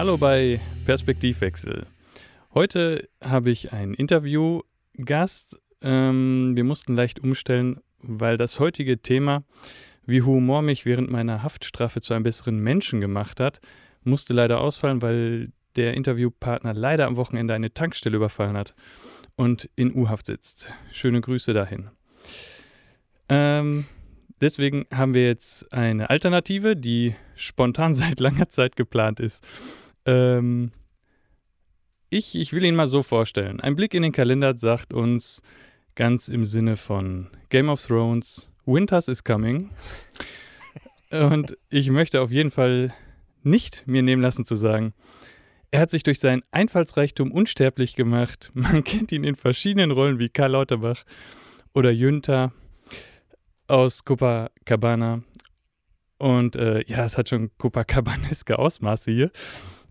Hallo 0.00 0.16
bei 0.16 0.62
Perspektivwechsel. 0.86 1.86
Heute 2.54 3.10
habe 3.22 3.50
ich 3.50 3.74
einen 3.74 3.92
Interviewgast. 3.92 5.60
Ähm, 5.82 6.52
wir 6.54 6.64
mussten 6.64 6.96
leicht 6.96 7.20
umstellen, 7.20 7.82
weil 7.98 8.38
das 8.38 8.60
heutige 8.60 9.02
Thema, 9.02 9.44
wie 10.06 10.22
Humor 10.22 10.62
mich 10.62 10.86
während 10.86 11.10
meiner 11.10 11.42
Haftstrafe 11.42 12.00
zu 12.00 12.14
einem 12.14 12.22
besseren 12.22 12.60
Menschen 12.60 13.02
gemacht 13.02 13.40
hat, 13.40 13.60
musste 14.02 14.32
leider 14.32 14.62
ausfallen, 14.62 15.02
weil 15.02 15.52
der 15.76 15.92
Interviewpartner 15.92 16.72
leider 16.72 17.06
am 17.06 17.16
Wochenende 17.16 17.52
eine 17.52 17.74
Tankstelle 17.74 18.16
überfallen 18.16 18.56
hat 18.56 18.74
und 19.36 19.68
in 19.76 19.94
U-Haft 19.94 20.24
sitzt. 20.24 20.72
Schöne 20.92 21.20
Grüße 21.20 21.52
dahin. 21.52 21.90
Ähm, 23.28 23.84
deswegen 24.40 24.86
haben 24.90 25.12
wir 25.12 25.26
jetzt 25.26 25.74
eine 25.74 26.08
Alternative, 26.08 26.74
die 26.74 27.14
spontan 27.34 27.94
seit 27.94 28.18
langer 28.18 28.48
Zeit 28.48 28.76
geplant 28.76 29.20
ist. 29.20 29.46
Ähm, 30.06 30.70
ich, 32.08 32.34
ich 32.34 32.52
will 32.52 32.64
ihn 32.64 32.74
mal 32.74 32.88
so 32.88 33.02
vorstellen. 33.02 33.60
Ein 33.60 33.76
Blick 33.76 33.94
in 33.94 34.02
den 34.02 34.12
Kalender 34.12 34.56
sagt 34.56 34.92
uns 34.92 35.42
ganz 35.94 36.28
im 36.28 36.44
Sinne 36.44 36.76
von 36.76 37.28
Game 37.50 37.68
of 37.68 37.84
Thrones, 37.84 38.50
Winters 38.66 39.08
is 39.08 39.24
coming. 39.24 39.70
Und 41.10 41.56
ich 41.68 41.90
möchte 41.90 42.20
auf 42.20 42.30
jeden 42.30 42.50
Fall 42.50 42.94
nicht 43.42 43.86
mir 43.86 44.02
nehmen 44.02 44.22
lassen 44.22 44.44
zu 44.44 44.54
sagen, 44.56 44.92
er 45.72 45.80
hat 45.80 45.90
sich 45.90 46.02
durch 46.02 46.18
seinen 46.18 46.42
Einfallsreichtum 46.50 47.30
unsterblich 47.30 47.94
gemacht. 47.94 48.50
Man 48.54 48.84
kennt 48.84 49.12
ihn 49.12 49.24
in 49.24 49.36
verschiedenen 49.36 49.90
Rollen 49.90 50.18
wie 50.18 50.28
Karl 50.28 50.52
Lauterbach 50.52 51.04
oder 51.74 51.90
Jünter 51.90 52.52
aus 53.68 54.04
Copacabana. 54.04 55.22
Und 56.18 56.56
äh, 56.56 56.84
ja, 56.86 57.04
es 57.04 57.16
hat 57.16 57.28
schon 57.28 57.50
Copacabaneske 57.56 58.58
Ausmaße 58.58 59.12
hier. 59.12 59.30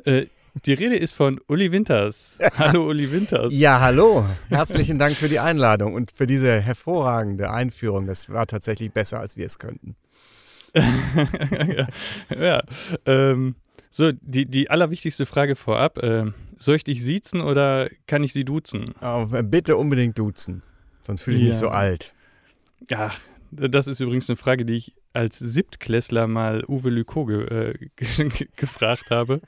Äh, 0.06 0.26
die 0.66 0.74
Rede 0.74 0.96
ist 0.96 1.14
von 1.14 1.40
Uli 1.48 1.72
Winters. 1.72 2.40
Hallo 2.58 2.88
Uli 2.88 3.12
Winters. 3.12 3.54
Ja, 3.54 3.80
hallo. 3.80 4.26
Herzlichen 4.50 4.98
Dank 4.98 5.16
für 5.16 5.30
die 5.30 5.40
Einladung 5.40 5.94
und 5.94 6.12
für 6.12 6.26
diese 6.26 6.60
hervorragende 6.60 7.52
Einführung. 7.52 8.08
Das 8.08 8.30
war 8.30 8.48
tatsächlich 8.48 8.92
besser, 8.92 9.20
als 9.20 9.38
wir 9.38 9.46
es 9.46 9.60
könnten. 9.60 9.96
ja, 10.74 11.88
ja 12.40 12.64
ähm, 13.06 13.56
so, 13.92 14.12
die, 14.12 14.46
die 14.46 14.70
allerwichtigste 14.70 15.26
Frage 15.26 15.56
vorab. 15.56 15.98
Äh, 16.00 16.32
soll 16.58 16.76
ich 16.76 16.84
dich 16.84 17.04
siezen 17.04 17.42
oder 17.42 17.90
kann 18.08 18.24
ich 18.24 18.34
sie 18.34 18.44
duzen? 18.44 18.94
Oh, 19.02 19.26
bitte 19.44 19.78
unbedingt 19.78 20.18
duzen. 20.18 20.62
Sonst 21.02 21.22
fühle 21.22 21.38
ich 21.38 21.44
ja. 21.44 21.50
mich 21.50 21.58
so 21.58 21.70
alt. 21.70 22.14
Ach, 22.94 23.20
das 23.52 23.88
ist 23.88 24.00
übrigens 24.00 24.30
eine 24.30 24.38
Frage, 24.38 24.66
die 24.66 24.76
ich 24.76 24.96
als 25.14 25.40
Siebtklässler 25.40 26.28
mal 26.28 26.64
Uwe 26.68 26.90
Lyko 26.90 27.26
ge, 27.26 27.46
äh, 27.46 27.90
gefragt 28.56 29.12
habe. 29.12 29.42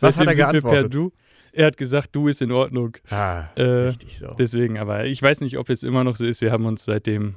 Was 0.00 0.18
hat 0.18 0.26
er 0.26 0.34
geantwortet? 0.34 0.94
Du. 0.94 1.12
Er 1.52 1.66
hat 1.66 1.78
gesagt, 1.78 2.10
du 2.12 2.28
ist 2.28 2.42
in 2.42 2.52
Ordnung. 2.52 2.98
Ah, 3.10 3.44
äh, 3.56 3.62
richtig 3.62 4.18
so. 4.18 4.34
Deswegen, 4.38 4.78
aber 4.78 5.06
ich 5.06 5.22
weiß 5.22 5.40
nicht, 5.40 5.56
ob 5.56 5.70
es 5.70 5.82
immer 5.82 6.04
noch 6.04 6.16
so 6.16 6.26
ist. 6.26 6.42
Wir 6.42 6.52
haben 6.52 6.66
uns 6.66 6.84
seitdem 6.84 7.34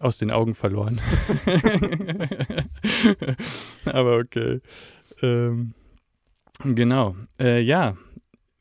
aus 0.00 0.18
den 0.18 0.32
Augen 0.32 0.56
verloren. 0.56 1.00
aber 3.84 4.16
okay. 4.16 4.60
Ähm, 5.22 5.74
genau. 6.64 7.14
Äh, 7.38 7.60
ja, 7.60 7.96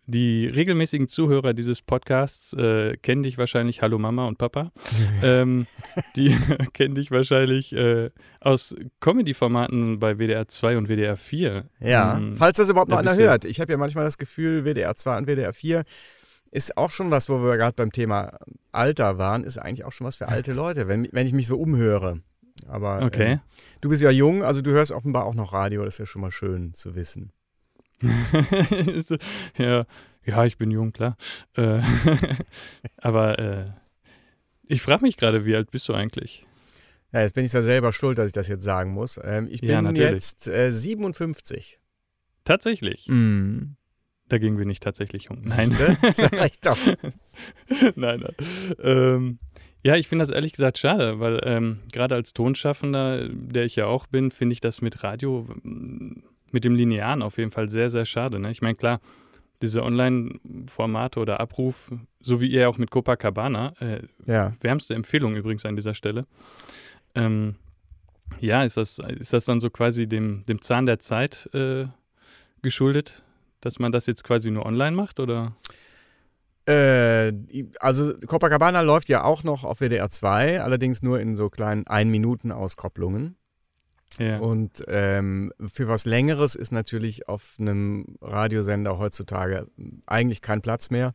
die 0.08 0.48
regelmäßigen 0.48 1.08
Zuhörer 1.08 1.54
dieses 1.54 1.82
Podcasts 1.82 2.54
äh, 2.54 2.98
kennen 2.98 3.24
dich 3.24 3.38
wahrscheinlich, 3.38 3.82
hallo 3.82 3.98
Mama 3.98 4.28
und 4.28 4.38
Papa, 4.38 4.72
ähm, 5.24 5.68
die 6.16 6.36
kennen 6.74 6.96
dich 6.96 7.12
wahrscheinlich 7.12 7.74
äh, 7.74 8.10
aus 8.40 8.76
Comedy-Formaten 9.00 10.00
bei 10.00 10.18
WDR 10.18 10.48
2 10.48 10.78
und 10.78 10.88
WDR 10.88 11.18
4. 11.18 11.66
Ja, 11.80 12.18
ähm, 12.18 12.34
falls 12.34 12.58
das 12.58 12.70
überhaupt 12.70 12.92
noch 12.92 12.98
einer 12.98 13.16
hört. 13.16 13.46
Ich 13.46 13.62
habe 13.62 13.72
ja 13.72 13.78
manchmal 13.78 14.06
das 14.06 14.18
Gefühl, 14.18 14.66
WDR 14.66 14.96
2 14.96 15.18
und 15.20 15.28
WDR 15.28 15.54
4 15.54 15.84
ist 16.52 16.78
auch 16.78 16.92
schon 16.92 17.12
was, 17.12 17.30
wo 17.30 17.42
wir 17.42 17.56
gerade 17.58 17.76
beim 17.76 17.92
Thema 17.92 18.38
Alter 18.72 19.18
waren, 19.18 19.44
ist 19.44 19.58
eigentlich 19.58 19.86
auch 19.86 19.94
schon 19.94 20.06
was 20.06 20.18
für 20.18 20.28
alte 20.28 20.52
Leute, 20.52 20.88
wenn, 20.88 21.08
wenn 21.12 21.26
ich 21.26 21.34
mich 21.34 21.48
so 21.48 21.58
umhöre. 21.58 22.20
Aber 22.68 23.02
okay. 23.04 23.34
äh, 23.34 23.38
du 23.80 23.90
bist 23.90 24.02
ja 24.02 24.12
jung, 24.12 24.44
also 24.44 24.62
du 24.62 24.72
hörst 24.72 24.92
offenbar 24.92 25.26
auch 25.26 25.34
noch 25.34 25.54
Radio, 25.54 25.86
das 25.86 25.96
ist 25.96 26.00
ja 26.00 26.06
schon 26.06 26.22
mal 26.22 26.32
schön 26.32 26.74
zu 26.74 26.96
wissen. 26.96 27.32
ja, 29.58 29.86
ja, 30.26 30.46
ich 30.46 30.58
bin 30.58 30.72
jung, 30.72 30.94
klar. 30.94 31.18
Äh, 31.56 31.82
aber 32.98 33.40
äh, 33.40 33.72
ich 34.68 34.82
frage 34.82 35.04
mich 35.04 35.18
gerade, 35.18 35.46
wie 35.46 35.56
alt 35.56 35.72
bist 35.72 35.90
du 35.90 35.94
eigentlich? 35.94 36.46
Ja, 37.12 37.22
jetzt 37.22 37.34
bin 37.34 37.44
ich 37.44 37.52
ja 37.52 37.62
selber 37.62 37.92
schuld, 37.92 38.18
dass 38.18 38.28
ich 38.28 38.34
das 38.34 38.48
jetzt 38.48 38.64
sagen 38.64 38.94
muss. 38.94 39.20
Ähm, 39.24 39.48
ich 39.52 39.62
bin 39.62 39.70
ja, 39.70 39.92
jetzt 39.92 40.48
äh, 40.48 40.72
57. 40.72 41.80
Tatsächlich? 42.46 43.08
Mm. 43.08 43.76
Dagegen 44.30 44.56
bin 44.56 44.70
ich 44.70 44.80
tatsächlich 44.80 45.24
jung. 45.26 45.42
Nein. 45.44 45.66
Sag 46.14 46.46
ich 46.46 46.60
doch. 46.62 46.78
nein, 47.96 48.22
nein. 48.22 48.36
Ähm, 48.82 49.40
ja, 49.84 49.96
ich 49.96 50.08
finde 50.08 50.24
das 50.24 50.30
ehrlich 50.30 50.54
gesagt 50.54 50.78
schade, 50.78 51.20
weil 51.20 51.42
ähm, 51.44 51.80
gerade 51.92 52.16
als 52.16 52.34
Tonschaffender, 52.34 53.28
der 53.30 53.66
ich 53.66 53.76
ja 53.76 53.88
auch 53.88 54.08
bin, 54.08 54.32
finde 54.32 54.54
ich 54.54 54.62
das 54.62 54.82
mit 54.82 55.04
Radio 55.04 55.48
mit 56.54 56.64
dem 56.64 56.76
Linearen 56.76 57.22
auf 57.22 57.38
jeden 57.38 57.52
Fall 57.52 57.70
sehr, 57.70 57.90
sehr 57.90 58.06
schade. 58.06 58.40
Ne? 58.40 58.52
Ich 58.52 58.62
meine, 58.62 58.76
klar, 58.76 59.00
diese 59.62 59.84
Online-Formate 59.84 61.20
oder 61.20 61.40
Abruf, 61.40 61.92
so 62.20 62.42
wie 62.42 62.48
ihr 62.48 62.70
auch 62.70 62.78
mit 62.78 62.90
Copacabana, 62.90 63.74
äh, 63.80 64.02
ja. 64.26 64.54
wärmste 64.60 64.96
Empfehlung 64.96 65.36
übrigens 65.36 65.66
an 65.66 65.76
dieser 65.76 65.94
Stelle. 65.94 66.26
Ähm, 67.16 67.56
ja, 68.40 68.64
ist 68.64 68.78
das, 68.78 69.00
ist 69.00 69.34
das 69.34 69.46
dann 69.46 69.60
so 69.60 69.70
quasi 69.70 70.08
dem, 70.08 70.44
dem 70.48 70.62
Zahn 70.62 70.86
der 70.86 71.00
Zeit 71.00 71.50
äh, 71.54 71.86
geschuldet, 72.62 73.24
dass 73.60 73.80
man 73.80 73.92
das 73.92 74.06
jetzt 74.08 74.24
quasi 74.24 74.50
nur 74.50 74.66
online 74.66 74.96
macht 74.96 75.20
oder? 75.20 75.56
Äh, 76.66 77.34
also 77.80 78.14
Copacabana 78.26 78.82
läuft 78.82 79.10
ja 79.10 79.24
auch 79.24 79.44
noch 79.44 79.64
auf 79.64 79.80
WDR 79.80 80.10
2, 80.10 80.62
allerdings 80.62 81.02
nur 81.02 81.20
in 81.20 81.36
so 81.36 81.48
kleinen 81.48 81.86
Ein-Minuten-Auskopplungen. 81.88 83.36
Ja. 84.20 84.40
Und 84.40 84.84
ähm, 84.88 85.54
für 85.72 85.88
was 85.88 86.06
Längeres 86.06 86.56
ist 86.56 86.72
natürlich 86.72 87.28
auf 87.28 87.56
einem 87.60 88.18
Radiosender 88.22 88.98
heutzutage 88.98 89.68
eigentlich 90.06 90.42
kein 90.42 90.62
Platz 90.62 90.90
mehr. 90.90 91.14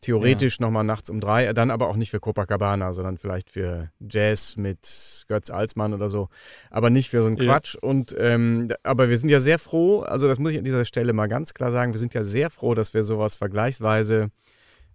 Theoretisch 0.00 0.58
ja. 0.58 0.66
nochmal 0.66 0.84
nachts 0.84 1.08
um 1.08 1.18
drei, 1.18 1.50
dann 1.54 1.70
aber 1.70 1.88
auch 1.88 1.96
nicht 1.96 2.10
für 2.10 2.20
Copacabana, 2.20 2.92
sondern 2.92 3.16
vielleicht 3.16 3.48
für 3.48 3.90
Jazz 4.00 4.58
mit 4.58 5.24
Götz 5.28 5.48
Alsmann 5.50 5.94
oder 5.94 6.10
so. 6.10 6.28
Aber 6.70 6.90
nicht 6.90 7.08
für 7.08 7.22
so 7.22 7.26
einen 7.26 7.38
Quatsch. 7.38 7.76
Ja. 7.76 7.88
Und 7.88 8.14
ähm, 8.18 8.70
aber 8.82 9.08
wir 9.08 9.16
sind 9.16 9.30
ja 9.30 9.40
sehr 9.40 9.58
froh, 9.58 10.00
also 10.00 10.28
das 10.28 10.38
muss 10.38 10.52
ich 10.52 10.58
an 10.58 10.64
dieser 10.64 10.84
Stelle 10.84 11.14
mal 11.14 11.28
ganz 11.28 11.54
klar 11.54 11.72
sagen, 11.72 11.94
wir 11.94 12.00
sind 12.00 12.12
ja 12.12 12.22
sehr 12.22 12.50
froh, 12.50 12.74
dass 12.74 12.92
wir 12.92 13.04
sowas 13.04 13.34
vergleichsweise 13.34 14.28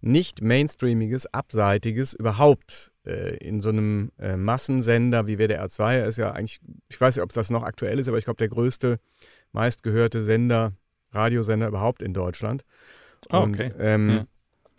nicht 0.01 0.41
mainstreamiges, 0.41 1.25
abseitiges 1.33 2.13
überhaupt 2.13 2.91
äh, 3.05 3.35
in 3.37 3.61
so 3.61 3.69
einem 3.69 4.11
äh, 4.17 4.37
Massensender 4.37 5.27
wie 5.27 5.37
WDR 5.37 5.67
2 5.67 6.01
ist 6.01 6.17
ja 6.17 6.31
eigentlich, 6.31 6.59
ich 6.87 6.99
weiß 6.99 7.15
nicht, 7.15 7.23
ob 7.23 7.31
es 7.31 7.35
das 7.35 7.49
noch 7.49 7.63
aktuell 7.63 7.99
ist, 7.99 8.07
aber 8.07 8.17
ich 8.17 8.25
glaube, 8.25 8.37
der 8.37 8.49
größte, 8.49 8.99
meistgehörte 9.51 10.23
Sender, 10.23 10.73
Radiosender 11.11 11.67
überhaupt 11.67 12.01
in 12.01 12.13
Deutschland. 12.13 12.63
Oh, 13.29 13.37
okay. 13.39 13.65
Und, 13.65 13.75
ähm, 13.79 14.09
ja. 14.09 14.25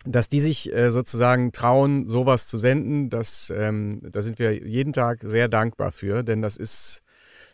Dass 0.03 0.29
die 0.29 0.39
sich 0.39 0.73
äh, 0.73 0.89
sozusagen 0.89 1.51
trauen, 1.51 2.07
sowas 2.07 2.47
zu 2.47 2.57
senden, 2.57 3.11
das, 3.11 3.53
ähm, 3.55 3.99
da 4.11 4.23
sind 4.23 4.39
wir 4.39 4.67
jeden 4.67 4.93
Tag 4.93 5.19
sehr 5.21 5.47
dankbar 5.47 5.91
für, 5.91 6.23
denn 6.23 6.41
das 6.41 6.57
ist 6.57 7.03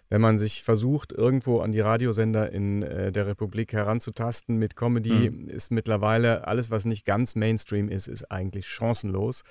wenn 0.10 0.22
man 0.22 0.38
sich 0.38 0.64
versucht, 0.64 1.12
irgendwo 1.12 1.60
an 1.60 1.72
die 1.72 1.80
Radiosender 1.80 2.52
in 2.52 2.84
äh, 2.84 3.12
der 3.12 3.28
Republik 3.28 3.74
heranzutasten 3.74 4.58
mit 4.58 4.76
Comedy, 4.76 5.30
mhm. 5.32 5.48
ist 5.48 5.72
mittlerweile 5.72 6.48
alles, 6.48 6.72
was 6.72 6.86
nicht 6.86 7.06
ganz 7.06 7.36
Mainstream 7.36 7.90
ist, 7.90 8.08
ist 8.08 8.32
eigentlich 8.32 8.68
chancenlos. 8.68 9.44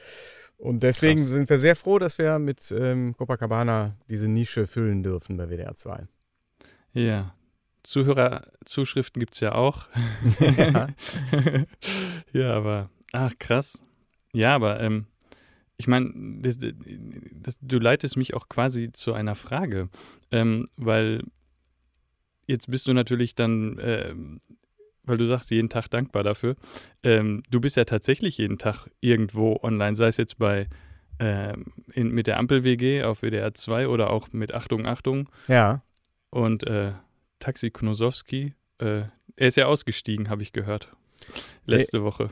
Und 0.58 0.82
deswegen 0.82 1.23
Krass. 1.23 1.31
sind 1.31 1.50
wir 1.50 1.58
sehr 1.58 1.76
froh, 1.76 1.99
dass 1.99 2.19
wir 2.19 2.38
mit 2.38 2.75
ähm, 2.76 3.14
Copacabana 3.17 3.97
diese 4.08 4.29
Nische 4.29 4.67
füllen 4.67 5.03
dürfen 5.03 5.37
bei 5.37 5.49
WDR 5.49 5.75
2. 5.75 6.06
Ja. 6.93 7.35
Zuhörerzuschriften 7.82 9.20
gibt 9.20 9.35
es 9.35 9.41
ja 9.41 9.55
auch. 9.55 9.87
Ja. 10.41 10.88
ja, 12.32 12.52
aber, 12.55 12.91
ach 13.12 13.32
krass. 13.38 13.81
Ja, 14.32 14.55
aber 14.55 14.81
ähm, 14.81 15.06
ich 15.78 15.87
meine, 15.88 16.11
du 17.61 17.78
leitest 17.78 18.17
mich 18.17 18.34
auch 18.34 18.49
quasi 18.49 18.93
zu 18.93 19.12
einer 19.12 19.34
Frage, 19.34 19.88
ähm, 20.31 20.64
weil 20.76 21.23
jetzt 22.46 22.70
bist 22.70 22.87
du 22.88 22.93
natürlich 22.93 23.34
dann, 23.34 23.78
äh, 23.78 24.14
weil 25.02 25.19
du 25.19 25.26
sagst, 25.26 25.50
jeden 25.50 25.69
Tag 25.69 25.88
dankbar 25.88 26.23
dafür. 26.23 26.56
Ähm, 27.02 27.43
du 27.50 27.61
bist 27.61 27.76
ja 27.76 27.84
tatsächlich 27.84 28.38
jeden 28.38 28.58
Tag 28.58 28.88
irgendwo 29.00 29.61
online, 29.62 29.96
sei 29.96 30.08
es 30.08 30.17
jetzt 30.17 30.38
bei 30.38 30.69
äh, 31.19 31.55
in, 31.93 32.11
mit 32.11 32.26
der 32.26 32.38
Ampel-WG 32.38 33.05
auf 33.05 33.20
WDR 33.23 33.55
2 33.55 33.88
oder 33.88 34.11
auch 34.11 34.32
mit 34.32 34.55
Achtung, 34.55 34.87
Achtung. 34.87 35.28
Ja. 35.49 35.82
Und 36.31 36.67
äh, 36.67 36.93
Taxi 37.38 37.70
Knosowski, 37.70 38.55
äh, 38.78 39.02
er 39.37 39.49
ist 39.49 39.56
ja 39.56 39.67
ausgestiegen, 39.67 40.31
habe 40.31 40.43
ich 40.43 40.52
gehört. 40.52 40.93
Letzte 41.64 42.02
Woche. 42.02 42.31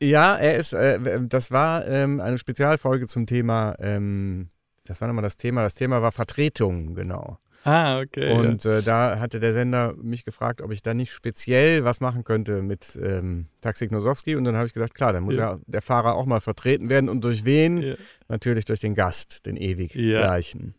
Ja, 0.00 0.36
er 0.36 0.56
ist, 0.56 0.72
äh, 0.72 1.20
das 1.22 1.50
war 1.50 1.86
ähm, 1.86 2.20
eine 2.20 2.38
Spezialfolge 2.38 3.06
zum 3.06 3.26
Thema, 3.26 3.74
ähm, 3.78 4.50
das 4.84 5.00
war 5.00 5.08
nochmal 5.08 5.22
das 5.22 5.36
Thema, 5.36 5.62
das 5.62 5.74
Thema 5.74 6.02
war 6.02 6.12
Vertretung, 6.12 6.94
genau. 6.94 7.38
Ah, 7.66 7.98
okay. 8.00 8.30
Und 8.30 8.64
äh, 8.64 8.80
da 8.80 9.18
hatte 9.18 9.40
der 9.40 9.52
Sender 9.52 9.94
mich 10.00 10.24
gefragt, 10.24 10.62
ob 10.62 10.70
ich 10.70 10.82
da 10.82 10.94
nicht 10.94 11.10
speziell 11.10 11.82
was 11.82 12.00
machen 12.00 12.22
könnte 12.22 12.62
mit 12.62 12.96
ähm, 13.02 13.46
Taxi 13.60 13.88
Knosowski. 13.88 14.36
Und 14.36 14.44
dann 14.44 14.54
habe 14.54 14.68
ich 14.68 14.72
gedacht, 14.72 14.94
klar, 14.94 15.12
dann 15.12 15.24
muss 15.24 15.34
ja. 15.34 15.54
ja. 15.54 15.60
der 15.66 15.82
Fahrer 15.82 16.14
auch 16.14 16.26
mal 16.26 16.40
vertreten 16.40 16.90
werden. 16.90 17.08
Und 17.08 17.24
durch 17.24 17.44
wen? 17.44 17.82
Ja. 17.82 17.94
Natürlich 18.28 18.66
durch 18.66 18.78
den 18.78 18.94
Gast, 18.94 19.46
den 19.46 19.56
ewig 19.56 19.94
gleichen. 19.94 20.76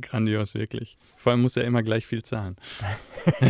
Grandios, 0.00 0.54
wirklich. 0.54 0.98
Vor 1.16 1.30
allem 1.30 1.42
muss 1.42 1.56
er 1.56 1.62
immer 1.62 1.84
gleich 1.84 2.04
viel 2.04 2.24
zahlen. 2.24 2.56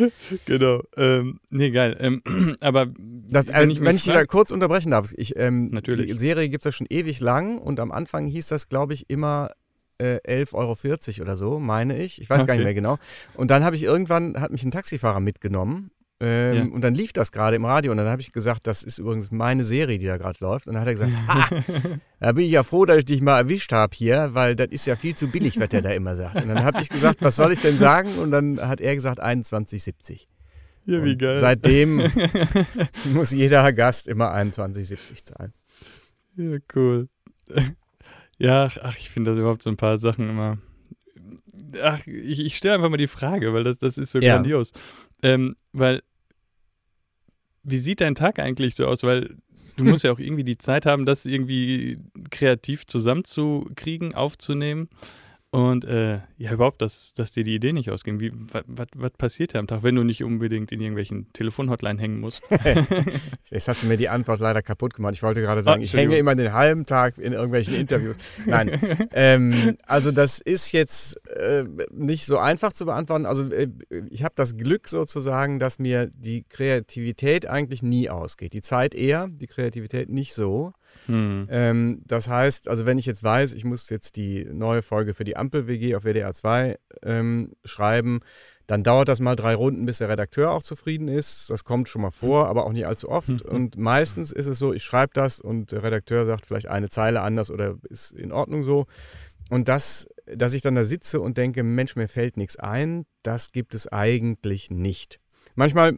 genau. 0.46 0.82
Ähm, 0.96 1.40
nee, 1.50 1.70
geil. 1.70 1.96
Ähm, 2.00 2.22
aber 2.60 2.86
das, 2.96 3.48
äh, 3.48 3.54
wenn 3.54 3.70
ich, 3.70 3.80
wenn 3.80 3.96
ich 3.96 4.04
da 4.04 4.24
kurz 4.24 4.50
unterbrechen 4.50 4.90
darf, 4.90 5.12
ich, 5.16 5.36
ähm, 5.36 5.68
Natürlich. 5.68 6.10
die 6.10 6.18
Serie 6.18 6.48
gibt 6.48 6.64
es 6.64 6.72
ja 6.72 6.76
schon 6.76 6.86
ewig 6.90 7.20
lang 7.20 7.58
und 7.58 7.80
am 7.80 7.92
Anfang 7.92 8.26
hieß 8.26 8.48
das, 8.48 8.68
glaube 8.68 8.94
ich, 8.94 9.08
immer 9.08 9.50
äh, 9.98 10.18
11,40 10.26 10.54
Euro 10.54 11.22
oder 11.22 11.36
so, 11.36 11.58
meine 11.58 11.98
ich. 11.98 12.20
Ich 12.20 12.30
weiß 12.30 12.42
okay. 12.42 12.48
gar 12.48 12.54
nicht 12.54 12.64
mehr 12.64 12.74
genau. 12.74 12.98
Und 13.34 13.50
dann 13.50 13.64
habe 13.64 13.76
ich 13.76 13.82
irgendwann, 13.82 14.40
hat 14.40 14.50
mich 14.50 14.64
ein 14.64 14.70
Taxifahrer 14.70 15.20
mitgenommen 15.20 15.90
ähm, 16.20 16.54
ja. 16.54 16.62
Und 16.74 16.80
dann 16.82 16.94
lief 16.94 17.12
das 17.12 17.30
gerade 17.30 17.54
im 17.54 17.64
Radio 17.64 17.92
und 17.92 17.98
dann 17.98 18.08
habe 18.08 18.20
ich 18.20 18.32
gesagt, 18.32 18.66
das 18.66 18.82
ist 18.82 18.98
übrigens 18.98 19.30
meine 19.30 19.64
Serie, 19.64 19.98
die 19.98 20.06
da 20.06 20.16
gerade 20.16 20.38
läuft. 20.40 20.66
Und 20.66 20.74
dann 20.74 20.80
hat 20.80 20.88
er 20.88 20.94
gesagt, 20.94 21.12
ha, 21.28 21.48
da 22.20 22.32
bin 22.32 22.44
ich 22.44 22.50
ja 22.50 22.64
froh, 22.64 22.84
dass 22.84 22.98
ich 22.98 23.04
dich 23.04 23.20
mal 23.20 23.38
erwischt 23.38 23.70
habe 23.70 23.94
hier, 23.94 24.30
weil 24.32 24.56
das 24.56 24.68
ist 24.70 24.86
ja 24.86 24.96
viel 24.96 25.14
zu 25.14 25.28
billig, 25.28 25.60
was 25.60 25.68
er 25.72 25.82
da 25.82 25.90
immer 25.90 26.16
sagt. 26.16 26.36
Und 26.42 26.48
dann 26.48 26.64
habe 26.64 26.82
ich 26.82 26.88
gesagt, 26.88 27.22
was 27.22 27.36
soll 27.36 27.52
ich 27.52 27.60
denn 27.60 27.76
sagen? 27.76 28.08
Und 28.18 28.32
dann 28.32 28.60
hat 28.60 28.80
er 28.80 28.94
gesagt 28.96 29.22
21,70. 29.22 30.26
Ja, 30.86 31.04
wie 31.04 31.16
geil. 31.16 31.38
Seitdem 31.38 32.02
muss 33.12 33.30
jeder 33.30 33.72
Gast 33.72 34.08
immer 34.08 34.34
21,70 34.34 35.22
zahlen. 35.22 35.52
Ja, 36.36 36.58
cool. 36.74 37.08
Ja, 38.38 38.68
ach, 38.82 38.96
ich 38.96 39.10
finde 39.10 39.32
das 39.32 39.38
überhaupt 39.38 39.62
so 39.62 39.70
ein 39.70 39.76
paar 39.76 39.98
Sachen 39.98 40.30
immer. 40.30 40.58
Ach, 41.82 42.04
ich, 42.06 42.40
ich 42.40 42.56
stelle 42.56 42.76
einfach 42.76 42.88
mal 42.88 42.96
die 42.96 43.06
Frage, 43.06 43.52
weil 43.52 43.64
das, 43.64 43.78
das 43.78 43.98
ist 43.98 44.12
so 44.12 44.20
ja. 44.20 44.34
grandios. 44.34 44.72
Ähm, 45.22 45.56
weil 45.72 46.02
wie 47.70 47.78
sieht 47.78 48.00
dein 48.00 48.14
Tag 48.14 48.38
eigentlich 48.38 48.74
so 48.74 48.86
aus? 48.86 49.02
Weil 49.02 49.36
du 49.76 49.84
musst 49.84 50.04
ja 50.04 50.12
auch 50.12 50.18
irgendwie 50.18 50.44
die 50.44 50.58
Zeit 50.58 50.86
haben, 50.86 51.06
das 51.06 51.26
irgendwie 51.26 51.98
kreativ 52.30 52.86
zusammenzukriegen, 52.86 54.14
aufzunehmen. 54.14 54.88
Und 55.50 55.86
äh, 55.86 56.20
ja, 56.36 56.52
überhaupt, 56.52 56.82
dass, 56.82 57.14
dass 57.14 57.32
dir 57.32 57.42
die 57.42 57.54
Idee 57.54 57.72
nicht 57.72 57.90
ausging. 57.90 58.20
Wie, 58.20 58.32
was 58.34 59.10
passiert 59.12 59.56
am 59.56 59.66
Tag, 59.66 59.82
wenn 59.82 59.94
du 59.94 60.04
nicht 60.04 60.22
unbedingt 60.22 60.72
in 60.72 60.80
irgendwelchen 60.80 61.32
Telefonhotline 61.32 61.98
hängen 61.98 62.20
musst? 62.20 62.42
Jetzt 63.50 63.66
hast 63.66 63.82
du 63.82 63.86
mir 63.86 63.96
die 63.96 64.10
Antwort 64.10 64.40
leider 64.40 64.60
kaputt 64.60 64.92
gemacht. 64.92 65.14
Ich 65.14 65.22
wollte 65.22 65.40
gerade 65.40 65.62
sagen, 65.62 65.80
oh, 65.80 65.84
ich 65.84 65.94
hänge 65.94 66.18
immer 66.18 66.34
den 66.34 66.52
halben 66.52 66.84
Tag 66.84 67.16
in 67.16 67.32
irgendwelchen 67.32 67.74
Interviews. 67.76 68.16
Nein. 68.44 68.78
ähm, 69.12 69.78
also, 69.86 70.12
das 70.12 70.38
ist 70.38 70.72
jetzt 70.72 71.16
äh, 71.28 71.64
nicht 71.92 72.26
so 72.26 72.36
einfach 72.36 72.74
zu 72.74 72.84
beantworten. 72.84 73.24
Also, 73.24 73.48
äh, 73.50 73.68
ich 74.10 74.24
habe 74.24 74.34
das 74.36 74.54
Glück 74.54 74.86
sozusagen, 74.86 75.58
dass 75.58 75.78
mir 75.78 76.10
die 76.12 76.44
Kreativität 76.46 77.46
eigentlich 77.46 77.82
nie 77.82 78.10
ausgeht. 78.10 78.52
Die 78.52 78.60
Zeit 78.60 78.94
eher, 78.94 79.28
die 79.28 79.46
Kreativität 79.46 80.10
nicht 80.10 80.34
so. 80.34 80.74
Hm. 81.06 81.46
Ähm, 81.50 82.02
das 82.06 82.28
heißt, 82.28 82.68
also 82.68 82.86
wenn 82.86 82.98
ich 82.98 83.06
jetzt 83.06 83.22
weiß, 83.22 83.54
ich 83.54 83.64
muss 83.64 83.88
jetzt 83.90 84.16
die 84.16 84.44
neue 84.44 84.82
Folge 84.82 85.14
für 85.14 85.24
die 85.24 85.36
Ampel-WG 85.36 85.94
auf 85.94 86.04
WDR 86.04 86.32
2 86.32 86.76
ähm, 87.02 87.52
schreiben, 87.64 88.20
dann 88.68 88.82
dauert 88.82 89.08
das 89.08 89.20
mal 89.20 89.34
drei 89.34 89.54
Runden, 89.54 89.86
bis 89.86 89.98
der 89.98 90.10
Redakteur 90.10 90.50
auch 90.50 90.62
zufrieden 90.62 91.08
ist. 91.08 91.48
Das 91.48 91.64
kommt 91.64 91.88
schon 91.88 92.02
mal 92.02 92.10
vor, 92.10 92.48
aber 92.48 92.66
auch 92.66 92.72
nicht 92.72 92.86
allzu 92.86 93.08
oft. 93.08 93.28
Mhm. 93.44 93.50
Und 93.50 93.78
meistens 93.78 94.30
ist 94.30 94.46
es 94.46 94.58
so, 94.58 94.74
ich 94.74 94.84
schreibe 94.84 95.12
das 95.14 95.40
und 95.40 95.72
der 95.72 95.82
Redakteur 95.82 96.26
sagt 96.26 96.44
vielleicht 96.44 96.68
eine 96.68 96.90
Zeile 96.90 97.22
anders 97.22 97.50
oder 97.50 97.76
ist 97.88 98.12
in 98.12 98.30
Ordnung 98.30 98.64
so. 98.64 98.86
Und 99.48 99.68
das, 99.68 100.06
dass 100.26 100.52
ich 100.52 100.60
dann 100.60 100.74
da 100.74 100.84
sitze 100.84 101.22
und 101.22 101.38
denke, 101.38 101.62
Mensch, 101.62 101.96
mir 101.96 102.08
fällt 102.08 102.36
nichts 102.36 102.56
ein, 102.56 103.06
das 103.22 103.52
gibt 103.52 103.74
es 103.74 103.88
eigentlich 103.90 104.70
nicht. 104.70 105.18
Manchmal 105.54 105.96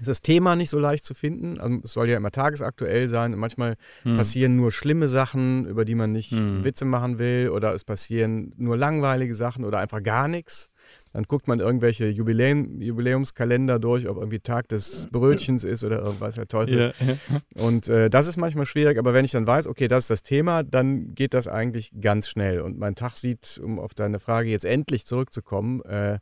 ist 0.00 0.08
das 0.08 0.22
Thema 0.22 0.56
nicht 0.56 0.70
so 0.70 0.78
leicht 0.78 1.04
zu 1.04 1.14
finden. 1.14 1.60
Also 1.60 1.78
es 1.84 1.92
soll 1.92 2.08
ja 2.08 2.16
immer 2.16 2.30
tagesaktuell 2.30 3.08
sein 3.08 3.34
und 3.34 3.40
manchmal 3.40 3.76
hm. 4.02 4.16
passieren 4.16 4.56
nur 4.56 4.72
schlimme 4.72 5.06
Sachen, 5.06 5.66
über 5.66 5.84
die 5.84 5.94
man 5.94 6.12
nicht 6.12 6.32
hm. 6.32 6.64
Witze 6.64 6.84
machen 6.84 7.18
will 7.18 7.50
oder 7.50 7.74
es 7.74 7.84
passieren 7.84 8.52
nur 8.56 8.76
langweilige 8.76 9.34
Sachen 9.34 9.64
oder 9.64 9.78
einfach 9.78 10.02
gar 10.02 10.28
nichts. 10.28 10.70
Dann 11.12 11.24
guckt 11.24 11.46
man 11.46 11.60
irgendwelche 11.60 12.08
Jubiläum, 12.08 12.80
Jubiläumskalender 12.80 13.78
durch, 13.78 14.08
ob 14.08 14.16
irgendwie 14.16 14.40
Tag 14.40 14.68
des 14.68 15.08
Brötchens 15.12 15.62
ist 15.62 15.84
oder 15.84 16.00
irgendwas, 16.00 16.36
der 16.36 16.48
Teufel. 16.48 16.94
Ja. 16.98 17.62
Und 17.62 17.88
äh, 17.88 18.08
das 18.08 18.26
ist 18.26 18.38
manchmal 18.38 18.64
schwierig, 18.64 18.98
aber 18.98 19.12
wenn 19.12 19.26
ich 19.26 19.32
dann 19.32 19.46
weiß, 19.46 19.66
okay, 19.66 19.88
das 19.88 20.04
ist 20.04 20.10
das 20.10 20.22
Thema, 20.22 20.62
dann 20.62 21.14
geht 21.14 21.34
das 21.34 21.48
eigentlich 21.48 21.92
ganz 22.00 22.30
schnell. 22.30 22.60
Und 22.60 22.78
mein 22.78 22.94
Tag 22.94 23.16
sieht, 23.16 23.60
um 23.62 23.78
auf 23.78 23.92
deine 23.92 24.20
Frage 24.20 24.48
jetzt 24.48 24.64
endlich 24.64 25.04
zurückzukommen, 25.04 25.82
äh, 25.82 26.18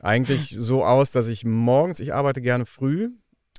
eigentlich 0.00 0.50
so 0.50 0.84
aus, 0.84 1.10
dass 1.12 1.28
ich 1.28 1.44
morgens, 1.44 2.00
ich 2.00 2.14
arbeite 2.14 2.40
gerne 2.40 2.66
früh, 2.66 3.10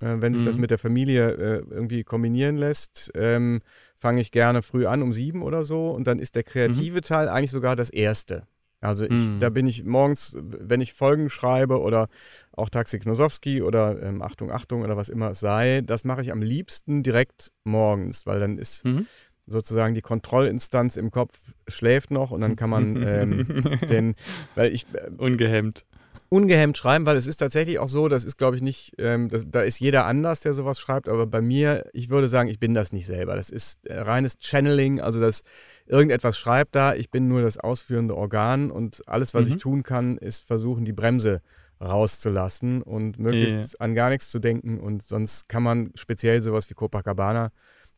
äh, 0.01 0.15
wenn 0.21 0.33
sich 0.33 0.43
mhm. 0.43 0.47
das 0.47 0.57
mit 0.57 0.71
der 0.71 0.77
Familie 0.77 1.31
äh, 1.31 1.63
irgendwie 1.69 2.03
kombinieren 2.03 2.57
lässt, 2.57 3.11
ähm, 3.15 3.61
fange 3.97 4.21
ich 4.21 4.31
gerne 4.31 4.61
früh 4.61 4.85
an 4.85 5.01
um 5.01 5.13
sieben 5.13 5.43
oder 5.43 5.63
so 5.63 5.91
und 5.91 6.07
dann 6.07 6.19
ist 6.19 6.35
der 6.35 6.43
kreative 6.43 6.97
mhm. 6.97 7.03
Teil 7.03 7.29
eigentlich 7.29 7.51
sogar 7.51 7.75
das 7.75 7.89
erste. 7.89 8.43
Also 8.81 9.03
ich, 9.05 9.27
mhm. 9.27 9.39
da 9.39 9.49
bin 9.49 9.67
ich 9.67 9.83
morgens, 9.83 10.37
wenn 10.39 10.79
ich 10.79 10.93
Folgen 10.93 11.29
schreibe 11.29 11.81
oder 11.81 12.07
auch 12.53 12.69
Taxi 12.69 12.97
Knosowski 12.97 13.61
oder 13.61 14.01
ähm, 14.01 14.21
Achtung, 14.21 14.51
Achtung 14.51 14.83
oder 14.83 14.95
was 14.95 15.09
immer 15.09 15.31
es 15.31 15.41
sei, 15.41 15.81
das 15.81 16.05
mache 16.05 16.21
ich 16.21 16.31
am 16.31 16.41
liebsten 16.41 17.03
direkt 17.03 17.51
morgens, 17.65 18.25
weil 18.25 18.39
dann 18.39 18.57
ist 18.57 18.85
mhm. 18.85 19.05
sozusagen 19.45 19.95
die 19.95 20.01
Kontrollinstanz 20.01 20.95
im 20.95 21.11
Kopf 21.11 21.51
schläft 21.67 22.09
noch 22.09 22.31
und 22.31 22.39
dann 22.39 22.55
kann 22.55 22.69
man 22.69 23.03
ähm, 23.05 23.63
den, 23.89 24.15
weil 24.55 24.73
ich... 24.73 24.85
Äh, 24.93 25.09
Ungehemmt 25.17 25.83
ungehemmt 26.29 26.77
schreiben, 26.77 27.07
weil 27.07 27.17
es 27.17 27.25
ist 27.25 27.37
tatsächlich 27.37 27.79
auch 27.79 27.87
so, 27.87 28.07
das 28.07 28.23
ist, 28.23 28.37
glaube 28.37 28.55
ich, 28.55 28.61
nicht, 28.61 28.93
ähm, 28.99 29.29
das, 29.29 29.49
da 29.49 29.61
ist 29.61 29.79
jeder 29.79 30.05
anders, 30.05 30.41
der 30.41 30.53
sowas 30.53 30.79
schreibt, 30.79 31.09
aber 31.09 31.25
bei 31.25 31.41
mir, 31.41 31.89
ich 31.91 32.09
würde 32.09 32.27
sagen, 32.27 32.49
ich 32.49 32.59
bin 32.59 32.75
das 32.75 32.91
nicht 32.91 33.07
selber. 33.07 33.35
Das 33.35 33.49
ist 33.49 33.85
äh, 33.87 33.99
reines 33.99 34.37
Channeling, 34.39 35.01
also 35.01 35.19
dass 35.19 35.41
irgendetwas 35.87 36.37
schreibt 36.37 36.75
da, 36.75 36.93
ich 36.93 37.09
bin 37.09 37.27
nur 37.27 37.41
das 37.41 37.57
ausführende 37.57 38.15
Organ 38.15 38.69
und 38.69 39.01
alles, 39.07 39.33
was 39.33 39.45
mhm. 39.45 39.49
ich 39.49 39.57
tun 39.57 39.83
kann, 39.83 40.17
ist 40.17 40.45
versuchen, 40.45 40.85
die 40.85 40.93
Bremse 40.93 41.41
rauszulassen 41.81 42.83
und 42.83 43.17
möglichst 43.17 43.73
yeah. 43.73 43.79
an 43.79 43.95
gar 43.95 44.09
nichts 44.09 44.29
zu 44.29 44.39
denken 44.39 44.79
und 44.79 45.01
sonst 45.01 45.49
kann 45.49 45.63
man 45.63 45.91
speziell 45.95 46.41
sowas 46.41 46.69
wie 46.69 46.75
Copacabana, 46.75 47.51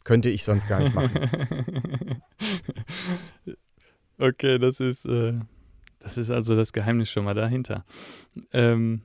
könnte 0.03 0.29
ich 0.29 0.45
sonst 0.45 0.69
gar 0.69 0.79
nicht 0.79 0.95
machen. 0.95 1.11
okay, 4.19 4.57
das 4.57 4.79
ist... 4.79 5.05
Äh 5.05 5.33
das 6.03 6.17
ist 6.17 6.29
also 6.29 6.55
das 6.55 6.73
Geheimnis 6.73 7.09
schon 7.09 7.25
mal 7.25 7.33
dahinter. 7.33 7.85
Ähm, 8.53 9.01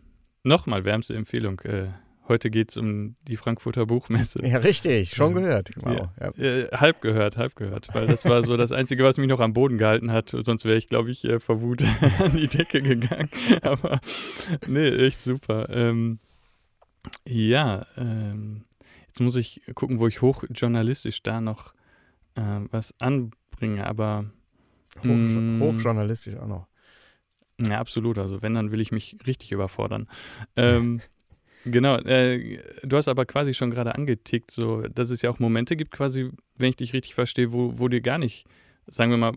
Nochmal 0.47 0.85
wärmste 0.85 1.13
Empfehlung. 1.15 1.59
Äh, 1.63 1.89
heute 2.29 2.51
geht 2.51 2.71
es 2.71 2.77
um 2.77 3.17
die 3.27 3.37
Frankfurter 3.37 3.85
Buchmesse. 3.85 4.47
Ja, 4.47 4.59
richtig, 4.59 5.13
schon 5.13 5.35
gehört. 5.35 5.71
Wow. 5.75 6.09
Ja. 6.21 6.29
Äh, 6.39 6.69
halb 6.69 7.01
gehört, 7.01 7.37
halb 7.37 7.57
gehört. 7.57 7.89
Weil 7.93 8.07
das 8.07 8.25
war 8.27 8.45
so 8.45 8.57
das 8.57 8.71
Einzige, 8.71 9.03
was 9.03 9.19
mich 9.19 9.27
noch 9.27 9.41
am 9.41 9.55
Boden 9.55 9.77
gehalten 9.77 10.13
hat. 10.13 10.29
Sonst 10.31 10.65
wäre 10.65 10.77
ich, 10.77 10.87
glaube 10.87 11.11
ich, 11.11 11.25
äh, 11.25 11.41
vor 11.41 11.63
Wut 11.63 11.83
an 12.21 12.37
die 12.37 12.47
Decke 12.47 12.81
gegangen. 12.81 13.29
Aber 13.63 13.99
nee, 14.69 14.89
echt 14.89 15.21
super. 15.21 15.69
Ähm, 15.69 16.21
ja, 17.27 17.85
ähm, 17.97 18.67
jetzt 19.09 19.21
muss 19.21 19.35
ich 19.35 19.63
gucken, 19.75 19.99
wo 19.99 20.07
ich 20.07 20.23
hochjournalistisch 20.23 21.25
da 21.25 21.41
noch 21.41 21.75
äh, 22.37 22.61
was 22.71 22.95
anbringe. 23.01 23.85
Aber 23.85 24.27
Hoch, 24.99 25.05
hm. 25.05 25.61
hochjournalistisch 25.61 26.37
auch 26.37 26.47
noch. 26.47 26.69
Ja, 27.61 27.79
absolut. 27.79 28.19
Also 28.19 28.43
wenn, 28.43 28.55
dann 28.55 28.71
will 28.71 28.81
ich 28.81 28.93
mich 28.93 29.17
richtig 29.27 29.53
überfordern. 29.53 30.09
Ähm, 30.57 31.01
genau. 31.65 31.97
Äh, 31.99 32.59
du 32.83 32.97
hast 32.97 33.09
aber 33.09 33.25
quasi 33.25 33.55
schon 33.55 33.71
gerade 33.71 33.95
angetickt, 33.95 34.51
so, 34.51 34.83
dass 34.83 35.11
es 35.11 35.23
ja 35.23 35.31
auch 35.31 35.39
Momente 35.39 35.77
gibt, 35.77 35.91
quasi, 35.91 36.31
wenn 36.57 36.71
ich 36.71 36.77
dich 36.77 36.93
richtig 36.93 37.15
verstehe, 37.15 37.53
wo, 37.53 37.79
wo 37.79 37.89
dir 37.89 38.01
gar 38.01 38.19
nicht, 38.19 38.47
sagen 38.87 39.11
wir 39.11 39.19
mal, 39.19 39.33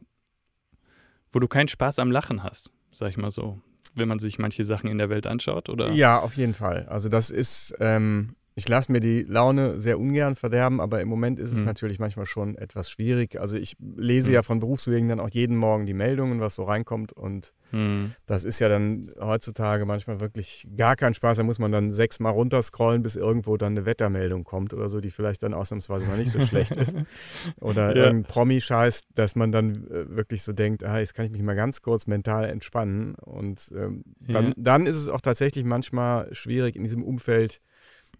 wo 1.31 1.39
du 1.39 1.47
keinen 1.47 1.67
Spaß 1.67 1.99
am 1.99 2.11
Lachen 2.11 2.43
hast, 2.43 2.71
sag 2.91 3.09
ich 3.09 3.17
mal 3.17 3.31
so, 3.31 3.61
wenn 3.95 4.07
man 4.07 4.19
sich 4.19 4.39
manche 4.39 4.63
Sachen 4.63 4.89
in 4.89 4.97
der 4.97 5.09
Welt 5.09 5.27
anschaut, 5.27 5.69
oder? 5.69 5.91
Ja, 5.91 6.19
auf 6.19 6.35
jeden 6.35 6.53
Fall. 6.53 6.88
Also 6.89 7.09
das 7.09 7.29
ist, 7.29 7.75
ähm, 7.79 8.35
ich 8.60 8.68
lasse 8.68 8.92
mir 8.92 9.00
die 9.00 9.24
Laune 9.24 9.80
sehr 9.80 9.98
ungern 9.98 10.36
verderben, 10.36 10.82
aber 10.82 11.00
im 11.00 11.08
Moment 11.08 11.39
ist 11.39 11.54
es 11.54 11.62
mhm. 11.62 11.66
natürlich 11.68 11.98
manchmal 11.98 12.25
schon 12.25 12.58
etwas 12.58 12.92
schwierig. 12.92 13.39
Also 13.39 13.56
ich 13.56 13.78
lese 13.80 14.32
mhm. 14.32 14.36
ja 14.36 14.44
von 14.44 14.60
Berufswegen 14.60 15.08
dann 15.08 15.22
auch 15.22 15.30
jeden 15.30 15.56
Morgen 15.56 15.86
die 15.86 15.94
Meldungen, 15.94 16.42
was 16.42 16.56
so 16.56 16.63
reinkommt. 16.63 17.13
Und 17.13 17.54
mhm. 17.72 18.16
das 18.25 18.44
ist 18.44 18.60
ja 18.60 18.68
dann 18.68 19.12
heutzutage 19.18 19.86
manchmal 19.86 20.20
wirklich 20.20 20.68
gar 20.75 20.98
kein 20.98 21.13
Spaß. 21.13 21.38
Da 21.38 21.44
muss 21.44 21.58
man 21.58 21.72
dann 21.72 21.92
sechsmal 21.92 22.34
runterscrollen, 22.34 23.01
bis 23.01 23.16
irgendwo 23.16 23.56
dann 23.56 23.78
eine 23.78 23.86
Wettermeldung 23.86 24.44
kommt 24.44 24.74
oder 24.74 24.89
so, 24.89 25.00
die 25.00 25.10
vielleicht 25.10 25.42
dann 25.42 25.54
ausnahmsweise 25.54 26.06
mal 26.06 26.18
nicht 26.18 26.32
so 26.32 26.42
schlecht 26.42 26.75
ist. 26.75 26.98
Oder 27.62 27.96
ja. 27.96 28.04
irgendein 28.04 28.30
Promi-Scheiß, 28.30 29.06
dass 29.16 29.36
man 29.36 29.54
dann 29.54 29.72
äh, 29.88 30.18
wirklich 30.18 30.44
so 30.44 30.51
denkt, 30.51 30.84
ah, 30.84 31.00
jetzt 31.00 31.13
kann 31.13 31.25
ich 31.25 31.32
mich 31.32 31.42
mal 31.42 31.56
ganz 31.56 31.82
kurz 31.82 32.08
mental 32.08 32.50
entspannen. 32.50 33.16
Und 33.16 33.72
ähm, 33.74 34.04
dann, 34.20 34.48
ja. 34.48 34.54
dann 34.58 34.86
ist 34.86 34.98
es 34.98 35.08
auch 35.08 35.22
tatsächlich 35.22 35.63
manchmal 35.63 36.34
schwierig 36.36 36.75
in 36.75 36.84
diesem 36.84 37.04
Umfeld 37.04 37.62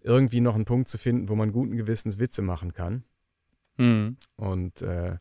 irgendwie 0.02 0.40
noch 0.40 0.54
einen 0.54 0.64
Punkt 0.64 0.88
zu 0.88 0.98
finden, 0.98 1.28
wo 1.28 1.34
man 1.34 1.52
guten 1.52 1.76
Gewissens 1.76 2.18
Witze 2.18 2.42
machen 2.42 2.72
kann. 2.72 3.04
Mhm. 3.76 4.16
Und 4.36 4.82
äh, 4.82 5.16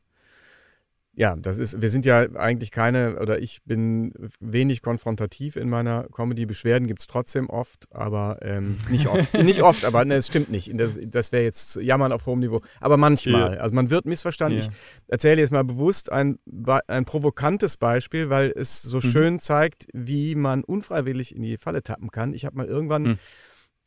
ja, 1.19 1.35
das 1.35 1.59
ist, 1.59 1.81
wir 1.81 1.91
sind 1.91 2.05
ja 2.05 2.29
eigentlich 2.35 2.71
keine, 2.71 3.19
oder 3.19 3.39
ich 3.39 3.61
bin 3.65 4.13
wenig 4.39 4.81
konfrontativ 4.81 5.57
in 5.57 5.69
meiner 5.69 6.07
Comedy. 6.13 6.45
Beschwerden 6.45 6.87
gibt 6.87 7.01
es 7.01 7.07
trotzdem 7.07 7.49
oft, 7.49 7.87
aber 7.91 8.37
ähm, 8.41 8.77
nicht 8.89 9.07
oft. 9.07 9.33
nicht 9.43 9.61
oft, 9.61 9.83
aber 9.83 10.05
ne, 10.05 10.15
es 10.15 10.27
stimmt 10.27 10.49
nicht. 10.49 10.71
Das, 10.79 10.97
das 11.07 11.33
wäre 11.33 11.43
jetzt 11.43 11.75
Jammern 11.75 12.13
auf 12.13 12.25
hohem 12.25 12.39
Niveau. 12.39 12.61
Aber 12.79 12.95
manchmal. 12.95 13.55
Ja. 13.55 13.59
Also 13.59 13.75
man 13.75 13.89
wird 13.89 14.05
missverstanden. 14.05 14.59
Ja. 14.59 14.65
Ich 14.65 14.71
erzähle 15.07 15.41
jetzt 15.41 15.51
mal 15.51 15.65
bewusst 15.65 16.09
ein, 16.09 16.39
ein 16.87 17.03
provokantes 17.03 17.75
Beispiel, 17.75 18.29
weil 18.29 18.53
es 18.55 18.81
so 18.81 18.97
mhm. 18.99 19.01
schön 19.01 19.39
zeigt, 19.39 19.87
wie 19.91 20.35
man 20.35 20.63
unfreiwillig 20.63 21.35
in 21.35 21.41
die 21.41 21.57
Falle 21.57 21.83
tappen 21.83 22.11
kann. 22.11 22.33
Ich 22.33 22.45
habe 22.45 22.55
mal 22.55 22.65
irgendwann. 22.65 23.03
Mhm 23.03 23.19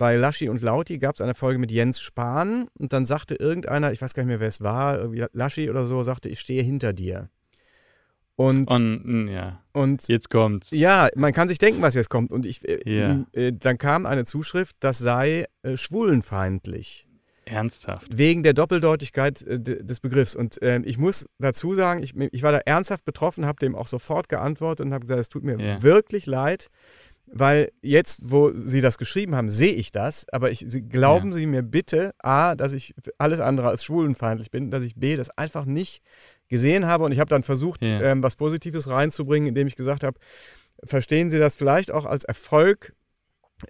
bei 0.03 0.17
Laschi 0.17 0.49
und 0.49 0.63
Lauti 0.63 0.99
gab 0.99 1.15
es 1.15 1.21
eine 1.21 1.33
Folge 1.33 1.61
mit 1.61 1.71
Jens 1.71 2.01
Spahn 2.01 2.67
und 2.77 2.93
dann 2.93 3.07
sagte 3.07 3.37
irgendeiner, 3.37 3.93
ich 3.93 4.03
weiß 4.03 4.15
gar 4.15 4.25
nicht 4.25 4.31
mehr, 4.31 4.41
wer 4.41 4.49
es 4.49 4.61
war, 4.61 5.09
Laschi 5.33 5.71
oder 5.71 5.87
so, 5.87 6.03
sagte, 6.03 6.29
ich 6.29 6.41
stehe 6.41 6.61
hinter 6.65 6.93
dir. 6.93 7.29
Und, 8.35 8.69
und, 8.69 9.29
ja. 9.29 9.63
und 9.71 10.09
jetzt 10.09 10.29
kommt's. 10.29 10.73
Ja, 10.73 11.09
man 11.15 11.33
kann 11.33 11.49
sich 11.49 11.59
denken, 11.59 11.83
was 11.83 11.95
jetzt 11.95 12.11
kommt. 12.11 12.33
Und 12.33 12.47
ich, 12.47 12.63
ja. 12.85 13.25
äh, 13.31 13.53
dann 13.53 13.79
kam 13.79 14.05
eine 14.05 14.25
Zuschrift, 14.25 14.75
das 14.81 14.99
sei 14.99 15.45
äh, 15.63 15.77
schwulenfeindlich. 15.77 17.07
Ernsthaft. 17.45 18.09
Wegen 18.11 18.43
der 18.43 18.55
Doppeldeutigkeit 18.55 19.41
äh, 19.43 19.61
des 19.61 20.01
Begriffs. 20.01 20.35
Und 20.35 20.61
äh, 20.63 20.81
ich 20.85 20.99
muss 20.99 21.27
dazu 21.39 21.75
sagen, 21.75 22.03
ich, 22.03 22.17
ich 22.17 22.43
war 22.43 22.51
da 22.51 22.59
ernsthaft 22.59 23.05
betroffen, 23.05 23.47
habe 23.47 23.61
dem 23.61 23.77
auch 23.77 23.87
sofort 23.87 24.29
geantwortet 24.29 24.85
und 24.85 24.93
habe 24.93 25.03
gesagt, 25.03 25.21
es 25.21 25.29
tut 25.29 25.45
mir 25.45 25.61
ja. 25.61 25.81
wirklich 25.81 26.27
leid 26.27 26.71
weil 27.33 27.73
jetzt, 27.81 28.21
wo 28.23 28.53
Sie 28.53 28.83
das 28.83 28.99
geschrieben 28.99 29.35
haben, 29.35 29.49
sehe 29.49 29.73
ich 29.73 29.91
das, 29.91 30.27
aber 30.31 30.51
ich, 30.51 30.67
Sie, 30.69 30.83
glauben 30.83 31.31
ja. 31.31 31.39
Sie 31.39 31.47
mir 31.47 31.63
bitte, 31.63 32.13
A, 32.19 32.55
dass 32.55 32.75
ich 32.75 32.95
alles 33.19 33.41
andere 33.41 33.69
als 33.69 33.85
schwulenfeindlich 33.85 34.51
bin, 34.51 34.71
dass 34.71 34.83
ich 34.83 34.97
B, 34.97 35.17
das 35.17 35.31
einfach 35.37 35.65
nicht 35.65 36.03
gesehen 36.49 36.87
habe 36.87 37.05
und 37.05 37.13
ich 37.13 37.19
habe 37.19 37.31
dann 37.31 37.43
versucht, 37.43 37.87
ja. 37.87 38.01
ähm, 38.03 38.23
was 38.23 38.37
Positives 38.37 38.87
reinzubringen, 38.89 39.49
indem 39.49 39.67
ich 39.67 39.77
gesagt 39.77 40.05
habe, 40.05 40.19
verstehen 40.85 41.31
Sie 41.31 41.39
das 41.39 41.57
vielleicht 41.57 41.91
auch 41.91 42.05
als 42.05 42.25
Erfolg, 42.25 42.95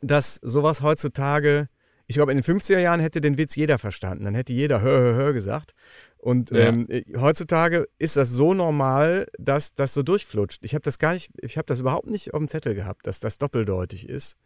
dass 0.00 0.40
sowas 0.42 0.82
heutzutage, 0.82 1.68
ich 2.08 2.16
glaube, 2.16 2.32
in 2.32 2.38
den 2.38 2.44
50er 2.44 2.80
Jahren 2.80 2.98
hätte 2.98 3.20
den 3.20 3.38
Witz 3.38 3.54
jeder 3.54 3.78
verstanden, 3.78 4.24
dann 4.24 4.34
hätte 4.34 4.52
jeder 4.52 4.80
hör, 4.80 5.00
hör, 5.00 5.14
hör 5.14 5.32
gesagt 5.32 5.72
und 6.22 6.52
ja. 6.52 6.68
ähm, 6.68 6.86
äh, 6.88 7.02
heutzutage 7.18 7.88
ist 7.98 8.16
das 8.16 8.30
so 8.30 8.54
normal, 8.54 9.26
dass 9.38 9.74
das 9.74 9.92
so 9.92 10.04
durchflutscht. 10.04 10.64
Ich 10.64 10.72
habe 10.74 10.82
das 10.82 11.00
gar 11.00 11.14
nicht, 11.14 11.32
ich 11.42 11.58
habe 11.58 11.66
das 11.66 11.80
überhaupt 11.80 12.08
nicht 12.08 12.32
auf 12.32 12.38
dem 12.38 12.46
Zettel 12.46 12.76
gehabt, 12.76 13.08
dass 13.08 13.18
das 13.18 13.38
doppeldeutig 13.38 14.08
ist. 14.08 14.38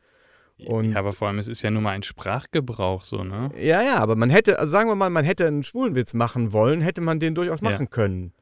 Und 0.56 0.92
ja, 0.92 0.99
aber 0.99 1.12
vor 1.12 1.28
allem, 1.28 1.38
es 1.38 1.49
ist 1.49 1.61
ja 1.61 1.71
nur 1.71 1.83
mal 1.83 1.90
ein 1.90 2.02
Sprachgebrauch, 2.02 3.04
so, 3.04 3.25
ne? 3.25 3.50
Ja, 3.59 3.83
ja, 3.83 3.97
aber 3.97 4.16
man 4.16 4.30
hätte, 4.30 4.59
also 4.59 4.71
sagen 4.71 4.88
wir 4.88 4.95
mal, 4.95 5.11
man 5.11 5.26
hätte 5.26 5.47
einen 5.47 5.62
Schwulenwitz 5.62 6.14
machen 6.14 6.54
wollen, 6.54 6.80
hätte 6.80 7.02
man 7.02 7.21
den 7.21 7.35
durchaus 7.35 7.61
machen 7.61 7.85
ja. 7.85 7.90
können. 7.90 8.33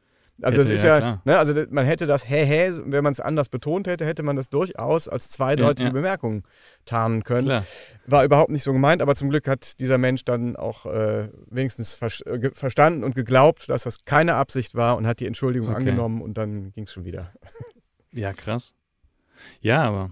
Also 0.42 0.60
es 0.60 0.68
ist 0.68 0.82
ja, 0.82 0.98
ja 0.98 1.22
ne, 1.24 1.38
also 1.38 1.54
man 1.70 1.86
hätte 1.86 2.06
das 2.06 2.28
hä 2.28 2.44
hä, 2.44 2.72
wenn 2.86 3.04
man 3.04 3.12
es 3.12 3.20
anders 3.20 3.48
betont 3.48 3.86
hätte, 3.86 4.04
hätte 4.04 4.22
man 4.22 4.34
das 4.34 4.50
durchaus 4.50 5.06
als 5.06 5.30
zweideutige 5.30 5.84
ja, 5.84 5.88
ja. 5.88 5.92
Bemerkung 5.92 6.42
tarnen 6.84 7.22
können. 7.22 7.46
Klar. 7.46 7.66
War 8.06 8.24
überhaupt 8.24 8.50
nicht 8.50 8.64
so 8.64 8.72
gemeint, 8.72 9.00
aber 9.00 9.14
zum 9.14 9.30
Glück 9.30 9.46
hat 9.46 9.78
dieser 9.78 9.96
Mensch 9.96 10.24
dann 10.24 10.56
auch 10.56 10.86
äh, 10.86 11.28
wenigstens 11.50 11.94
ver 11.94 12.08
äh, 12.26 12.50
verstanden 12.52 13.04
und 13.04 13.14
geglaubt, 13.14 13.68
dass 13.68 13.84
das 13.84 14.04
keine 14.04 14.34
Absicht 14.34 14.74
war 14.74 14.96
und 14.96 15.06
hat 15.06 15.20
die 15.20 15.26
Entschuldigung 15.26 15.68
okay. 15.68 15.78
angenommen 15.78 16.20
und 16.20 16.36
dann 16.36 16.72
ging 16.72 16.84
es 16.84 16.92
schon 16.92 17.04
wieder. 17.04 17.32
Ja, 18.10 18.32
krass. 18.32 18.74
Ja, 19.60 19.82
aber 19.82 20.10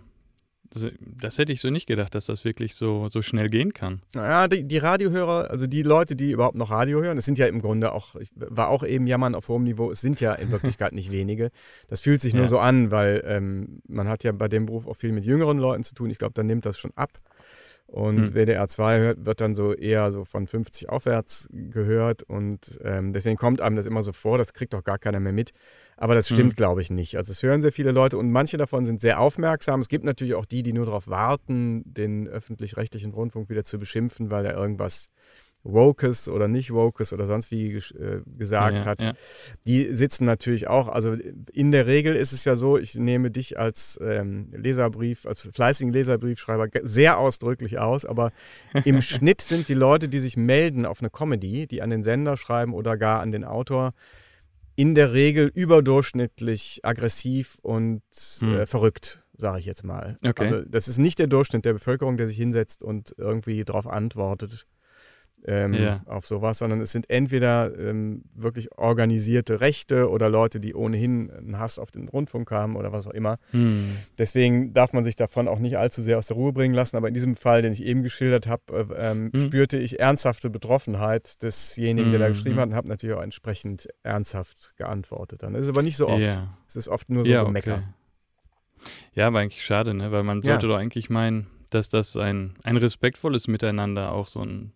das 1.20 1.38
hätte 1.38 1.52
ich 1.52 1.60
so 1.60 1.70
nicht 1.70 1.86
gedacht, 1.86 2.14
dass 2.14 2.26
das 2.26 2.44
wirklich 2.44 2.74
so, 2.74 3.08
so 3.08 3.22
schnell 3.22 3.48
gehen 3.48 3.72
kann. 3.72 4.00
Naja, 4.14 4.48
die, 4.48 4.64
die 4.64 4.78
Radiohörer, 4.78 5.50
also 5.50 5.66
die 5.66 5.82
Leute, 5.82 6.16
die 6.16 6.32
überhaupt 6.32 6.56
noch 6.56 6.70
Radio 6.70 7.02
hören, 7.02 7.18
es 7.18 7.24
sind 7.24 7.38
ja 7.38 7.46
im 7.46 7.60
Grunde 7.60 7.92
auch, 7.92 8.16
ich 8.16 8.30
war 8.34 8.68
auch 8.68 8.82
eben 8.84 9.06
jammern 9.06 9.34
auf 9.34 9.48
hohem 9.48 9.64
Niveau, 9.64 9.90
es 9.90 10.00
sind 10.00 10.20
ja 10.20 10.32
in 10.32 10.50
Wirklichkeit 10.50 10.92
nicht 10.92 11.10
wenige. 11.10 11.50
Das 11.88 12.00
fühlt 12.00 12.20
sich 12.20 12.34
nur 12.34 12.44
ja. 12.44 12.48
so 12.48 12.58
an, 12.58 12.90
weil 12.90 13.22
ähm, 13.26 13.82
man 13.86 14.08
hat 14.08 14.24
ja 14.24 14.32
bei 14.32 14.48
dem 14.48 14.66
Beruf 14.66 14.86
auch 14.86 14.96
viel 14.96 15.12
mit 15.12 15.26
jüngeren 15.26 15.58
Leuten 15.58 15.84
zu 15.84 15.94
tun. 15.94 16.10
Ich 16.10 16.18
glaube, 16.18 16.34
dann 16.34 16.46
nimmt 16.46 16.64
das 16.64 16.78
schon 16.78 16.92
ab. 16.96 17.18
Und 17.92 18.28
hm. 18.28 18.34
WDR 18.34 18.68
2 18.68 18.98
hört, 19.00 19.26
wird 19.26 19.42
dann 19.42 19.54
so 19.54 19.74
eher 19.74 20.10
so 20.12 20.24
von 20.24 20.46
50 20.46 20.88
aufwärts 20.88 21.46
gehört. 21.52 22.22
Und 22.22 22.80
ähm, 22.82 23.12
deswegen 23.12 23.36
kommt 23.36 23.60
einem 23.60 23.76
das 23.76 23.84
immer 23.84 24.02
so 24.02 24.12
vor, 24.12 24.38
das 24.38 24.54
kriegt 24.54 24.74
auch 24.74 24.82
gar 24.82 24.98
keiner 24.98 25.20
mehr 25.20 25.34
mit. 25.34 25.52
Aber 26.02 26.16
das 26.16 26.26
stimmt, 26.26 26.54
mhm. 26.54 26.56
glaube 26.56 26.80
ich, 26.82 26.90
nicht. 26.90 27.16
Also 27.16 27.30
es 27.30 27.44
hören 27.44 27.61
sehr 27.61 27.71
viele 27.71 27.92
Leute 27.92 28.18
und 28.18 28.32
manche 28.32 28.56
davon 28.56 28.85
sind 28.85 29.00
sehr 29.00 29.21
aufmerksam. 29.21 29.78
Es 29.78 29.88
gibt 29.88 30.04
natürlich 30.04 30.35
auch 30.35 30.44
die, 30.44 30.64
die 30.64 30.73
nur 30.73 30.85
darauf 30.85 31.06
warten, 31.06 31.85
den 31.85 32.26
öffentlich-rechtlichen 32.26 33.12
Rundfunk 33.12 33.49
wieder 33.49 33.62
zu 33.62 33.78
beschimpfen, 33.78 34.28
weil 34.28 34.44
er 34.44 34.56
irgendwas 34.56 35.11
Wokes 35.62 36.28
oder 36.28 36.49
nicht 36.49 36.73
Wokes 36.73 37.12
oder 37.12 37.28
sonst 37.28 37.52
wie 37.52 37.75
äh, 37.76 38.23
gesagt 38.37 38.82
ja, 38.82 38.85
hat, 38.85 39.02
ja. 39.02 39.12
die 39.64 39.94
sitzen 39.94 40.25
natürlich 40.25 40.66
auch. 40.66 40.88
Also 40.88 41.16
in 41.52 41.71
der 41.71 41.87
Regel 41.87 42.16
ist 42.16 42.32
es 42.32 42.44
ja 42.44 42.56
so, 42.56 42.78
ich 42.78 42.97
nehme 42.97 43.30
dich 43.30 43.61
als 43.61 43.97
ähm, 44.02 44.49
Leserbrief, 44.50 45.25
als 45.25 45.49
fleißigen 45.52 45.92
Leserbriefschreiber 45.92 46.66
sehr 46.82 47.16
ausdrücklich 47.18 47.78
aus, 47.78 48.04
aber 48.04 48.32
im 48.85 49.02
Schnitt 49.02 49.40
sind 49.40 49.68
die 49.68 49.75
Leute, 49.75 50.09
die 50.09 50.18
sich 50.18 50.37
melden 50.37 50.85
auf 50.85 51.00
eine 51.00 51.11
Comedy, 51.11 51.68
die 51.68 51.80
an 51.80 51.90
den 51.90 52.02
Sender 52.02 52.37
schreiben 52.37 52.75
oder 52.75 52.97
gar 52.97 53.21
an 53.21 53.30
den 53.30 53.44
Autor, 53.44 53.94
in 54.82 54.96
der 54.96 55.12
Regel 55.12 55.48
überdurchschnittlich 55.54 56.80
aggressiv 56.82 57.60
und 57.62 58.02
hm. 58.40 58.52
äh, 58.52 58.66
verrückt, 58.66 59.24
sage 59.32 59.60
ich 59.60 59.64
jetzt 59.64 59.84
mal. 59.84 60.16
Okay. 60.24 60.42
Also 60.42 60.62
das 60.62 60.88
ist 60.88 60.98
nicht 60.98 61.20
der 61.20 61.28
Durchschnitt 61.28 61.64
der 61.64 61.74
Bevölkerung, 61.74 62.16
der 62.16 62.26
sich 62.26 62.36
hinsetzt 62.36 62.82
und 62.82 63.14
irgendwie 63.16 63.64
darauf 63.64 63.86
antwortet 63.86 64.66
ähm, 65.46 65.75
ja. 65.75 65.96
auf 66.06 66.26
sowas, 66.26 66.58
sondern 66.58 66.80
es 66.80 66.92
sind 66.92 67.11
entweder 67.11 67.76
ähm, 67.78 68.22
wirklich 68.34 68.76
organisierte 68.78 69.61
Rechte 69.61 70.08
oder 70.08 70.28
Leute, 70.28 70.61
die 70.61 70.75
ohnehin 70.75 71.30
einen 71.30 71.58
Hass 71.58 71.78
auf 71.78 71.90
den 71.90 72.08
Rundfunk 72.08 72.50
haben 72.50 72.76
oder 72.76 72.92
was 72.92 73.06
auch 73.06 73.12
immer. 73.12 73.38
Hm. 73.50 73.96
Deswegen 74.18 74.72
darf 74.72 74.92
man 74.92 75.04
sich 75.04 75.16
davon 75.16 75.49
auch 75.49 75.58
nicht 75.58 75.78
allzu 75.78 76.02
sehr 76.02 76.18
aus 76.18 76.28
der 76.28 76.37
Ruhe 76.37 76.52
bringen 76.52 76.75
lassen. 76.75 76.96
Aber 76.96 77.08
in 77.08 77.14
diesem 77.14 77.37
Fall, 77.37 77.62
den 77.62 77.72
ich 77.72 77.82
eben 77.84 78.02
geschildert 78.02 78.46
habe, 78.46 78.62
äh, 78.72 79.11
ähm, 79.11 79.30
hm. 79.32 79.40
spürte 79.40 79.78
ich 79.78 80.00
ernsthafte 80.00 80.50
Betroffenheit 80.50 81.42
desjenigen, 81.42 82.11
der 82.11 82.20
da 82.20 82.26
hm, 82.26 82.32
geschrieben 82.32 82.56
hm. 82.56 82.61
hat 82.61 82.68
und 82.68 82.75
habe 82.75 82.88
natürlich 82.88 83.16
auch 83.16 83.22
entsprechend 83.22 83.88
ernsthaft 84.02 84.75
geantwortet. 84.76 85.42
Dann 85.42 85.54
ist 85.54 85.62
es 85.62 85.68
aber 85.68 85.82
nicht 85.82 85.96
so 85.96 86.08
oft. 86.08 86.20
Ja. 86.20 86.56
Es 86.68 86.76
ist 86.76 86.88
oft 86.88 87.11
nur 87.11 87.25
so 87.25 87.30
ja, 87.30 87.49
Mecker. 87.49 87.75
Okay. 87.75 87.82
Ja, 89.14 89.26
aber 89.28 89.40
eigentlich 89.40 89.64
schade, 89.64 89.94
ne? 89.94 90.11
weil 90.12 90.22
man 90.22 90.42
sollte 90.42 90.66
ja. 90.66 90.72
doch 90.72 90.78
eigentlich 90.78 91.11
meinen, 91.11 91.46
dass 91.70 91.88
das 91.88 92.16
ein, 92.16 92.54
ein 92.62 92.76
respektvolles 92.76 93.49
Miteinander 93.49 94.12
auch 94.12 94.26
so 94.26 94.40
ein 94.44 94.72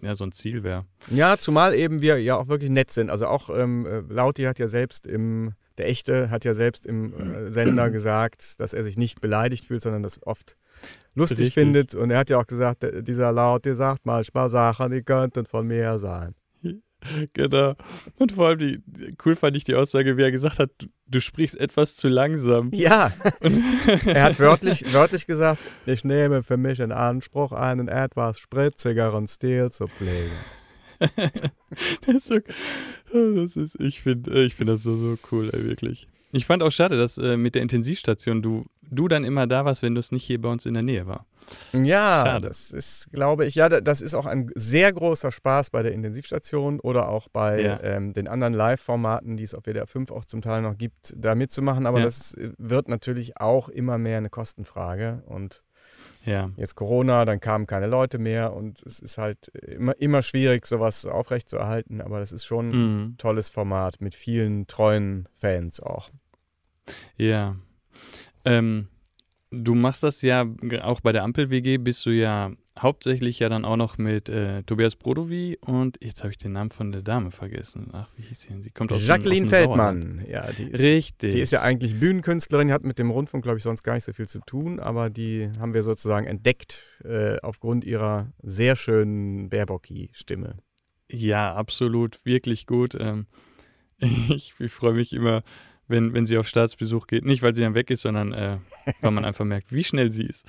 ja, 0.00 0.14
so 0.14 0.24
ein 0.24 0.32
Ziel 0.32 0.62
wäre. 0.62 0.86
Ja, 1.10 1.36
zumal 1.36 1.74
eben 1.74 2.00
wir 2.00 2.20
ja 2.20 2.36
auch 2.36 2.48
wirklich 2.48 2.70
nett 2.70 2.90
sind. 2.90 3.10
Also 3.10 3.26
auch 3.26 3.50
ähm, 3.50 3.86
äh, 3.86 4.00
Lauti 4.12 4.44
hat 4.44 4.58
ja 4.58 4.68
selbst 4.68 5.06
im, 5.06 5.52
der 5.78 5.88
Echte 5.88 6.30
hat 6.30 6.44
ja 6.44 6.54
selbst 6.54 6.86
im 6.86 7.12
äh, 7.12 7.52
Sender 7.52 7.90
gesagt, 7.90 8.60
dass 8.60 8.72
er 8.72 8.84
sich 8.84 8.96
nicht 8.96 9.20
beleidigt 9.20 9.64
fühlt, 9.64 9.82
sondern 9.82 10.02
das 10.02 10.24
oft 10.26 10.56
lustig 11.14 11.38
Richtig. 11.38 11.54
findet. 11.54 11.94
Und 11.94 12.10
er 12.10 12.18
hat 12.18 12.30
ja 12.30 12.38
auch 12.38 12.46
gesagt, 12.46 12.84
dieser 13.06 13.32
Laut, 13.32 13.64
der 13.64 13.74
sagt 13.74 14.06
manchmal 14.06 14.50
Sachen, 14.50 14.92
die 14.92 15.02
könnten 15.02 15.46
von 15.46 15.66
mir 15.66 15.98
sein. 15.98 16.34
Genau. 17.32 17.74
Und 18.18 18.32
vor 18.32 18.48
allem 18.48 18.58
die, 18.58 18.82
cool 19.24 19.36
fand 19.36 19.56
ich 19.56 19.64
die 19.64 19.74
Aussage, 19.74 20.16
wie 20.16 20.22
er 20.22 20.30
gesagt 20.30 20.58
hat, 20.58 20.70
du, 20.78 20.86
du 21.06 21.20
sprichst 21.20 21.58
etwas 21.58 21.96
zu 21.96 22.08
langsam. 22.08 22.70
Ja. 22.72 23.12
er 24.06 24.24
hat 24.24 24.38
wörtlich, 24.38 24.92
wörtlich 24.92 25.26
gesagt, 25.26 25.60
ich 25.86 26.04
nehme 26.04 26.42
für 26.42 26.56
mich 26.56 26.80
in 26.80 26.92
Anspruch, 26.92 27.52
einen 27.52 27.88
etwas 27.88 28.38
spritzigeren 28.38 29.26
Stil 29.26 29.70
zu 29.70 29.86
pflegen. 29.86 30.32
das 32.06 32.14
ist 32.14 32.26
so, 32.26 32.38
das 33.12 33.56
ist, 33.56 33.80
ich 33.80 34.02
finde 34.02 34.44
ich 34.44 34.54
find 34.54 34.70
das 34.70 34.82
so, 34.82 34.96
so 34.96 35.18
cool, 35.30 35.50
ey, 35.52 35.64
wirklich. 35.64 36.06
Ich 36.32 36.46
fand 36.46 36.62
auch 36.62 36.70
schade, 36.70 36.96
dass 36.96 37.18
äh, 37.18 37.36
mit 37.36 37.54
der 37.54 37.62
Intensivstation 37.62 38.40
du, 38.40 38.64
du 38.82 39.06
dann 39.06 39.22
immer 39.22 39.46
da 39.46 39.66
warst, 39.66 39.82
wenn 39.82 39.94
du 39.94 39.98
es 39.98 40.12
nicht 40.12 40.24
hier 40.24 40.40
bei 40.40 40.48
uns 40.48 40.64
in 40.64 40.72
der 40.72 40.82
Nähe 40.82 41.06
war. 41.06 41.26
Ja, 41.74 42.24
schade. 42.24 42.48
das 42.48 42.70
ist, 42.70 43.10
glaube 43.12 43.44
ich, 43.44 43.54
ja, 43.54 43.68
das 43.68 44.00
ist 44.00 44.14
auch 44.14 44.24
ein 44.24 44.50
sehr 44.54 44.90
großer 44.92 45.30
Spaß 45.30 45.68
bei 45.70 45.82
der 45.82 45.92
Intensivstation 45.92 46.80
oder 46.80 47.08
auch 47.08 47.28
bei 47.28 47.60
ja. 47.60 47.80
ähm, 47.82 48.14
den 48.14 48.28
anderen 48.28 48.54
Live-Formaten, 48.54 49.36
die 49.36 49.44
es 49.44 49.54
auf 49.54 49.64
WDR 49.64 49.86
5 49.86 50.10
auch 50.10 50.24
zum 50.24 50.40
Teil 50.40 50.62
noch 50.62 50.78
gibt, 50.78 51.14
da 51.16 51.34
mitzumachen. 51.34 51.84
Aber 51.84 51.98
ja. 51.98 52.06
das 52.06 52.32
äh, 52.34 52.50
wird 52.56 52.88
natürlich 52.88 53.36
auch 53.36 53.68
immer 53.68 53.98
mehr 53.98 54.16
eine 54.16 54.30
Kostenfrage 54.30 55.22
und 55.26 55.62
ja. 56.24 56.50
Jetzt 56.56 56.74
Corona, 56.74 57.24
dann 57.24 57.40
kamen 57.40 57.66
keine 57.66 57.86
Leute 57.86 58.18
mehr 58.18 58.52
und 58.52 58.82
es 58.82 59.00
ist 59.00 59.18
halt 59.18 59.48
immer, 59.48 60.00
immer 60.00 60.22
schwierig, 60.22 60.66
sowas 60.66 61.04
aufrechtzuerhalten, 61.06 62.00
aber 62.00 62.20
das 62.20 62.32
ist 62.32 62.44
schon 62.44 62.68
mhm. 62.68 63.04
ein 63.04 63.16
tolles 63.18 63.50
Format 63.50 64.00
mit 64.00 64.14
vielen 64.14 64.66
treuen 64.66 65.28
Fans 65.34 65.80
auch. 65.80 66.10
Ja. 67.16 67.56
Ähm, 68.44 68.88
du 69.50 69.74
machst 69.74 70.02
das 70.02 70.22
ja 70.22 70.46
auch 70.82 71.00
bei 71.00 71.12
der 71.12 71.24
Ampel-WG, 71.24 71.78
bist 71.78 72.06
du 72.06 72.10
ja 72.10 72.52
hauptsächlich 72.80 73.38
ja 73.38 73.48
dann 73.48 73.64
auch 73.64 73.76
noch 73.76 73.98
mit 73.98 74.28
äh, 74.28 74.62
Tobias 74.62 74.96
Brodowy 74.96 75.58
und 75.60 75.98
jetzt 76.00 76.22
habe 76.22 76.30
ich 76.30 76.38
den 76.38 76.52
Namen 76.52 76.70
von 76.70 76.92
der 76.92 77.02
Dame 77.02 77.30
vergessen. 77.30 77.90
Ach, 77.92 78.08
wie 78.16 78.22
hieß 78.22 78.40
sie? 78.40 78.62
Sie 78.62 78.70
kommt 78.70 78.92
aus 78.92 79.06
Jacqueline 79.06 79.42
dem, 79.42 79.44
aus 79.44 79.50
dem 79.50 79.58
Feldmann. 79.58 80.24
Ja, 80.28 80.50
die 80.50 80.64
ist, 80.64 80.82
Richtig. 80.82 81.34
Die 81.34 81.40
ist 81.40 81.50
ja 81.50 81.62
eigentlich 81.62 81.98
Bühnenkünstlerin, 81.98 82.72
hat 82.72 82.84
mit 82.84 82.98
dem 82.98 83.10
Rundfunk, 83.10 83.42
glaube 83.42 83.58
ich, 83.58 83.64
sonst 83.64 83.82
gar 83.82 83.94
nicht 83.94 84.04
so 84.04 84.12
viel 84.12 84.26
zu 84.26 84.40
tun, 84.40 84.80
aber 84.80 85.10
die 85.10 85.50
haben 85.58 85.74
wir 85.74 85.82
sozusagen 85.82 86.26
entdeckt 86.26 87.02
äh, 87.04 87.38
aufgrund 87.40 87.84
ihrer 87.84 88.32
sehr 88.42 88.76
schönen 88.76 89.50
Baerbocki-Stimme. 89.50 90.56
Ja, 91.10 91.54
absolut, 91.54 92.24
wirklich 92.24 92.66
gut. 92.66 92.96
Ähm, 92.98 93.26
ich, 93.98 94.54
ich 94.58 94.72
freue 94.72 94.94
mich 94.94 95.12
immer, 95.12 95.42
wenn, 95.92 96.12
wenn 96.14 96.26
sie 96.26 96.36
auf 96.38 96.48
Staatsbesuch 96.48 97.06
geht. 97.06 97.24
Nicht, 97.24 97.42
weil 97.42 97.54
sie 97.54 97.62
dann 97.62 97.74
weg 97.74 97.88
ist, 97.90 98.02
sondern 98.02 98.32
äh, 98.32 98.56
weil 99.00 99.10
man 99.12 99.24
einfach 99.24 99.44
merkt, 99.44 99.70
wie 99.72 99.84
schnell 99.84 100.10
sie 100.10 100.24
ist. 100.26 100.44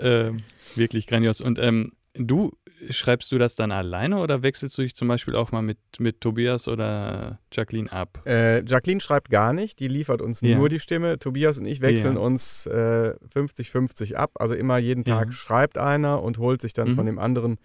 ähm, 0.00 0.42
wirklich 0.74 1.06
grandios. 1.06 1.40
Und 1.40 1.58
ähm, 1.60 1.92
du, 2.14 2.50
schreibst 2.88 3.30
du 3.30 3.38
das 3.38 3.54
dann 3.54 3.72
alleine 3.72 4.18
oder 4.18 4.42
wechselst 4.42 4.76
du 4.78 4.82
dich 4.82 4.94
zum 4.94 5.06
Beispiel 5.06 5.36
auch 5.36 5.52
mal 5.52 5.60
mit, 5.62 5.78
mit 5.98 6.20
Tobias 6.20 6.66
oder 6.66 7.38
Jacqueline 7.52 7.92
ab? 7.92 8.22
Äh, 8.26 8.64
Jacqueline 8.64 9.00
schreibt 9.00 9.30
gar 9.30 9.52
nicht, 9.52 9.78
die 9.80 9.88
liefert 9.88 10.22
uns 10.22 10.40
Ja. 10.40 10.56
nur 10.56 10.68
die 10.68 10.78
Stimme. 10.80 11.18
Tobias 11.18 11.58
und 11.58 11.66
ich 11.66 11.80
wechseln 11.82 12.14
Ja. 12.16 12.20
uns 12.22 12.66
äh, 12.66 13.14
50-50 13.32 14.14
ab. 14.14 14.32
Also 14.36 14.54
immer 14.54 14.78
jeden 14.78 15.04
Tag 15.04 15.26
Ja. 15.28 15.32
schreibt 15.32 15.76
einer 15.78 16.22
und 16.22 16.38
holt 16.38 16.60
sich 16.62 16.72
dann 16.72 16.88
Mhm. 16.88 16.94
von 16.94 17.06
dem 17.06 17.18
anderen 17.18 17.58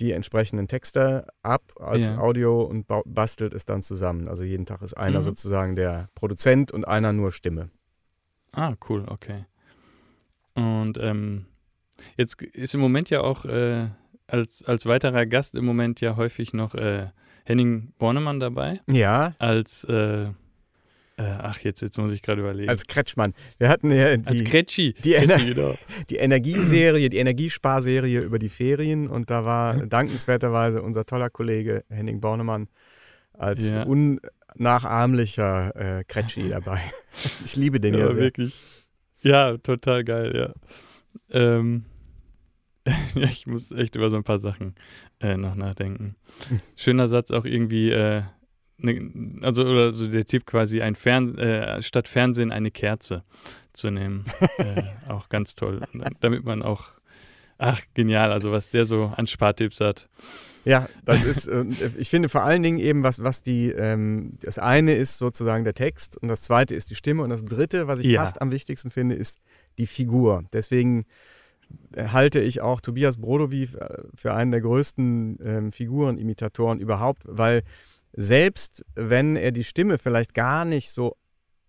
die 0.00 0.12
entsprechenden 0.12 0.66
Texte 0.68 1.26
ab 1.42 1.62
als 1.78 2.10
Ja. 2.10 2.18
Audio 2.18 2.62
und 2.62 2.86
bastelt 3.06 3.54
es 3.54 3.64
dann 3.64 3.80
zusammen. 3.82 4.28
Also 4.28 4.42
jeden 4.44 4.66
Tag 4.66 4.82
ist 4.82 4.94
einer 4.94 5.20
Mhm. 5.20 5.24
sozusagen 5.24 5.76
der 5.76 6.08
Produzent 6.14 6.72
und 6.72 6.86
einer 6.86 7.12
nur 7.12 7.30
Stimme. 7.32 7.70
Ah, 8.52 8.74
cool, 8.88 9.04
okay. 9.08 9.46
Und 10.54 10.98
ähm, 11.00 11.46
jetzt 12.16 12.40
ist 12.42 12.74
im 12.74 12.80
Moment 12.80 13.10
ja 13.10 13.20
auch 13.20 13.44
äh, 13.44 13.88
als, 14.26 14.64
als 14.64 14.86
weiterer 14.86 15.26
Gast 15.26 15.54
im 15.54 15.64
Moment 15.64 16.00
ja 16.00 16.16
häufig 16.16 16.52
noch 16.52 16.74
äh, 16.74 17.08
Henning 17.44 17.92
Bornemann 17.98 18.40
dabei. 18.40 18.80
Ja, 18.88 19.34
Als, 19.38 19.84
äh, 19.84 20.30
äh, 21.16 21.22
ach, 21.22 21.60
jetzt, 21.60 21.80
jetzt 21.82 21.98
muss 21.98 22.10
ich 22.12 22.22
gerade 22.22 22.40
überlegen. 22.40 22.68
als 22.68 22.86
Kretschmann. 22.86 23.34
Wir 23.58 23.68
hatten 23.68 23.90
ja 23.92 24.06
als 24.06 24.26
die, 24.26 24.44
Kretschi. 24.44 24.94
die 25.04 25.14
Ener- 25.14 25.36
Kretschi, 25.36 25.54
genau. 25.54 25.74
die 26.10 26.16
Energieserie, 26.16 27.08
die 27.08 27.18
Energiesparserie 27.18 28.20
über 28.20 28.38
die 28.38 28.48
Ferien 28.48 29.08
und 29.08 29.30
da 29.30 29.44
war 29.44 29.86
dankenswerterweise 29.86 30.82
unser 30.82 31.04
toller 31.06 31.30
Kollege 31.30 31.84
Henning 31.88 32.20
Bornemann 32.20 32.68
als 33.32 33.72
Ja. 33.72 33.84
unnachahmlicher 33.84 36.00
äh, 36.00 36.04
Kretschi 36.04 36.48
dabei. 36.50 36.80
Ich 37.44 37.56
liebe 37.56 37.80
den 37.80 37.94
ja, 37.94 38.08
Ja, 38.08 38.16
wirklich. 38.16 38.54
Ja, 39.22 39.56
total 39.58 40.04
geil, 40.04 40.36
ja. 40.36 40.52
Ähm, 41.30 41.84
ja, 43.14 43.28
ich 43.28 43.46
muss 43.46 43.70
echt 43.72 43.96
über 43.96 44.10
so 44.10 44.16
ein 44.16 44.24
paar 44.24 44.38
Sachen 44.38 44.74
äh, 45.20 45.36
noch 45.36 45.54
nachdenken. 45.54 46.16
Schöner 46.76 47.08
Satz 47.08 47.30
auch 47.30 47.44
irgendwie, 47.46 47.90
äh, 47.90 48.22
ne, 48.78 49.38
also 49.42 49.62
oder 49.64 49.92
so 49.92 50.06
der 50.06 50.26
Tipp 50.26 50.46
quasi, 50.46 50.80
ein 50.82 50.94
Fern 50.94 51.36
äh, 51.38 51.82
statt 51.82 52.08
Fernsehen 52.08 52.52
eine 52.52 52.70
Kerze 52.70 53.24
zu 53.72 53.90
nehmen. 53.90 54.24
äh, 54.58 54.82
auch 55.10 55.28
ganz 55.28 55.54
toll. 55.54 55.80
Damit 56.20 56.44
man 56.44 56.62
auch, 56.62 56.86
ach, 57.58 57.80
genial, 57.94 58.32
also 58.32 58.52
was 58.52 58.68
der 58.70 58.84
so 58.86 59.12
an 59.16 59.26
Spartipps 59.26 59.80
hat. 59.80 60.08
Ja, 60.64 60.88
das 61.04 61.24
ist, 61.24 61.46
äh, 61.46 61.64
ich 61.98 62.08
finde 62.08 62.28
vor 62.30 62.42
allen 62.42 62.62
Dingen 62.62 62.78
eben, 62.78 63.02
was, 63.02 63.22
was 63.22 63.42
die, 63.42 63.70
ähm, 63.70 64.32
das 64.40 64.58
eine 64.58 64.94
ist 64.94 65.18
sozusagen 65.18 65.64
der 65.64 65.74
Text 65.74 66.16
und 66.16 66.28
das 66.28 66.40
zweite 66.40 66.74
ist 66.74 66.90
die 66.90 66.94
Stimme 66.94 67.22
und 67.22 67.30
das 67.30 67.44
dritte, 67.44 67.86
was 67.86 68.00
ich 68.00 68.06
Ja. 68.06 68.22
fast 68.22 68.40
am 68.40 68.50
wichtigsten 68.50 68.90
finde, 68.90 69.14
ist 69.14 69.40
die 69.76 69.86
Figur. 69.86 70.44
Deswegen 70.54 71.04
äh, 71.94 72.08
halte 72.08 72.40
ich 72.40 72.62
auch 72.62 72.80
Tobias 72.80 73.18
Brodowy 73.18 73.64
äh, 73.64 74.02
für 74.14 74.32
einen 74.32 74.52
der 74.52 74.62
größten 74.62 75.38
ähm, 75.44 75.72
Figurenimitatoren 75.72 76.80
überhaupt, 76.80 77.22
weil 77.26 77.62
selbst 78.16 78.84
wenn 78.94 79.36
er 79.36 79.52
die 79.52 79.64
Stimme 79.64 79.98
vielleicht 79.98 80.34
gar 80.34 80.64
nicht 80.64 80.90
so 80.90 81.16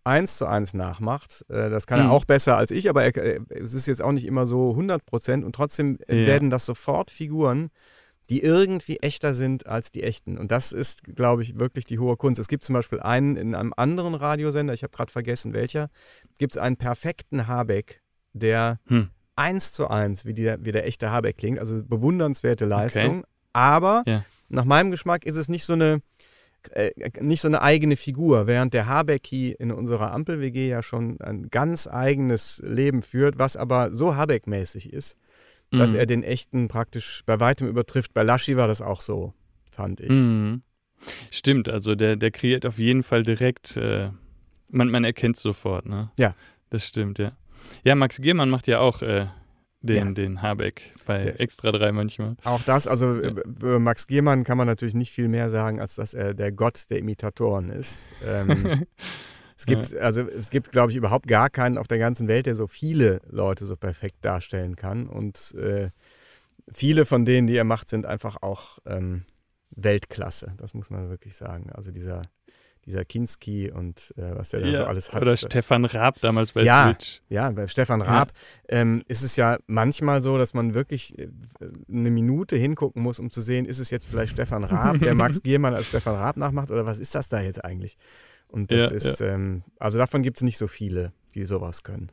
eins 0.03 0.37
zu 0.37 0.45
eins 0.45 0.73
nachmacht, 0.73 1.43
äh, 1.49 1.69
das 1.69 1.87
kann 1.87 1.99
er 1.99 2.05
Mhm. 2.05 2.11
auch 2.11 2.25
besser 2.25 2.57
als 2.57 2.69
ich, 2.71 2.89
aber 2.89 3.03
er, 3.03 3.15
äh, 3.17 3.39
es 3.49 3.73
ist 3.73 3.87
jetzt 3.87 4.01
auch 4.01 4.11
nicht 4.11 4.25
immer 4.25 4.45
so 4.45 4.75
100 4.75 5.05
Prozent 5.05 5.43
und 5.43 5.55
trotzdem 5.55 5.97
Ja. 6.07 6.25
werden 6.25 6.49
das 6.51 6.65
sofort 6.65 7.09
Figuren, 7.09 7.69
die 8.29 8.41
irgendwie 8.41 8.97
echter 8.97 9.33
sind 9.33 9.67
als 9.67 9.91
die 9.91 10.03
echten. 10.03 10.37
Und 10.37 10.51
das 10.51 10.71
ist, 10.71 11.03
glaube 11.03 11.43
ich, 11.43 11.59
wirklich 11.59 11.85
die 11.85 11.99
hohe 11.99 12.17
Kunst. 12.17 12.39
Es 12.39 12.47
gibt 12.47 12.63
zum 12.63 12.73
Beispiel 12.73 12.99
einen 12.99 13.35
in 13.35 13.53
einem 13.55 13.73
anderen 13.77 14.15
Radiosender, 14.15 14.73
ich 14.73 14.83
habe 14.83 14.95
gerade 14.95 15.11
vergessen 15.11 15.53
welcher, 15.53 15.89
gibt 16.39 16.53
es 16.53 16.57
einen 16.57 16.77
perfekten 16.77 17.47
Habeck, 17.47 18.01
der 18.33 18.79
Hm. 18.87 19.09
eins 19.35 19.73
zu 19.73 19.89
eins 19.89 20.25
wie, 20.25 20.33
der, 20.33 20.63
wie 20.63 20.71
der 20.71 20.85
echte 20.85 21.09
Habeck 21.11 21.37
klingt. 21.37 21.59
Also 21.59 21.83
bewundernswerte 21.83 22.65
Leistung. 22.65 23.25
Aber 23.53 24.03
Ja. 24.05 24.23
nach 24.49 24.65
meinem 24.65 24.91
Geschmack 24.91 25.25
ist 25.25 25.37
es 25.37 25.47
nicht 25.47 25.65
so 25.65 25.73
eine 25.73 26.01
äh, 26.71 26.91
nicht 27.21 27.41
so 27.41 27.47
eine 27.47 27.61
eigene 27.61 27.95
Figur, 27.95 28.47
während 28.47 28.73
der 28.73 28.87
Habecki 28.87 29.51
in 29.51 29.71
unserer 29.71 30.11
Ampel-WG 30.11 30.67
ja 30.67 30.81
schon 30.83 31.19
ein 31.21 31.49
ganz 31.49 31.87
eigenes 31.87 32.61
Leben 32.65 33.01
führt, 33.01 33.37
was 33.39 33.57
aber 33.57 33.91
so 33.95 34.15
Habeck-mäßig 34.15 34.91
ist, 34.93 35.17
dass 35.71 35.93
Mhm. 35.93 35.99
er 35.99 36.05
den 36.05 36.23
echten 36.23 36.67
praktisch 36.67 37.21
bei 37.25 37.39
weitem 37.39 37.67
übertrifft. 37.67 38.13
Bei 38.13 38.23
Laschi 38.23 38.55
war 38.57 38.67
das 38.67 38.81
auch 38.81 39.01
so, 39.01 39.33
fand 39.69 39.99
ich. 39.99 40.09
Mhm. 40.09 40.61
Stimmt, 41.31 41.69
also 41.69 41.95
der, 41.95 42.15
der 42.15 42.31
kreiert 42.31 42.65
auf 42.65 42.77
jeden 42.79 43.03
Fall 43.03 43.23
direkt, 43.23 43.75
äh, 43.77 44.09
man, 44.69 44.89
man 44.89 45.03
erkennt 45.03 45.37
sofort, 45.37 45.85
ne? 45.85 46.11
Ja. 46.17 46.35
Das 46.69 46.85
stimmt, 46.87 47.19
ja. 47.19 47.31
Ja, 47.83 47.95
Max 47.95 48.17
Giermann 48.17 48.49
macht 48.49 48.67
ja 48.67 48.79
auch 48.79 49.01
äh, 49.01 49.27
den, 49.85 50.07
Ja. 50.07 50.11
den 50.13 50.41
Habeck 50.41 50.93
bei 51.05 51.19
Der- 51.19 51.39
Extra 51.39 51.71
3 51.71 51.91
manchmal. 51.91 52.35
Auch 52.43 52.61
das, 52.63 52.87
also 52.87 53.15
äh, 53.19 53.27
über 53.45 53.79
Max 53.79 54.07
Giermann 54.07 54.43
kann 54.43 54.57
man 54.57 54.67
natürlich 54.67 54.95
nicht 54.95 55.11
viel 55.11 55.27
mehr 55.27 55.49
sagen, 55.49 55.79
als 55.79 55.95
dass 55.95 56.13
er 56.13 56.33
der 56.33 56.51
Gott 56.51 56.85
der 56.89 56.99
Imitatoren 56.99 57.69
ist. 57.69 58.13
Ähm, 58.23 58.85
es 59.57 59.65
gibt, 59.65 59.95
also 59.95 60.21
es 60.21 60.49
gibt, 60.49 60.71
glaube 60.71 60.91
ich, 60.91 60.97
überhaupt 60.97 61.27
gar 61.27 61.49
keinen 61.49 61.77
auf 61.77 61.87
der 61.87 61.99
ganzen 61.99 62.27
Welt, 62.27 62.45
der 62.45 62.55
so 62.55 62.67
viele 62.67 63.21
Leute 63.29 63.65
so 63.65 63.75
perfekt 63.75 64.17
darstellen 64.21 64.75
kann. 64.75 65.07
Und 65.07 65.53
äh, 65.57 65.89
viele 66.71 67.05
von 67.05 67.25
denen, 67.25 67.47
die 67.47 67.55
er 67.55 67.63
macht, 67.63 67.87
sind 67.89 68.05
einfach 68.05 68.37
auch 68.41 68.79
ähm, 68.85 69.25
Weltklasse. 69.75 70.53
Das 70.57 70.73
muss 70.73 70.89
man 70.89 71.09
wirklich 71.09 71.35
sagen. 71.35 71.69
Also 71.71 71.91
dieser, 71.91 72.21
dieser 72.85 73.03
Kinski 73.03 73.71
und 73.71 74.13
äh, 74.17 74.35
was 74.35 74.49
der 74.49 74.59
da 74.61 74.75
so 74.77 74.83
alles 74.85 75.11
hat. 75.11 75.21
Oder 75.23 75.35
Stefan 75.37 75.85
Raab 75.85 76.21
damals 76.21 76.51
bei 76.51 76.61
Ja. 76.63 76.85
Switch. 76.93 77.21
Ja, 77.29 77.49
bei 77.51 77.67
Stefan 77.67 78.01
Raab 78.01 78.31
ähm, 78.69 79.03
ist 79.07 79.23
es 79.23 79.35
ja 79.35 79.57
manchmal 79.67 80.21
so, 80.21 80.37
dass 80.37 80.53
man 80.53 80.73
wirklich 80.73 81.17
äh, 81.17 81.27
eine 81.89 82.11
Minute 82.11 82.55
hingucken 82.55 83.01
muss, 83.01 83.19
um 83.19 83.31
zu 83.31 83.41
sehen, 83.41 83.65
ist 83.65 83.79
es 83.79 83.89
jetzt 83.89 84.07
vielleicht 84.07 84.33
Stefan 84.33 84.63
Raab, 84.63 84.99
der 84.99 85.15
Max 85.15 85.41
Giermann 85.41 85.73
als 85.73 85.87
Stefan 85.87 86.15
Raab 86.15 86.37
nachmacht 86.37 86.69
oder 86.71 86.85
was 86.85 86.99
ist 86.99 87.15
das 87.15 87.29
da 87.29 87.41
jetzt 87.41 87.63
eigentlich? 87.65 87.97
Und 88.47 88.71
das 88.71 88.89
Ja, 88.89 88.95
ist, 88.95 89.21
ähm, 89.21 89.63
also 89.79 89.97
davon 89.97 90.21
gibt 90.21 90.37
es 90.37 90.43
nicht 90.43 90.57
so 90.57 90.67
viele, 90.67 91.11
die 91.33 91.43
sowas 91.45 91.81
können. 91.83 92.11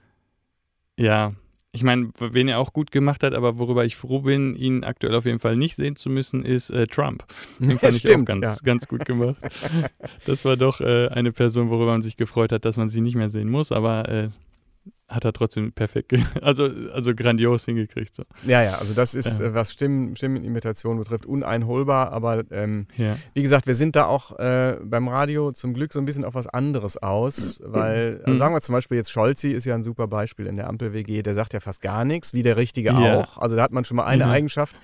Ja. 0.98 1.34
Ich 1.74 1.82
meine, 1.82 2.10
wen 2.18 2.48
er 2.48 2.58
auch 2.58 2.74
gut 2.74 2.90
gemacht 2.90 3.22
hat, 3.22 3.32
aber 3.32 3.58
worüber 3.58 3.86
ich 3.86 3.96
froh 3.96 4.20
bin, 4.20 4.54
ihn 4.56 4.84
aktuell 4.84 5.14
auf 5.14 5.24
jeden 5.24 5.38
Fall 5.38 5.56
nicht 5.56 5.74
sehen 5.74 5.96
zu 5.96 6.10
müssen, 6.10 6.44
ist 6.44 6.68
äh, 6.68 6.86
Trump. 6.86 7.24
Den 7.60 7.78
fand 7.78 7.94
ich 7.94 8.00
Stimmt, 8.00 8.30
auch 8.30 8.40
ganz, 8.40 8.60
ja. 8.60 8.64
ganz 8.64 8.86
gut 8.86 9.06
gemacht. 9.06 9.36
Das 10.26 10.44
war 10.44 10.56
doch 10.58 10.80
äh, 10.82 11.08
eine 11.08 11.32
Person, 11.32 11.70
worüber 11.70 11.92
man 11.92 12.02
sich 12.02 12.18
gefreut 12.18 12.52
hat, 12.52 12.66
dass 12.66 12.76
man 12.76 12.90
sie 12.90 13.00
nicht 13.00 13.14
mehr 13.14 13.30
sehen 13.30 13.48
muss, 13.48 13.72
aber 13.72 14.08
äh, 14.08 14.28
hat 15.14 15.24
er 15.24 15.32
trotzdem 15.32 15.72
perfekt, 15.72 16.12
also, 16.42 16.68
also 16.92 17.14
grandios 17.14 17.64
hingekriegt. 17.64 18.14
So. 18.14 18.24
Ja, 18.46 18.62
ja, 18.62 18.74
also 18.74 18.94
das 18.94 19.14
ist, 19.14 19.38
Ja. 19.40 19.46
äh, 19.46 19.54
was 19.54 19.72
Stimmen, 19.72 20.16
Stimmenimitation 20.16 20.98
betrifft, 20.98 21.26
uneinholbar, 21.26 22.12
aber 22.12 22.42
ähm, 22.50 22.86
Ja. 22.96 23.16
Wie 23.34 23.42
gesagt, 23.42 23.66
wir 23.66 23.74
sind 23.74 23.94
da 23.96 24.06
auch 24.06 24.38
äh, 24.38 24.76
beim 24.82 25.08
Radio 25.08 25.52
zum 25.52 25.74
Glück 25.74 25.92
so 25.92 25.98
ein 25.98 26.04
bisschen 26.04 26.24
auf 26.24 26.34
was 26.34 26.46
anderes 26.46 26.96
aus, 26.96 27.60
weil, 27.64 28.18
also 28.24 28.32
Mhm. 28.32 28.36
sagen 28.36 28.54
wir 28.54 28.60
zum 28.60 28.72
Beispiel 28.74 28.96
jetzt 28.96 29.10
Scholzi 29.12 29.50
ist 29.50 29.64
ja 29.66 29.74
ein 29.74 29.82
super 29.82 30.08
Beispiel 30.08 30.46
in 30.46 30.56
der 30.56 30.68
Ampel-WG, 30.68 31.22
der 31.22 31.34
sagt 31.34 31.52
ja 31.54 31.60
fast 31.60 31.82
gar 31.82 32.04
nichts, 32.04 32.32
wie 32.32 32.42
der 32.42 32.56
Richtige 32.56 32.90
Ja. 32.90 33.18
auch. 33.20 33.38
Also 33.38 33.56
da 33.56 33.62
hat 33.62 33.72
man 33.72 33.84
schon 33.84 33.96
mal 33.96 34.04
eine 34.06 34.24
Ja. 34.24 34.30
Eigenschaft. 34.30 34.76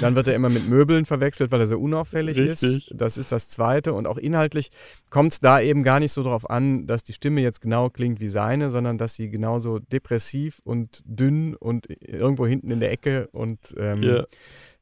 Dann 0.00 0.14
wird 0.14 0.28
er 0.28 0.34
immer 0.34 0.48
mit 0.50 0.68
Möbeln 0.68 1.06
verwechselt, 1.06 1.50
weil 1.52 1.60
er 1.60 1.66
so 1.66 1.78
unauffällig 1.78 2.36
Richtig. 2.36 2.62
ist. 2.62 2.92
Das 2.94 3.16
ist 3.16 3.32
das 3.32 3.48
Zweite. 3.48 3.92
Und 3.94 4.06
auch 4.06 4.18
inhaltlich 4.18 4.70
kommt 5.10 5.32
es 5.32 5.40
da 5.40 5.60
eben 5.60 5.82
gar 5.82 5.98
nicht 6.00 6.12
so 6.12 6.22
drauf 6.22 6.48
an, 6.50 6.86
dass 6.86 7.02
die 7.04 7.12
Stimme 7.12 7.40
jetzt 7.40 7.60
genau 7.60 7.88
klingt 7.90 8.20
wie 8.20 8.28
seine, 8.28 8.70
sondern 8.70 8.98
dass 8.98 9.14
sie 9.14 9.30
genauso 9.62 9.78
depressiv 9.78 10.60
und 10.64 11.02
dünn 11.04 11.54
und 11.54 11.86
irgendwo 12.00 12.46
hinten 12.46 12.70
in 12.70 12.80
der 12.80 12.92
Ecke 12.92 13.28
und 13.32 13.74
ähm, 13.78 14.02
Ja. 14.02 14.24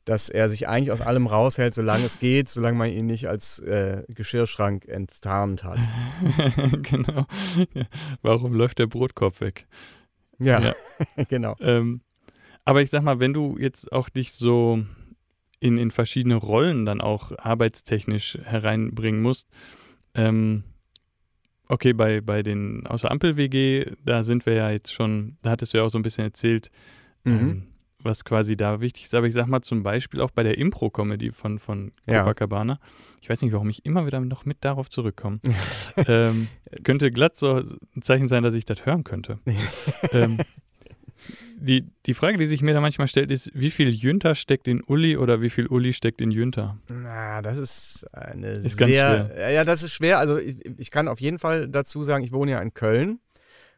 dass 0.05 0.29
er 0.29 0.49
sich 0.49 0.69
eigentlich 0.69 0.91
aus 0.93 1.01
allem 1.01 1.27
raushält, 1.27 1.75
solange 1.75 2.05
es 2.05 2.19
geht, 2.19 2.49
solange 2.49 2.77
man 2.79 2.91
ihn 2.91 3.07
nicht 3.07 3.29
als 3.29 3.59
äh, 3.61 4.03
Geschirrschrank 4.09 4.87
enttarnt 4.89 5.65
hat. 5.65 5.79
genau. 6.83 7.27
Ja. 7.75 7.85
Warum 8.23 8.55
läuft 8.55 8.79
der 8.79 8.87
Brotkorb 8.87 9.41
weg? 9.41 9.67
Ja, 10.39 10.61
Ja. 10.61 10.75
genau. 11.29 11.55
Ähm, 11.61 12.01
aber 12.65 12.83
ich 12.83 12.91
sag 12.91 13.03
mal, 13.03 13.21
wenn 13.21 13.33
du 13.35 13.57
jetzt 13.59 13.93
auch 13.93 14.09
dich 14.09 14.33
so 14.33 14.83
in, 15.61 15.77
in 15.77 15.91
verschiedene 15.91 16.37
Rollen 16.37 16.87
dann 16.87 17.01
auch 17.01 17.33
arbeitstechnisch 17.39 18.39
hereinbringen 18.43 19.21
musst, 19.21 19.49
ähm, 20.15 20.65
okay, 21.71 21.93
bei, 21.93 22.21
bei 22.21 22.43
den 22.43 22.87
Außer 22.87 23.11
Ampel-WG, 23.11 23.93
da 24.05 24.23
sind 24.23 24.45
wir 24.47 24.55
ja 24.55 24.71
jetzt 24.71 24.93
schon, 24.93 25.37
da 25.43 25.51
hattest 25.51 25.73
du 25.73 25.79
ja 25.79 25.85
auch 25.85 25.91
so 25.91 25.99
ein 25.99 26.03
bisschen 26.03 26.25
erzählt, 26.25 26.71
Mhm. 27.25 27.33
ähm, 27.33 27.63
was 28.03 28.25
quasi 28.25 28.57
da 28.57 28.81
wichtig 28.81 29.05
ist. 29.05 29.15
Aber 29.15 29.27
ich 29.27 29.35
sag 29.35 29.47
mal 29.47 29.61
zum 29.61 29.83
Beispiel 29.83 30.23
auch 30.23 30.31
bei 30.31 30.43
der 30.43 30.57
Impro-Comedy 30.57 31.33
von, 31.33 31.59
von 31.59 31.93
Ja. 32.07 32.21
Copacabana. 32.21 32.79
Ich 33.21 33.29
weiß 33.29 33.43
nicht, 33.43 33.53
warum 33.53 33.69
ich 33.69 33.85
immer 33.85 34.07
wieder 34.07 34.21
noch 34.21 34.47
mit 34.47 34.65
darauf 34.65 34.89
zurückkomme. 34.89 35.41
ähm, 36.09 36.49
könnte 36.83 37.11
glatt 37.11 37.37
so 37.37 37.57
ein 37.57 38.01
Zeichen 38.03 38.27
sein, 38.27 38.43
dass 38.43 38.55
ich 38.55 38.65
das 38.65 38.87
hören 38.87 39.05
könnte. 39.05 39.39
ähm, 40.13 40.39
Die, 41.63 41.87
die 42.07 42.15
Frage, 42.15 42.39
die 42.39 42.47
sich 42.47 42.63
mir 42.63 42.73
da 42.73 42.81
manchmal 42.81 43.07
stellt, 43.07 43.31
ist, 43.31 43.51
wie 43.55 43.71
viel 43.71 43.91
Jünter 43.91 44.35
steckt 44.35 44.67
in 44.67 44.83
Uli 44.83 45.17
oder 45.17 45.43
wie 45.43 45.51
viel 45.51 45.67
Uli 45.67 45.93
steckt 45.93 46.21
in 46.21 46.31
Jünter? 46.31 46.79
Na, 46.89 47.43
das 47.43 47.59
ist 47.59 48.07
eine 48.15 48.49
Ist 48.49 48.79
sehr. 48.79 49.31
Ja, 49.53 49.65
das 49.65 49.83
ist 49.83 49.93
schwer. 49.93 50.19
Also 50.19 50.39
ich, 50.39 50.57
ich 50.79 50.91
kann 50.91 51.07
auf 51.09 51.21
jeden 51.21 51.39
Fall 51.39 51.69
dazu 51.69 52.03
sagen, 52.03 52.25
ich 52.25 52.33
wohne 52.33 52.53
ja 52.53 52.61
in 52.61 52.73
Köln. 52.73 53.19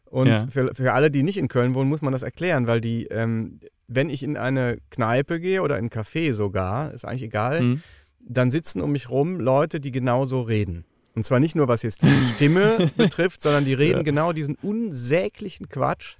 Und 0.05 0.29
Ja. 0.29 0.47
für, 0.49 0.75
für 0.75 0.93
alle, 0.93 1.11
die 1.11 1.23
nicht 1.23 1.39
in 1.39 1.49
Köln 1.49 1.75
wohnen, 1.75 1.89
muss 1.89 2.03
man 2.03 2.13
das 2.13 2.23
erklären, 2.23 2.67
weil 2.67 2.81
die, 2.81 3.07
ähm, 3.07 3.59
wenn 3.89 4.11
ich 4.11 4.23
in 4.23 4.37
eine 4.37 4.79
Kneipe 4.91 5.41
gehe 5.41 5.63
oder 5.63 5.79
in 5.79 5.87
ein 5.87 5.91
Café 5.91 6.35
sogar, 6.35 6.93
ist 6.93 7.05
eigentlich 7.05 7.23
egal, 7.23 7.61
Hm? 7.61 7.83
dann 8.21 8.51
sitzen 8.51 8.81
um 8.81 8.93
mich 8.93 9.11
rum 9.11 9.41
Leute, 9.41 9.81
die 9.81 9.91
genauso 9.91 10.43
reden. 10.43 10.85
Und 11.15 11.25
zwar 11.25 11.41
nicht 11.41 11.57
nur, 11.57 11.67
was 11.67 11.83
jetzt 11.83 12.03
die 12.03 12.23
Stimme 12.35 12.77
betrifft, 12.97 13.43
sondern 13.43 13.65
die 13.65 13.75
reden 13.75 13.99
Ja. 13.99 14.03
genau 14.03 14.33
diesen 14.33 14.55
unsäglichen 14.63 15.69
Quatsch 15.69 16.17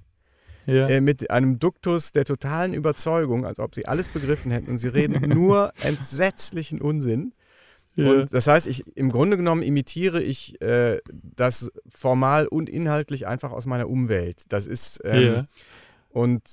Ja. 0.65 0.87
äh, 0.87 1.01
mit 1.01 1.29
einem 1.29 1.59
Duktus 1.59 2.11
der 2.11 2.25
totalen 2.25 2.73
Überzeugung, 2.73 3.45
als 3.45 3.59
ob 3.59 3.75
sie 3.75 3.85
alles 3.85 4.09
begriffen 4.09 4.51
hätten. 4.51 4.69
Und 4.69 4.77
sie 4.77 4.87
reden 4.87 5.21
nur 5.29 5.73
entsetzlichen 5.81 6.81
Unsinn. 6.81 7.33
ja. 7.95 8.09
Und 8.09 8.33
das 8.33 8.47
heißt, 8.47 8.67
ich, 8.67 8.85
im 8.95 9.11
Grunde 9.11 9.37
genommen 9.37 9.61
imitiere 9.61 10.21
ich 10.21 10.61
äh, 10.61 10.99
das 11.11 11.71
formal 11.87 12.47
und 12.47 12.69
inhaltlich 12.69 13.27
einfach 13.27 13.51
aus 13.51 13.65
meiner 13.65 13.89
Umwelt. 13.89 14.43
Das 14.49 14.65
ist 14.65 15.01
ähm, 15.03 15.23
ja. 15.23 15.47
und 16.11 16.43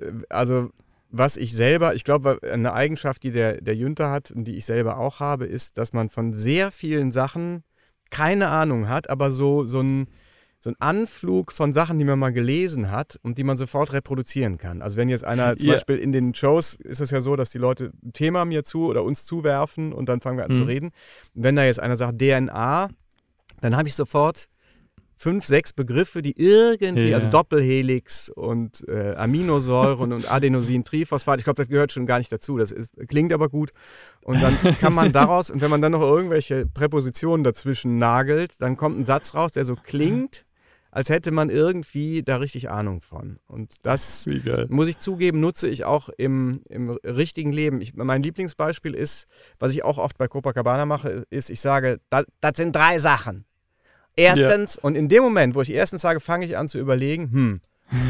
äh, 0.00 0.12
also 0.28 0.70
was 1.12 1.36
ich 1.36 1.52
selber, 1.52 1.94
ich 1.94 2.04
glaube, 2.04 2.38
eine 2.42 2.72
Eigenschaft, 2.72 3.22
die 3.22 3.30
der, 3.30 3.60
der 3.60 3.76
Jünter 3.76 4.10
hat 4.10 4.30
und 4.30 4.44
die 4.44 4.56
ich 4.56 4.64
selber 4.64 4.96
auch 4.96 5.20
habe, 5.20 5.44
ist, 5.44 5.76
dass 5.76 5.92
man 5.92 6.08
von 6.08 6.32
sehr 6.32 6.72
vielen 6.72 7.12
Sachen 7.12 7.64
keine 8.08 8.48
Ahnung 8.48 8.88
hat, 8.88 9.10
aber 9.10 9.30
so, 9.30 9.64
so 9.64 9.80
ein 9.80 10.08
so 10.64 10.70
ein 10.70 10.76
Anflug 10.78 11.50
von 11.50 11.72
Sachen, 11.72 11.98
die 11.98 12.04
man 12.04 12.18
mal 12.20 12.32
gelesen 12.32 12.90
hat 12.92 13.18
und 13.22 13.36
die 13.36 13.42
man 13.44 13.56
sofort 13.56 13.92
reproduzieren 13.92 14.58
kann. 14.58 14.80
Also 14.80 14.96
wenn 14.96 15.08
jetzt 15.08 15.24
einer 15.24 15.56
zum 15.56 15.68
Ja. 15.68 15.74
Beispiel 15.74 15.96
in 15.96 16.12
den 16.12 16.34
Shows 16.34 16.74
ist 16.74 17.00
es 17.00 17.10
ja 17.10 17.20
so, 17.20 17.34
dass 17.34 17.50
die 17.50 17.58
Leute 17.58 17.92
ein 18.04 18.12
Thema 18.12 18.44
mir 18.44 18.62
zu 18.62 18.86
oder 18.86 19.02
uns 19.02 19.24
zuwerfen 19.24 19.92
und 19.92 20.08
dann 20.08 20.20
fangen 20.20 20.38
wir 20.38 20.44
an 20.44 20.52
zu 20.52 20.60
Mhm. 20.60 20.66
reden. 20.66 20.86
Und 21.34 21.42
wenn 21.42 21.56
da 21.56 21.64
jetzt 21.64 21.80
einer 21.80 21.96
sagt 21.96 22.18
DNA, 22.20 22.88
dann 23.60 23.76
habe 23.76 23.88
ich 23.88 23.94
sofort 23.96 24.46
fünf, 25.16 25.44
sechs 25.44 25.72
Begriffe, 25.72 26.20
die 26.22 26.34
irgendwie, 26.40 27.10
Ja. 27.10 27.16
also 27.16 27.28
Doppelhelix 27.30 28.28
und 28.28 28.84
äh, 28.88 29.14
Aminosäuren 29.16 30.12
und 30.12 30.30
Adenosintriphosphat, 30.30 31.38
ich 31.38 31.44
glaube, 31.44 31.56
das 31.62 31.68
gehört 31.68 31.92
schon 31.92 32.06
gar 32.06 32.18
nicht 32.18 32.30
dazu. 32.32 32.56
Das 32.58 32.72
ist, 32.72 32.90
klingt 33.08 33.32
aber 33.32 33.48
gut. 33.48 33.70
Und 34.22 34.42
dann 34.42 34.56
kann 34.80 34.92
man 34.94 35.12
daraus, 35.12 35.50
und 35.50 35.60
wenn 35.60 35.70
man 35.70 35.80
dann 35.80 35.92
noch 35.92 36.00
irgendwelche 36.02 36.66
Präpositionen 36.66 37.44
dazwischen 37.44 37.98
nagelt, 37.98 38.60
dann 38.60 38.76
kommt 38.76 38.98
ein 38.98 39.04
Satz 39.04 39.34
raus, 39.34 39.52
der 39.52 39.64
so 39.64 39.76
klingt, 39.76 40.44
als 40.92 41.08
hätte 41.08 41.30
man 41.30 41.48
irgendwie 41.48 42.22
da 42.22 42.36
richtig 42.36 42.68
Ahnung 42.68 43.00
von. 43.00 43.38
Und 43.46 43.76
das 43.82 44.28
muss 44.68 44.88
ich 44.88 44.98
zugeben, 44.98 45.40
nutze 45.40 45.68
ich 45.68 45.84
auch 45.84 46.10
im, 46.18 46.60
im 46.68 46.90
richtigen 46.90 47.50
Leben. 47.50 47.80
Ich, 47.80 47.94
mein 47.94 48.22
Lieblingsbeispiel 48.22 48.94
ist, 48.94 49.26
was 49.58 49.72
ich 49.72 49.84
auch 49.84 49.96
oft 49.96 50.18
bei 50.18 50.28
Copacabana 50.28 50.84
mache, 50.84 51.24
ist, 51.30 51.48
ich 51.48 51.62
sage, 51.62 51.98
das, 52.10 52.26
das 52.40 52.52
sind 52.56 52.76
drei 52.76 52.98
Sachen. 52.98 53.46
Erstens, 54.16 54.76
und 54.76 54.94
in 54.94 55.08
dem 55.08 55.22
Moment, 55.22 55.54
wo 55.54 55.62
ich 55.62 55.70
erstens 55.70 56.02
sage, 56.02 56.20
fange 56.20 56.44
ich 56.44 56.58
an 56.58 56.68
zu 56.68 56.78
überlegen, 56.78 57.32
hm, 57.32 57.60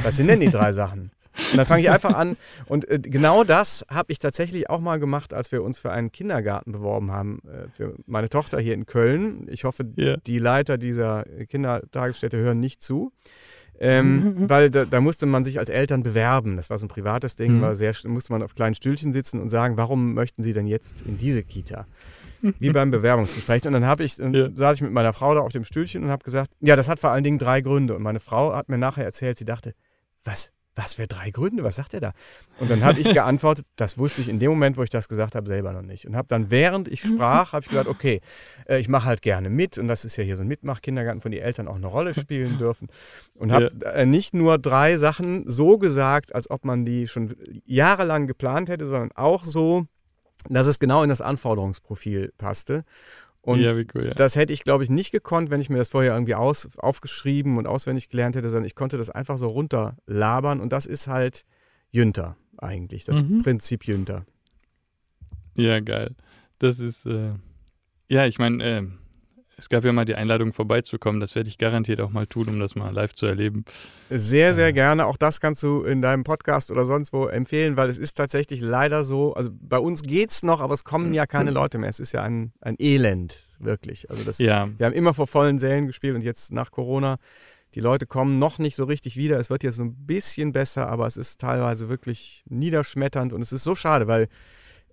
was 0.03 0.17
sind 0.17 0.27
denn 0.27 0.41
die 0.41 0.51
drei 0.51 0.73
Sachen? 0.73 1.13
Und 1.51 1.57
dann 1.57 1.67
fange 1.67 1.83
ich 1.83 1.91
einfach 1.91 2.15
an. 2.15 2.37
Und 2.67 2.89
äh, 2.89 2.99
genau 2.99 3.45
das 3.45 3.85
habe 3.91 4.13
ich 4.13 4.19
tatsächlich 4.19 4.69
auch 4.71 4.81
mal 4.81 4.99
gemacht, 5.01 5.33
als 5.35 5.51
wir 5.53 5.63
uns 5.63 5.79
für 5.79 5.91
einen 5.91 6.13
Kindergarten 6.13 6.73
beworben 6.73 7.11
haben, 7.13 7.41
äh, 7.47 7.69
für 7.73 7.97
meine 8.07 8.29
Tochter 8.29 8.61
hier 8.61 8.75
in 8.75 8.87
Köln. 8.87 9.47
Ich 9.51 9.65
hoffe, 9.65 9.85
Ja. 9.97 10.17
die 10.19 10.39
Leiter 10.39 10.79
dieser 10.79 11.25
Kindertagesstätte 11.49 12.37
hören 12.39 12.61
nicht 12.61 12.83
zu. 12.83 13.13
Ähm, 13.81 14.35
weil 14.49 14.71
da, 14.71 14.85
da 14.85 15.01
musste 15.01 15.27
man 15.27 15.45
sich 15.45 15.59
als 15.59 15.69
Eltern 15.71 16.03
bewerben. 16.03 16.57
Das 16.57 16.71
war 16.71 16.79
so 16.79 16.87
ein 16.87 16.89
privates 16.89 17.35
Ding, 17.37 17.57
Mhm. 17.59 17.61
war 17.63 17.75
sehr, 17.75 17.95
musste 18.05 18.33
man 18.33 18.43
auf 18.43 18.55
kleinen 18.55 18.75
Stühlchen 18.75 19.13
sitzen 19.13 19.41
und 19.41 19.49
sagen, 19.49 19.77
warum 19.77 20.15
möchten 20.15 20.43
Sie 20.43 20.53
denn 20.53 20.67
jetzt 20.67 21.03
in 21.03 21.19
diese 21.19 21.43
Kita? 21.43 21.87
Wie 22.59 22.71
beim 22.71 22.91
Bewerbungsgespräch. 22.91 23.65
Und 23.67 23.73
dann 23.73 23.87
habe 23.87 24.03
ich, 24.05 24.19
Ja. 24.19 24.49
saß 24.55 24.77
ich 24.77 24.83
mit 24.83 24.93
meiner 24.93 25.13
Frau 25.13 25.35
da 25.35 25.41
auf 25.41 25.53
dem 25.53 25.65
Stühlchen 25.65 26.03
und 26.05 26.11
habe 26.11 26.25
gesagt, 26.25 26.51
ja, 26.61 26.75
das 26.77 26.89
hat 26.89 26.99
vor 26.99 27.11
allen 27.11 27.23
Dingen 27.25 27.39
drei 27.39 27.61
Gründe. 27.61 27.95
Und 27.95 28.03
meine 28.03 28.19
Frau 28.21 28.53
hat 28.55 28.69
mir 28.69 28.79
nachher 28.79 29.05
erzählt, 29.05 29.39
sie 29.39 29.45
dachte, 29.45 29.75
was, 30.25 30.51
was 30.75 30.95
für 30.95 31.07
drei 31.07 31.31
Gründe? 31.31 31.65
Was 31.65 31.77
sagt 31.77 31.95
er 31.95 32.01
da? 32.01 32.13
Und 32.59 32.71
dann 32.71 32.83
habe 32.83 33.01
ich 33.01 33.11
geantwortet, 33.15 33.67
das 33.77 33.99
wusste 33.99 34.23
ich 34.23 34.29
in 34.29 34.39
dem 34.39 34.51
Moment, 34.51 34.77
wo 34.77 34.83
ich 34.83 34.91
das 34.91 35.09
gesagt 35.09 35.35
habe, 35.35 35.47
selber 35.47 35.73
noch 35.73 35.83
nicht. 35.83 36.07
Und 36.07 36.17
habe 36.17 36.29
dann, 36.29 36.51
während 36.51 36.89
ich 36.89 37.03
sprach, 37.03 37.53
habe 37.53 37.63
ich 37.63 37.69
gesagt, 37.69 37.89
okay, 37.89 38.21
äh, 38.67 38.79
ich 38.79 38.89
mache 38.89 39.05
halt 39.05 39.23
gerne 39.23 39.51
mit. 39.51 39.79
Und 39.79 39.89
das 39.89 40.05
ist 40.05 40.17
ja 40.17 40.25
hier 40.25 40.37
so 40.37 40.43
ein 40.43 40.49
Mitmach-Kindergarten, 40.49 41.25
wo 41.25 41.29
die 41.29 41.41
Eltern 41.41 41.69
auch 41.69 41.77
eine 41.77 41.87
Rolle 41.87 42.15
spielen 42.15 42.59
dürfen. 42.59 42.89
Und 43.39 43.53
habe 43.53 43.73
äh, 43.85 44.07
nicht 44.07 44.35
nur 44.35 44.59
drei 44.59 44.99
Sachen 44.99 45.45
so 45.49 45.79
gesagt, 45.79 46.35
als 46.35 46.51
ob 46.51 46.65
man 46.65 46.85
die 46.85 47.09
schon 47.09 47.35
jahrelang 47.67 48.27
geplant 48.27 48.69
hätte, 48.69 48.87
sondern 48.87 49.13
auch 49.15 49.45
so, 49.45 49.87
dass 50.49 50.67
es 50.67 50.79
genau 50.79 51.03
in 51.03 51.09
das 51.09 51.21
Anforderungsprofil 51.21 52.33
passte. 52.39 52.85
Und 53.43 53.61
ja, 53.61 53.73
cool, 53.95 54.07
ja. 54.07 54.15
das 54.15 54.37
hätte 54.37 54.53
ich, 54.53 54.63
glaube 54.63 54.85
ich, 54.85 54.91
nicht 54.91 55.11
gekonnt, 55.11 55.51
wenn 55.51 55.61
ich 55.61 55.69
mir 55.69 55.79
das 55.79 55.89
vorher 55.89 56.13
irgendwie 56.15 56.37
aus, 56.37 56.79
aufgeschrieben 56.79 57.57
und 57.57 57.67
auswendig 57.67 58.09
gelernt 58.09 58.37
hätte, 58.37 58.49
sondern 58.49 58.67
ich 58.67 58.77
konnte 58.77 58.99
das 58.99 59.11
einfach 59.11 59.37
so 59.37 59.49
runterlabern 59.49 60.61
und 60.61 60.73
das 60.73 60.87
ist 60.87 61.09
halt 61.09 61.45
Jünter 61.91 62.37
eigentlich, 62.57 63.05
das 63.05 63.23
Mhm. 63.23 63.43
Prinzip 63.43 63.85
Jünter. 63.85 64.25
Ja, 65.57 65.81
geil. 65.81 66.15
Das 66.59 66.79
ist, 66.79 67.05
äh, 67.07 67.33
ja, 68.09 68.27
ich 68.27 68.39
meine, 68.39 68.65
äh, 68.65 68.87
es 69.63 69.69
gab 69.69 69.85
ja 69.85 69.93
mal 69.93 70.05
die 70.05 70.17
Einladung 70.17 70.53
vorbeizukommen. 70.53 71.21
Das 71.21 71.37
werde 71.37 71.49
ich 71.49 71.57
garantiert 71.57 72.01
auch 72.01 72.11
mal 72.11 72.27
tun, 72.27 72.49
um 72.49 72.59
das 72.59 72.75
mal 72.75 72.93
live 72.93 73.15
zu 73.15 73.27
erleben. 73.27 73.65
Sehr, 74.11 74.55
sehr 74.55 74.67
Ja. 74.67 74.73
gerne. 74.73 75.07
Auch 75.07 75.17
das 75.17 75.41
kannst 75.41 75.63
du 75.63 75.85
in 75.85 76.03
deinem 76.03 76.25
Podcast 76.25 76.73
oder 76.73 76.85
sonst 76.85 77.13
wo 77.13 77.27
empfehlen, 77.27 77.77
weil 77.77 77.89
es 77.89 77.99
ist 77.99 78.15
tatsächlich 78.15 78.61
leider 78.61 79.05
so, 79.05 79.35
also 79.35 79.51
bei 79.53 79.79
uns 79.79 80.03
geht's 80.03 80.43
noch, 80.43 80.61
aber 80.61 80.75
es 80.75 80.83
kommen 80.83 81.15
ja 81.15 81.27
keine 81.27 81.53
Leute 81.53 81.79
mehr. 81.79 81.89
Es 81.91 82.01
ist 82.01 82.11
ja 82.11 82.23
ein, 82.25 82.53
ein 82.61 82.75
Elend, 82.81 83.41
wirklich. 83.61 84.11
Also 84.11 84.25
das, 84.25 84.39
Ja, 84.39 84.69
Wir 84.79 84.87
haben 84.87 84.95
immer 84.95 85.15
vor 85.15 85.29
vollen 85.29 85.61
Sälen 85.61 85.87
gespielt 85.87 86.17
und 86.17 86.23
jetzt 86.23 86.53
nach 86.53 86.73
Corona, 86.73 87.19
die 87.77 87.81
Leute 87.81 88.05
kommen 88.07 88.41
noch 88.41 88.59
nicht 88.59 88.75
so 88.75 88.85
richtig 88.85 89.17
wieder. 89.17 89.39
Es 89.39 89.49
wird 89.49 89.63
jetzt 89.63 89.77
so 89.77 89.85
ein 89.85 89.95
bisschen 89.95 90.53
besser, 90.53 90.89
aber 90.89 91.07
es 91.07 91.17
ist 91.17 91.41
teilweise 91.41 91.89
wirklich 91.89 92.43
niederschmetternd 92.49 93.33
und 93.33 93.41
es 93.43 93.53
ist 93.53 93.63
so 93.63 93.77
schade, 93.77 94.09
weil 94.09 94.27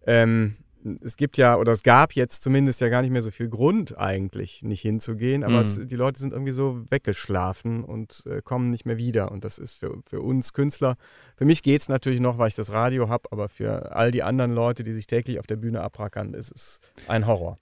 ähm, 0.06 0.56
es 1.02 1.18
gibt 1.18 1.38
ja, 1.38 1.58
oder 1.58 1.72
es 1.72 1.84
gab 1.84 2.14
jetzt 2.14 2.42
zumindest 2.44 2.80
ja 2.82 2.90
gar 2.90 3.02
nicht 3.02 3.12
mehr 3.12 3.22
so 3.22 3.32
viel 3.32 3.50
Grund 3.50 3.98
eigentlich, 3.98 4.64
nicht 4.64 4.82
hinzugehen, 4.82 5.44
aber 5.44 5.56
Mhm. 5.56 5.60
es, 5.60 5.88
die 5.88 5.96
Leute 5.96 6.20
sind 6.20 6.32
irgendwie 6.32 6.54
so 6.54 6.82
weggeschlafen 6.90 7.84
und 7.84 8.24
äh, 8.26 8.42
kommen 8.42 8.70
nicht 8.70 8.86
mehr 8.86 8.98
wieder. 8.98 9.32
Und 9.32 9.44
das 9.44 9.60
ist 9.60 9.76
für, 9.76 10.02
für 10.06 10.22
uns 10.22 10.54
Künstler, 10.54 10.96
für 11.36 11.46
mich 11.46 11.64
geht 11.64 11.82
es 11.82 11.90
natürlich 11.90 12.20
noch, 12.22 12.38
weil 12.38 12.48
ich 12.48 12.56
das 12.56 12.72
Radio 12.72 13.10
habe, 13.10 13.30
aber 13.32 13.50
für 13.50 13.96
all 13.96 14.12
die 14.12 14.24
anderen 14.24 14.54
Leute, 14.54 14.84
die 14.84 14.94
sich 14.94 15.08
täglich 15.08 15.40
auf 15.40 15.48
der 15.48 15.58
Bühne 15.58 15.82
abrackern, 15.82 16.34
ist 16.34 16.52
es 16.56 16.80
ein 17.08 17.28
Horror. 17.28 17.58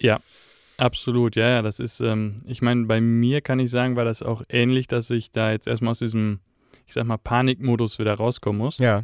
absolut. 0.78 1.36
Ja, 1.36 1.50
ja, 1.50 1.62
das 1.64 1.80
ist, 1.80 2.00
ähm, 2.02 2.36
ich 2.46 2.62
meine, 2.62 2.86
bei 2.86 3.02
mir 3.02 3.42
kann 3.42 3.60
ich 3.60 3.72
sagen, 3.72 3.96
war 3.96 4.06
das 4.06 4.22
auch 4.22 4.44
ähnlich, 4.50 4.88
dass 4.88 5.10
ich 5.10 5.32
da 5.32 5.52
jetzt 5.52 5.68
erstmal 5.68 5.92
aus 5.92 6.00
diesem, 6.00 6.40
ich 6.86 6.94
sag 6.94 7.06
mal, 7.06 7.18
Panikmodus 7.18 7.98
wieder 7.98 8.14
rauskommen 8.14 8.60
muss. 8.60 8.78
Ja. 8.78 9.04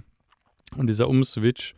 Und 0.77 0.87
dieser 0.87 1.07
Umswitch, 1.07 1.75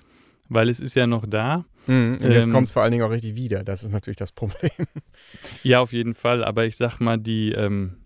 weil 0.50 0.70
es 0.70 0.80
ist 0.80 0.96
ja 0.96 1.08
noch 1.08 1.26
da. 1.26 1.66
Mhm. 1.88 2.18
Und 2.22 2.32
jetzt 2.32 2.46
Ähm, 2.46 2.52
kommt 2.52 2.68
es 2.68 2.72
vor 2.72 2.84
allen 2.84 2.92
Dingen 2.92 3.04
auch 3.04 3.12
richtig 3.12 3.36
wieder. 3.36 3.64
Das 3.64 3.84
ist 3.84 3.92
natürlich 3.92 4.18
das 4.18 4.32
Problem. 4.32 4.72
Ja, 5.64 5.80
auf 5.80 5.94
jeden 5.94 6.14
Fall. 6.14 6.44
Aber 6.44 6.66
ich 6.66 6.78
sag 6.78 7.00
mal, 7.00 7.18
die, 7.18 7.52
ähm, 7.52 7.98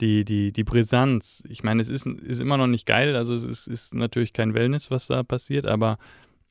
die, 0.00 0.24
die, 0.24 0.52
die 0.52 0.64
Brisanz, 0.64 1.42
ich 1.48 1.62
meine, 1.62 1.82
es 1.82 1.88
ist, 1.88 2.06
ist 2.06 2.40
immer 2.40 2.56
noch 2.56 2.66
nicht 2.66 2.86
geil. 2.86 3.16
Also 3.16 3.34
es 3.34 3.44
ist, 3.44 3.66
ist 3.66 3.94
natürlich 3.94 4.32
kein 4.32 4.54
Wellness, 4.54 4.90
was 4.90 5.06
da 5.06 5.22
passiert, 5.22 5.66
aber 5.66 5.98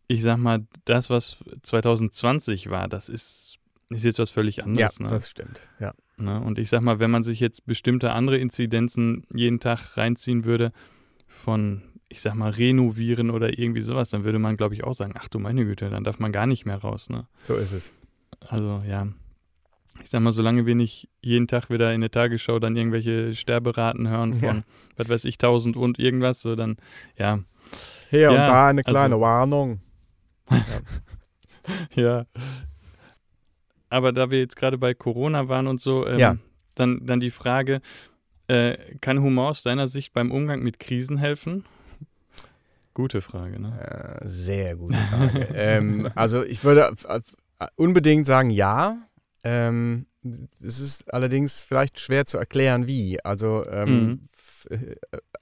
ich 0.08 0.24
sag 0.24 0.38
mal, 0.38 0.66
das, 0.86 1.10
was 1.10 1.38
2020 1.64 2.70
war, 2.70 2.88
das 2.88 3.10
ist, 3.10 3.58
ist 3.90 4.06
jetzt 4.06 4.20
was 4.20 4.32
völlig 4.32 4.64
anderes. 4.64 5.00
ne? 5.00 5.08
das 5.08 5.30
stimmt. 5.30 5.70
Ja. 5.80 5.94
Ne? 6.18 6.42
Und 6.42 6.58
ich 6.60 6.70
sag 6.70 6.82
mal, 6.82 7.00
wenn 7.00 7.12
man 7.12 7.24
sich 7.24 7.40
jetzt 7.40 7.66
bestimmte 7.66 8.12
andere 8.12 8.38
Inzidenzen 8.38 9.26
jeden 9.34 9.60
Tag 9.60 9.98
reinziehen 9.98 10.46
würde, 10.46 10.72
von, 11.28 11.84
ich 12.10 12.22
sag 12.22 12.34
mal, 12.36 12.50
renovieren 12.50 13.30
oder 13.30 13.58
irgendwie 13.58 13.82
sowas, 13.82 14.10
dann 14.10 14.24
würde 14.24 14.40
man, 14.40 14.58
glaube 14.58 14.74
ich, 14.74 14.84
auch 14.84 14.94
sagen, 14.94 15.14
ach 15.18 15.28
du 15.28 15.40
meine 15.40 15.64
Güte, 15.66 15.90
dann 15.90 16.04
darf 16.04 16.20
man 16.20 16.32
gar 16.32 16.48
nicht 16.48 16.66
mehr 16.66 16.78
raus. 16.78 17.10
Ne? 17.10 17.28
So 17.44 17.56
ist 17.56 17.72
es. 17.72 17.94
Also 18.48 18.82
ja, 18.88 19.08
ich 20.04 20.10
sag 20.10 20.22
mal, 20.22 20.32
solange 20.34 20.66
wir 20.66 20.76
nicht 20.76 21.10
jeden 21.22 21.48
Tag 21.48 21.70
wieder 21.70 21.94
in 21.94 22.02
der 22.02 22.10
Tagesschau 22.12 22.58
dann 22.60 22.76
irgendwelche 22.76 23.36
Sterberaten 23.36 24.08
hören 24.08 24.34
von, 24.34 24.44
Ja. 24.58 24.64
was 24.98 25.10
weiß 25.10 25.26
ich, 25.26 25.38
1000 25.38 25.76
und 25.78 26.00
irgendwas, 26.00 26.42
so 26.42 26.56
dann, 26.56 26.78
ja, 27.18 27.40
Hier 28.10 28.22
Ja, 28.22 28.30
und 28.32 28.36
da 28.38 28.68
eine 28.70 28.82
also- 28.86 28.92
kleine 28.98 29.22
Warnung. 29.22 29.82
ja. 31.96 32.26
Aber 33.90 34.12
da 34.12 34.30
wir 34.32 34.40
jetzt 34.40 34.56
gerade 34.56 34.78
bei 34.78 34.94
Corona 34.94 35.48
waren 35.48 35.68
und 35.68 35.82
so, 35.82 36.08
ähm, 36.08 36.20
Ja. 36.20 36.38
dann, 36.76 37.06
dann 37.06 37.20
die 37.20 37.32
Frage, 37.32 37.82
äh, 38.48 38.78
kann 39.02 39.22
Humor 39.22 39.50
aus 39.50 39.64
deiner 39.64 39.88
Sicht 39.88 40.14
beim 40.14 40.32
Umgang 40.32 40.62
mit 40.62 40.80
Krisen 40.80 41.18
helfen? 41.18 41.66
Gute 43.00 43.22
Frage, 43.22 43.62
ne? 43.62 44.20
Äh, 44.22 44.28
sehr 44.28 44.76
gute 44.76 44.98
Frage. 44.98 45.40
ähm, 45.54 46.10
also 46.16 46.44
ich 46.44 46.66
würde 46.66 46.94
unbedingt 47.78 48.26
sagen 48.28 48.50
ja. 48.50 48.98
Ähm, 49.46 50.06
es 50.62 50.82
ist 50.82 51.14
allerdings 51.14 51.62
vielleicht 51.62 52.02
schwer 52.02 52.26
zu 52.26 52.38
erklären, 52.38 52.88
wie. 52.88 53.24
Also 53.24 53.66
ähm, 53.72 54.06
Mhm. 54.06 54.22
äh, 54.70 54.96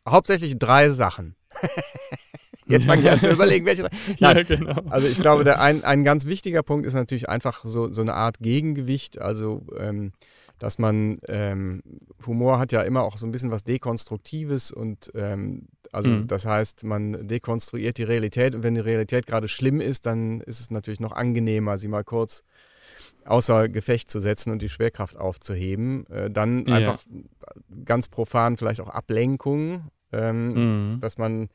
hauptsächlich 0.07 0.59
drei 0.59 0.91
Sachen. 0.91 1.35
Jetzt 2.67 2.85
fange 2.85 3.01
ich 3.01 3.09
an 3.09 3.21
zu 3.21 3.31
überlegen, 3.31 3.65
welche. 3.65 3.89
Nein, 4.19 4.37
Ja, 4.37 4.43
genau. 4.43 4.79
Also 4.91 5.07
ich 5.07 5.19
glaube, 5.19 5.43
der 5.43 5.59
ein, 5.59 5.83
ein 5.83 6.03
ganz 6.03 6.27
wichtiger 6.27 6.61
Punkt 6.61 6.85
ist 6.85 6.93
natürlich 6.93 7.27
einfach 7.27 7.65
so, 7.65 7.91
so 7.91 8.01
eine 8.03 8.13
Art 8.13 8.37
Gegengewicht. 8.37 9.19
Also 9.19 9.65
ähm, 9.79 10.11
dass 10.59 10.77
man 10.79 11.19
ähm, 11.29 11.81
Humor 12.25 12.59
hat 12.59 12.71
ja 12.71 12.81
immer 12.81 13.03
auch 13.03 13.17
so 13.17 13.25
ein 13.27 13.31
bisschen 13.31 13.51
was 13.51 13.63
Dekonstruktives 13.63 14.71
und 14.71 15.11
ähm, 15.15 15.67
also 15.91 16.11
Mhm. 16.11 16.27
das 16.27 16.45
heißt, 16.45 16.83
man 16.83 17.27
dekonstruiert 17.27 17.97
die 17.97 18.03
Realität 18.03 18.55
und 18.55 18.63
wenn 18.63 18.75
die 18.75 18.81
Realität 18.81 19.25
gerade 19.25 19.47
schlimm 19.47 19.79
ist, 19.81 20.05
dann 20.05 20.41
ist 20.41 20.59
es 20.59 20.69
natürlich 20.71 20.99
noch 20.99 21.13
angenehmer, 21.13 21.77
sie 21.77 21.87
mal 21.87 22.03
kurz 22.03 22.43
außer 23.25 23.69
Gefecht 23.69 24.09
zu 24.09 24.19
setzen 24.19 24.51
und 24.51 24.61
die 24.61 24.69
Schwerkraft 24.69 25.17
aufzuheben. 25.17 26.05
Äh, 26.07 26.29
dann 26.31 26.65
Ja. 26.67 26.75
einfach 26.75 26.99
ganz 27.85 28.07
profan 28.07 28.57
vielleicht 28.57 28.81
auch 28.81 28.89
Ablenkung, 28.89 29.89
ähm, 30.11 30.53
Mhm. 30.95 30.99
dass 30.99 31.17
man 31.17 31.49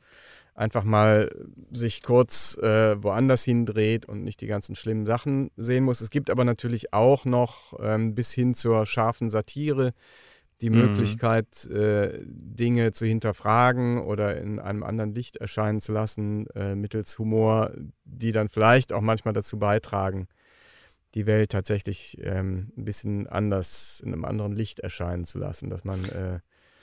einfach 0.55 0.83
mal 0.83 1.29
sich 1.71 2.03
kurz 2.03 2.57
äh, 2.57 3.01
woanders 3.01 3.43
hindreht 3.43 4.05
und 4.05 4.23
nicht 4.23 4.41
die 4.41 4.47
ganzen 4.47 4.75
schlimmen 4.75 5.05
Sachen 5.05 5.49
sehen 5.55 5.83
muss. 5.83 6.01
Es 6.01 6.09
gibt 6.09 6.29
aber 6.29 6.45
natürlich 6.45 6.93
auch 6.93 7.25
noch 7.25 7.73
ähm, 7.79 8.13
bis 8.15 8.33
hin 8.33 8.53
zur 8.53 8.85
scharfen 8.85 9.29
Satire 9.29 9.93
die 10.61 10.69
Mhm. 10.69 10.75
Möglichkeit, 10.77 11.65
äh, 11.65 12.19
Dinge 12.25 12.91
zu 12.91 13.05
hinterfragen 13.05 13.99
oder 13.99 14.37
in 14.37 14.59
einem 14.59 14.83
anderen 14.83 15.13
Licht 15.13 15.37
erscheinen 15.37 15.81
zu 15.81 15.91
lassen, 15.91 16.47
äh, 16.55 16.75
mittels 16.75 17.17
Humor, 17.19 17.71
die 18.05 18.31
dann 18.31 18.47
vielleicht 18.47 18.93
auch 18.93 19.01
manchmal 19.01 19.33
dazu 19.33 19.57
beitragen, 19.59 20.27
die 21.15 21.25
Welt 21.25 21.51
tatsächlich 21.51 22.17
ähm, 22.21 22.71
ein 22.77 22.85
bisschen 22.85 23.27
anders, 23.27 24.01
in 24.05 24.13
einem 24.13 24.25
anderen 24.25 24.53
Licht 24.53 24.79
erscheinen 24.79 25.25
zu 25.25 25.37
lassen, 25.39 25.69
dass 25.69 25.83
man 25.83 26.09
äh, 26.09 26.39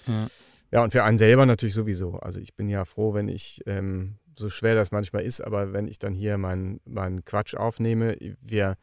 Ja. 0.07 0.29
Ja, 0.71 0.85
und 0.85 0.93
für 0.93 1.03
einen 1.03 1.19
selber 1.19 1.47
natürlich 1.47 1.75
sowieso. 1.75 2.15
Also 2.15 2.41
ich 2.41 2.55
bin 2.55 2.69
ja 2.69 2.85
froh, 2.85 3.15
wenn 3.15 3.29
ich, 3.29 3.61
ähm, 3.67 4.19
so 4.37 4.51
schwer 4.51 4.75
das 4.75 4.93
manchmal 4.93 5.23
ist, 5.23 5.41
aber 5.41 5.73
wenn 5.73 5.89
ich 5.89 5.99
dann 5.99 6.15
hier 6.15 6.39
meinen 6.39 6.81
meinen 6.85 7.25
Quatsch 7.25 7.55
aufnehme, 7.55 8.17
wir, 8.41 8.77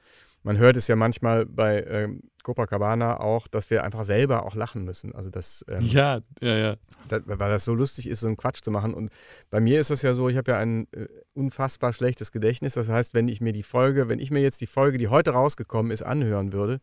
man 0.43 0.57
hört 0.57 0.77
es 0.77 0.87
ja 0.87 0.95
manchmal 0.95 1.45
bei 1.45 1.83
ähm, 1.83 2.21
Copacabana 2.43 3.19
auch, 3.19 3.47
dass 3.47 3.69
wir 3.69 3.83
einfach 3.83 4.03
selber 4.03 4.45
auch 4.45 4.55
lachen 4.55 4.83
müssen. 4.83 5.13
Also 5.15 5.29
das, 5.29 5.65
ähm, 5.69 5.81
ja, 5.81 6.21
ja, 6.41 6.57
ja. 6.57 6.75
da, 7.07 7.19
weil 7.25 7.49
das 7.49 7.65
so 7.65 7.73
lustig 7.73 8.07
ist, 8.07 8.21
so 8.21 8.27
einen 8.27 8.37
Quatsch 8.37 8.61
zu 8.61 8.71
machen. 8.71 8.93
Und 8.93 9.11
bei 9.49 9.59
mir 9.59 9.79
ist 9.79 9.89
das 9.89 10.01
ja 10.01 10.13
so, 10.13 10.29
ich 10.29 10.37
habe 10.37 10.51
ja 10.51 10.57
ein 10.57 10.87
äh, 10.93 11.07
unfassbar 11.33 11.91
schlechtes 11.91 12.31
Gedächtnis. 12.31 12.75
Das 12.75 12.89
heißt, 12.89 13.13
wenn 13.13 13.27
ich 13.27 13.41
mir 13.41 13.53
die 13.53 13.63
Folge, 13.63 14.07
wenn 14.07 14.19
ich 14.19 14.31
mir 14.31 14.41
jetzt 14.41 14.61
die 14.61 14.67
Folge, 14.67 14.97
die 14.97 15.07
heute 15.07 15.31
rausgekommen 15.31 15.91
ist, 15.91 16.03
anhören 16.03 16.53
würde, 16.53 16.79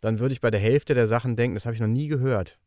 dann 0.00 0.20
würde 0.20 0.32
ich 0.32 0.40
bei 0.40 0.50
der 0.50 0.60
Hälfte 0.60 0.94
der 0.94 1.08
Sachen 1.08 1.34
denken, 1.34 1.54
das 1.54 1.66
habe 1.66 1.74
ich 1.74 1.80
noch 1.80 1.88
nie 1.88 2.08
gehört. 2.08 2.58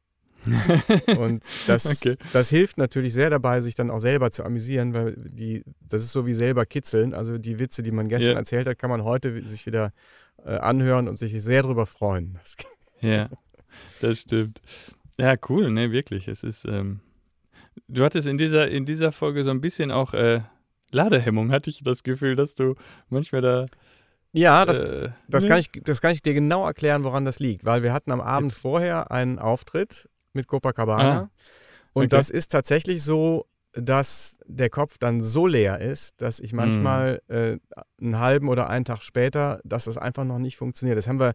Und 1.17 1.43
das, 1.67 1.86
Okay. 2.01 2.15
das 2.34 2.49
hilft 2.49 2.77
natürlich 2.77 3.13
sehr 3.13 3.30
dabei, 3.30 3.62
sich 3.62 3.75
dann 3.75 3.91
auch 3.91 3.99
selber 3.99 4.32
zu 4.32 4.43
amüsieren, 4.43 4.93
weil 4.93 5.15
die, 5.17 5.63
das 5.88 6.04
ist 6.04 6.12
so 6.12 6.25
wie 6.25 6.34
selber 6.34 6.65
kitzeln. 6.65 7.13
Also 7.13 7.38
die 7.38 7.60
Witze, 7.60 7.84
die 7.84 7.91
man 7.91 8.08
gestern 8.08 8.34
Ja. 8.34 8.38
erzählt 8.39 8.67
hat, 8.67 8.80
kann 8.80 8.89
man 8.89 9.04
heute 9.04 9.47
sich 9.47 9.65
wieder 9.65 9.93
äh, 10.45 10.56
anhören 10.56 11.08
und 11.08 11.19
sich 11.19 11.39
sehr 11.41 11.63
darüber 11.63 11.86
freuen. 11.86 12.39
Das, 12.43 12.56
Ja, 13.01 13.30
das 13.99 14.19
stimmt. 14.21 14.62
Ja, 15.17 15.36
cool, 15.49 15.71
ne, 15.71 15.91
wirklich. 15.91 16.27
Es 16.27 16.43
ist, 16.43 16.65
ähm, 16.65 16.99
du 17.88 18.04
hattest 18.04 18.27
in 18.27 18.38
dieser, 18.38 18.67
in 18.67 18.86
dieser 18.86 19.12
Folge 19.12 19.43
so 19.43 19.49
ein 19.49 19.60
bisschen 19.62 19.91
auch 19.91 20.13
äh, 20.13 20.41
Ladehemmung, 20.91 21.51
hatte 21.51 21.69
ich 21.69 21.82
das 21.84 22.04
Gefühl, 22.04 22.36
dass 22.36 22.54
du 22.54 22.75
manchmal 23.10 23.41
da. 23.41 23.65
ja, 24.34 24.65
das, 24.65 24.77
äh, 24.80 25.10
Das 25.27 25.43
ne? 25.43 25.49
kann, 25.49 25.60
ich, 25.60 25.69
das 25.84 25.99
kann 26.01 26.12
ich 26.13 26.21
dir 26.21 26.34
genau 26.36 26.65
erklären, 26.65 27.04
woran 27.04 27.25
das 27.25 27.39
liegt. 27.39 27.65
Weil 27.65 27.82
wir 27.82 27.91
hatten 27.93 28.12
am 28.12 28.21
Abend 28.21 28.54
vorher 28.54 29.10
einen 29.12 29.39
Auftritt 29.39 30.10
mit 30.34 30.48
Copacabana. 30.48 31.22
Ah, 31.24 31.30
und 31.94 32.04
okay. 32.06 32.08
das 32.10 32.30
ist 32.30 32.52
tatsächlich 32.52 33.04
so, 33.04 33.46
dass 33.74 34.38
der 34.48 34.70
Kopf 34.70 34.98
dann 34.98 35.22
so 35.22 35.48
leer 35.48 35.80
ist, 35.80 36.20
dass 36.22 36.41
ich 36.41 36.52
manchmal 36.52 37.22
Mhm. 37.30 37.36
äh, 37.36 37.58
einen 38.02 38.20
halben 38.20 38.50
oder 38.50 38.70
einen 38.70 38.84
Tag 38.84 39.02
später, 39.02 39.62
dass 39.63 39.86
das 39.86 39.98
einfach 39.98 40.26
noch 40.26 40.39
nicht 40.39 40.58
funktioniert. 40.58 40.98
Das 40.98 41.08
haben 41.08 41.20
wir 41.22 41.34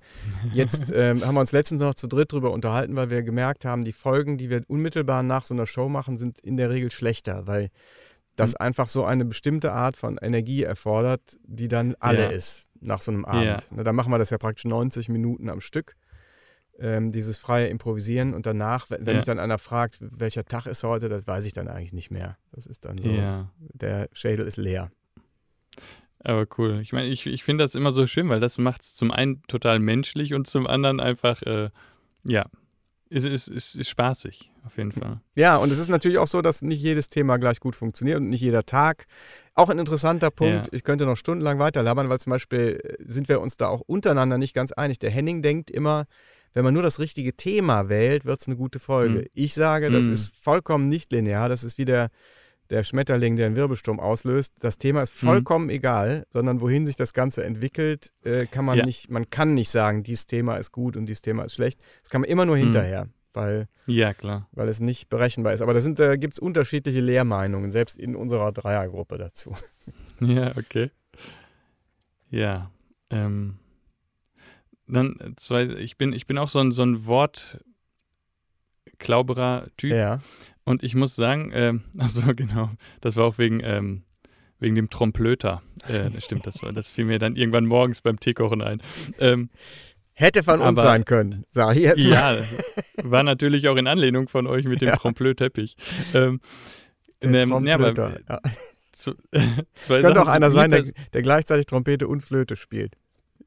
jetzt, 0.52 0.90
ähm, 0.94 1.24
haben 1.24 1.34
wir 1.34 1.40
uns 1.40 1.52
letztens 1.52 1.80
noch 1.80 1.94
zu 1.94 2.06
dritt 2.08 2.32
drüber 2.32 2.50
unterhalten, 2.52 2.94
weil 2.94 3.08
wir 3.08 3.22
gemerkt 3.22 3.64
haben, 3.64 3.84
die 3.84 3.94
Folgen, 3.94 4.36
die 4.36 4.50
wir 4.50 4.62
unmittelbar 4.68 5.22
nach 5.22 5.46
so 5.46 5.54
einer 5.54 5.66
Show 5.66 5.88
machen, 5.88 6.18
sind 6.18 6.38
in 6.40 6.58
der 6.58 6.68
Regel 6.68 6.90
schlechter, 6.90 7.46
weil 7.46 7.70
das 8.36 8.50
Mhm. 8.52 8.56
einfach 8.66 8.90
so 8.90 9.04
eine 9.06 9.24
bestimmte 9.24 9.72
Art 9.72 9.96
von 9.96 10.18
Energie 10.18 10.62
erfordert, 10.62 11.38
die 11.42 11.68
dann 11.68 11.94
alle 12.00 12.24
Ja. 12.24 12.28
ist 12.28 12.66
nach 12.80 13.00
so 13.00 13.12
einem 13.12 13.22
Ja. 13.22 13.28
Abend. 13.54 13.72
Ne, 13.72 13.82
Da 13.82 13.94
machen 13.94 14.12
wir 14.12 14.18
das 14.18 14.28
ja 14.28 14.36
praktisch 14.36 14.66
90 14.66 15.08
Minuten 15.08 15.48
am 15.48 15.62
Stück, 15.62 15.96
ähm, 16.78 17.12
dieses 17.12 17.38
freie 17.38 17.68
Improvisieren 17.68 18.34
und 18.34 18.46
danach, 18.46 18.90
wenn, 18.90 19.04
Ja. 19.06 19.14
mich 19.14 19.24
dann 19.24 19.38
einer 19.38 19.58
fragt, 19.58 19.98
welcher 20.00 20.44
Tag 20.44 20.66
ist 20.66 20.82
heute, 20.82 21.08
das 21.08 21.26
weiß 21.26 21.46
ich 21.46 21.52
dann 21.52 21.68
eigentlich 21.68 21.92
nicht 21.92 22.10
mehr. 22.10 22.36
Das 22.52 22.66
ist 22.66 22.84
dann 22.84 22.98
so, 22.98 23.08
Ja, 23.10 23.50
der 23.58 24.08
Schädel 24.12 24.46
ist 24.46 24.56
leer. 24.58 24.90
aber 26.20 26.46
cool. 26.58 26.80
Ich 26.82 26.92
meine, 26.92 27.08
ich, 27.08 27.26
ich 27.26 27.44
finde 27.44 27.64
das 27.64 27.74
immer 27.74 27.92
so 27.92 28.06
schön, 28.06 28.28
weil 28.28 28.40
das 28.40 28.58
macht 28.58 28.82
es 28.82 28.94
zum 28.94 29.10
einen 29.10 29.42
total 29.48 29.78
menschlich 29.78 30.34
und 30.34 30.46
zum 30.46 30.66
anderen 30.66 31.00
einfach, 31.00 31.42
äh, 31.42 31.70
ja, 32.24 32.46
ist, 33.08 33.24
ist, 33.24 33.46
ist, 33.46 33.76
ist 33.76 33.88
spaßig, 33.88 34.50
auf 34.64 34.76
jeden 34.78 34.90
Fall. 34.90 35.20
Ja, 35.36 35.56
und 35.58 35.70
es 35.70 35.78
ist 35.78 35.88
natürlich 35.88 36.18
auch 36.18 36.26
so, 36.26 36.42
dass 36.42 36.62
nicht 36.62 36.82
jedes 36.82 37.08
Thema 37.08 37.36
gleich 37.36 37.60
gut 37.60 37.76
funktioniert 37.76 38.18
und 38.18 38.28
nicht 38.28 38.40
jeder 38.40 38.64
Tag. 38.66 39.06
Auch 39.54 39.68
ein 39.68 39.78
interessanter 39.78 40.32
Punkt, 40.32 40.66
Ja. 40.66 40.72
ich 40.72 40.82
könnte 40.82 41.06
noch 41.06 41.16
stundenlang 41.16 41.60
weiterlabern, 41.60 42.08
weil 42.08 42.18
zum 42.18 42.30
Beispiel 42.32 42.80
äh, 42.82 42.96
sind 43.06 43.28
wir 43.28 43.40
uns 43.40 43.56
da 43.56 43.68
auch 43.68 43.80
untereinander 43.82 44.38
nicht 44.38 44.54
ganz 44.54 44.72
einig. 44.72 44.98
Der 44.98 45.10
Henning 45.10 45.40
denkt 45.40 45.70
immer, 45.70 46.06
wenn 46.56 46.64
man 46.64 46.72
nur 46.72 46.82
das 46.82 46.98
richtige 47.00 47.34
Thema 47.36 47.90
wählt, 47.90 48.24
wird 48.24 48.40
es 48.40 48.46
eine 48.46 48.56
gute 48.56 48.78
Folge. 48.78 49.20
Mhm. 49.20 49.26
Ich 49.34 49.52
sage, 49.52 49.90
das 49.90 50.06
Mhm. 50.06 50.12
ist 50.14 50.36
vollkommen 50.42 50.88
nicht 50.88 51.12
linear. 51.12 51.50
Das 51.50 51.64
ist 51.64 51.76
wie 51.76 51.84
der, 51.84 52.08
der 52.70 52.82
Schmetterling, 52.82 53.36
der 53.36 53.44
einen 53.46 53.56
Wirbelsturm 53.56 54.00
auslöst. 54.00 54.54
Das 54.60 54.78
Thema 54.78 55.02
ist 55.02 55.22
Mhm. 55.22 55.26
vollkommen 55.26 55.68
egal, 55.68 56.26
sondern 56.30 56.62
wohin 56.62 56.86
sich 56.86 56.96
das 56.96 57.12
Ganze 57.12 57.44
entwickelt, 57.44 58.14
äh, 58.24 58.46
kann 58.46 58.64
man 58.64 58.78
Ja. 58.78 58.86
nicht, 58.86 59.10
man 59.10 59.28
kann 59.28 59.52
nicht 59.52 59.68
sagen, 59.68 60.02
dieses 60.02 60.26
Thema 60.26 60.56
ist 60.56 60.72
gut 60.72 60.96
und 60.96 61.04
dieses 61.06 61.20
Thema 61.20 61.44
ist 61.44 61.54
schlecht. 61.54 61.78
Das 62.02 62.08
kann 62.10 62.22
man 62.22 62.30
immer 62.30 62.46
nur 62.46 62.56
Mhm. 62.56 62.60
hinterher, 62.62 63.08
weil 63.34 63.68
Ja, 63.86 64.14
klar. 64.14 64.48
weil 64.52 64.68
es 64.70 64.80
nicht 64.80 65.10
berechenbar 65.10 65.52
ist. 65.52 65.60
Aber 65.60 65.74
da, 65.74 65.80
sind, 65.80 65.98
da 66.00 66.16
gibt 66.16 66.32
es 66.32 66.38
unterschiedliche 66.38 67.00
Lehrmeinungen, 67.00 67.70
selbst 67.70 67.98
in 67.98 68.16
unserer 68.16 68.50
Dreiergruppe 68.52 69.18
dazu. 69.18 69.54
Ja, 70.20 70.52
okay. 70.56 70.90
Ja. 72.30 72.70
Ähm, 73.10 73.58
dann 74.88 75.34
zwei, 75.36 75.64
ich 75.64 75.96
bin, 75.96 76.12
ich 76.12 76.26
bin 76.26 76.38
auch 76.38 76.48
so 76.48 76.58
ein, 76.60 76.72
so 76.72 76.82
ein 76.82 77.06
Wortklauberer 77.06 79.66
Typ. 79.76 79.92
Ja. 79.92 80.20
Und 80.64 80.82
ich 80.82 80.94
muss 80.94 81.14
sagen, 81.16 81.50
ähm, 81.54 81.82
also 81.98 82.22
genau, 82.34 82.70
das 83.00 83.16
war 83.16 83.24
auch 83.24 83.38
wegen, 83.38 83.60
ähm, 83.62 84.02
wegen 84.58 84.74
dem 84.74 84.90
Tromplöter. 84.90 85.62
Äh, 85.88 86.10
das 86.10 86.24
stimmt, 86.24 86.46
das, 86.46 86.62
war, 86.62 86.72
das 86.72 86.88
fiel 86.88 87.04
mir 87.04 87.18
dann 87.18 87.36
irgendwann 87.36 87.66
morgens 87.66 88.00
beim 88.00 88.18
Teekochen 88.18 88.62
ein. 88.62 88.80
Ähm, 89.20 89.50
Hätte 90.18 90.42
von 90.42 90.60
uns 90.60 90.78
Aber- 90.78 90.80
sein 90.80 91.04
können, 91.04 91.44
sag 91.50 91.76
ich 91.76 91.82
jetzt 91.82 92.02
mal. 92.06 92.40
ja, 92.40 92.44
war 93.04 93.22
natürlich 93.22 93.68
auch 93.68 93.76
in 93.76 93.86
Anlehnung 93.86 94.28
von 94.28 94.46
euch 94.46 94.64
mit 94.64 94.80
dem 94.80 94.88
Ja. 94.88 94.96
Tromplö-Teppich. 94.96 95.76
Ähm, 96.14 96.40
Der 97.22 97.42
ähm, 97.42 97.66
ja, 97.66 97.74
aber 97.74 97.92
Trompeter. 97.94 98.20
ja. 98.26 98.40
zu, 98.94 99.12
Könnte 99.86 100.22
auch 100.22 100.26
einer 100.28 100.50
sein, 100.50 100.70
der, 100.70 100.86
der 101.12 101.20
gleichzeitig 101.20 101.66
Trompete 101.66 102.08
und 102.08 102.22
Flöte 102.22 102.56
spielt. 102.56 102.96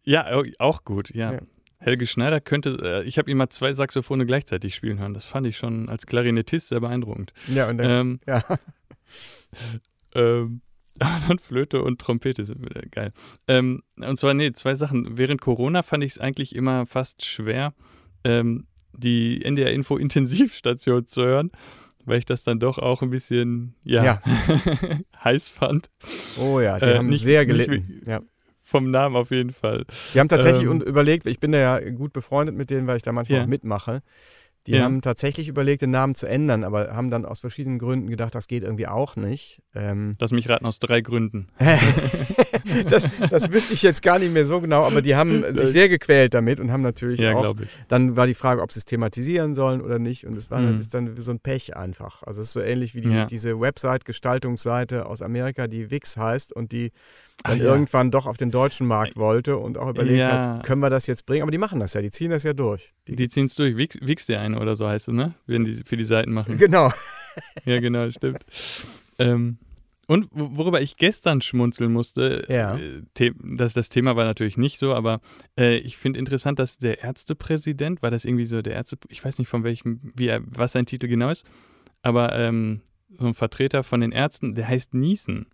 Ja, 0.04 0.28
au- 0.32 0.46
auch 0.60 0.84
gut, 0.86 1.10
ja. 1.14 1.34
Ja. 1.34 1.40
Helge 1.82 2.06
Schneider 2.06 2.42
könnte, 2.42 2.78
äh, 2.84 3.08
ich 3.08 3.18
habe 3.18 3.32
ihn 3.32 3.38
mal 3.38 3.50
zwei 3.50 3.72
Saxophone 3.74 4.26
gleichzeitig 4.28 4.76
spielen 4.76 5.00
hören. 5.00 5.14
Das 5.14 5.24
fand 5.26 5.48
ich 5.48 5.56
schon 5.58 5.88
als 5.90 6.06
Klarinettist 6.06 6.68
sehr 6.70 6.82
beeindruckend. 6.82 7.32
Ja, 7.48 7.70
und 7.70 7.78
der, 7.78 7.90
Ähm, 7.90 8.20
ja. 8.28 8.44
ähm, 10.16 10.62
dann 11.00 11.40
Flöte 11.40 11.82
und 11.82 12.02
Trompete 12.02 12.44
sind 12.44 12.62
wieder 12.66 12.82
geil. 12.92 13.14
Ähm, 13.48 13.84
und 13.96 14.18
zwar, 14.20 14.34
nee, 14.34 14.52
zwei 14.52 14.76
Sachen. 14.76 15.18
Während 15.18 15.40
Corona 15.40 15.82
fand 15.82 16.04
ich 16.04 16.12
es 16.14 16.18
eigentlich 16.18 16.54
immer 16.56 16.86
fast 16.86 17.24
schwer, 17.26 17.74
ähm, 18.26 18.68
die 18.92 19.46
NDR-Info-Intensivstation 19.46 21.08
zu 21.08 21.22
hören, 21.24 21.52
weil 22.04 22.20
ich 22.20 22.26
das 22.26 22.44
dann 22.44 22.60
doch 22.60 22.78
auch 22.80 23.02
ein 23.02 23.12
bisschen, 23.12 23.76
ja, 23.86 24.04
Ja. 24.04 24.22
heiß 25.24 25.50
fand. 25.50 25.90
Oh 26.38 26.60
ja, 26.60 26.78
die 26.80 26.86
Äh, 26.86 26.98
haben 26.98 27.08
nicht- 27.08 27.24
sehr 27.24 27.46
nicht 27.46 27.68
gelitten. 27.68 28.02
ja. 28.06 28.22
Vom 28.70 28.92
Namen 28.92 29.16
auf 29.16 29.32
jeden 29.32 29.52
Fall. 29.52 29.86
Die 30.14 30.20
haben 30.20 30.30
tatsächlich 30.30 30.64
Ähm, 30.64 30.82
überlegt, 30.82 31.26
ich 31.26 31.40
bin 31.40 31.52
da 31.52 31.58
ja 31.58 31.90
gut 31.90 32.14
befreundet 32.14 32.56
mit 32.56 32.70
denen, 32.70 32.86
weil 32.86 32.98
ich 32.98 33.04
da 33.04 33.12
manchmal 33.12 33.40
auch 33.42 33.48
mitmache. 33.48 34.02
Die 34.70 34.76
Ja. 34.76 34.84
haben 34.84 35.02
tatsächlich 35.02 35.48
überlegt, 35.48 35.82
den 35.82 35.90
Namen 35.90 36.14
zu 36.14 36.28
ändern, 36.28 36.64
aber 36.64 36.96
haben 36.96 37.10
dann 37.10 37.26
aus 37.26 37.40
verschiedenen 37.40 37.80
Gründen 37.80 38.08
gedacht, 38.08 38.36
das 38.36 38.48
geht 38.48 38.62
irgendwie 38.64 38.86
auch 38.88 39.16
nicht. 39.16 39.62
Ähm, 39.74 40.16
Lass 40.20 40.30
mich 40.32 40.48
raten, 40.48 40.66
aus 40.68 40.78
drei 40.78 41.02
Gründen. 41.02 41.48
das, 42.90 43.08
das 43.32 43.52
wüsste 43.52 43.74
ich 43.74 43.82
jetzt 43.82 44.02
gar 44.04 44.20
nicht 44.20 44.32
mehr 44.32 44.46
so 44.46 44.62
genau, 44.62 44.84
aber 44.84 45.02
die 45.02 45.16
haben 45.16 45.44
sich 45.54 45.70
sehr 45.70 45.90
gequält 45.90 46.34
damit 46.34 46.60
und 46.60 46.72
haben 46.72 46.82
natürlich 46.84 47.20
Ja, 47.20 47.34
auch. 47.34 47.56
Dann 47.88 48.16
war 48.16 48.28
die 48.28 48.34
Frage, 48.36 48.62
ob 48.62 48.72
sie 48.72 48.80
es 48.80 48.86
thematisieren 48.86 49.54
sollen 49.56 49.82
oder 49.82 49.98
nicht. 50.00 50.26
Und 50.28 50.36
es 50.38 50.52
war 50.52 50.62
Mhm. 50.62 50.80
ist 50.80 50.94
dann 50.94 51.16
so 51.18 51.32
ein 51.32 51.40
Pech 51.40 51.76
einfach. 51.76 52.22
Also 52.24 52.42
es 52.42 52.48
ist 52.48 52.54
so 52.54 52.62
ähnlich 52.62 52.94
wie 52.94 53.02
die, 53.02 53.10
Ja. 53.10 53.26
diese 53.26 53.60
Website-Gestaltungsseite 53.60 55.06
aus 55.06 55.22
Amerika, 55.22 55.68
die 55.68 55.90
Wix 55.92 56.18
heißt 56.18 56.54
und 56.54 56.72
die 56.72 56.92
Ach 57.44 57.52
dann 57.52 57.60
ja. 57.60 57.66
irgendwann 57.66 58.12
doch 58.12 58.26
auf 58.26 58.36
den 58.36 58.52
deutschen 58.52 58.86
Markt 58.86 59.16
wollte 59.16 59.56
und 59.58 59.78
auch 59.78 59.90
überlegt 59.90 60.28
Ja. 60.28 60.58
hat, 60.58 60.64
können 60.66 60.82
wir 60.82 60.90
das 60.90 61.08
jetzt 61.08 61.26
bringen? 61.26 61.44
Aber 61.44 61.52
die 61.52 61.58
machen 61.58 61.80
das 61.80 61.94
ja, 61.94 62.02
die 62.02 62.10
ziehen 62.10 62.32
das 62.32 62.44
ja 62.44 62.52
durch. 62.54 62.94
Die 63.08 63.30
ziehen 63.30 63.46
es 63.46 63.56
durch. 63.56 63.78
Wix, 63.78 63.98
Wix 64.02 64.26
der 64.26 64.42
eine 64.42 64.59
oder 64.60 64.76
so 64.76 64.88
heißt 64.88 65.08
es, 65.10 65.14
ne? 65.14 65.34
Wenn 65.48 65.66
die 65.66 65.76
für 65.86 65.98
die 65.98 66.06
Seiten 66.06 66.32
machen. 66.34 66.58
Genau. 66.58 66.92
Ja, 67.66 67.80
genau, 67.80 68.10
stimmt. 68.10 68.40
Ähm, 69.18 69.58
und 70.08 70.28
worüber 70.32 70.82
ich 70.82 70.98
gestern 70.98 71.40
schmunzeln 71.42 71.94
musste, 71.94 72.46
Ja. 72.50 72.76
äh, 72.78 73.32
das, 73.44 73.74
das 73.74 73.90
Thema 73.90 74.16
war 74.16 74.26
natürlich 74.26 74.58
nicht 74.58 74.78
so, 74.80 74.94
aber 74.96 75.22
äh, 75.58 75.78
ich 75.78 75.96
finde 75.98 76.20
interessant, 76.20 76.58
dass 76.60 76.80
der 76.80 77.04
Ärztepräsident, 77.04 78.02
war 78.02 78.10
das 78.12 78.26
irgendwie 78.26 78.46
so 78.46 78.62
der 78.62 78.74
Ärzte, 78.74 78.98
ich 79.08 79.24
weiß 79.24 79.38
nicht 79.38 79.48
von 79.48 79.64
welchem, 79.64 80.00
wie 80.16 80.28
er, 80.28 80.42
was 80.46 80.72
sein 80.74 80.86
Titel 80.88 81.08
genau 81.08 81.30
ist, 81.30 81.46
aber 82.02 82.36
ähm, 82.38 82.82
so 83.18 83.28
ein 83.28 83.34
Vertreter 83.36 83.84
von 83.84 84.02
den 84.02 84.12
Ärzten, 84.12 84.56
der 84.56 84.68
heißt 84.68 84.94
Niesen. 84.94 85.46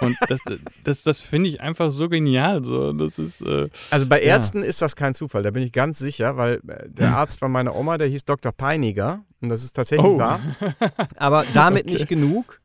Und 0.00 0.16
das, 0.28 0.40
das, 0.84 1.02
das 1.02 1.20
finde 1.20 1.48
ich 1.50 1.60
einfach 1.60 1.90
so 1.92 2.08
genial. 2.08 2.64
So. 2.64 2.92
Das 2.92 3.18
ist, 3.18 3.40
äh, 3.42 3.68
Also 3.90 4.06
bei 4.06 4.18
Ja. 4.20 4.34
Ärzten 4.34 4.62
ist 4.62 4.80
das 4.82 4.96
kein 4.96 5.14
Zufall, 5.14 5.42
da 5.42 5.50
bin 5.50 5.62
ich 5.62 5.72
ganz 5.72 5.98
sicher, 5.98 6.36
weil 6.36 6.60
äh, 6.68 6.88
der 6.88 7.10
Arzt 7.16 7.38
von 7.38 7.50
meiner 7.52 7.74
Oma, 7.74 7.98
der 7.98 8.08
hieß 8.08 8.24
Dr. 8.24 8.52
Peiniger 8.52 9.24
und 9.40 9.48
das 9.48 9.62
ist 9.64 9.72
tatsächlich 9.72 10.06
Oh. 10.06 10.18
wahr. 10.18 10.40
Aber 11.16 11.44
damit 11.54 11.84
Okay. 11.84 11.92
nicht 11.94 12.08
genug. 12.08 12.60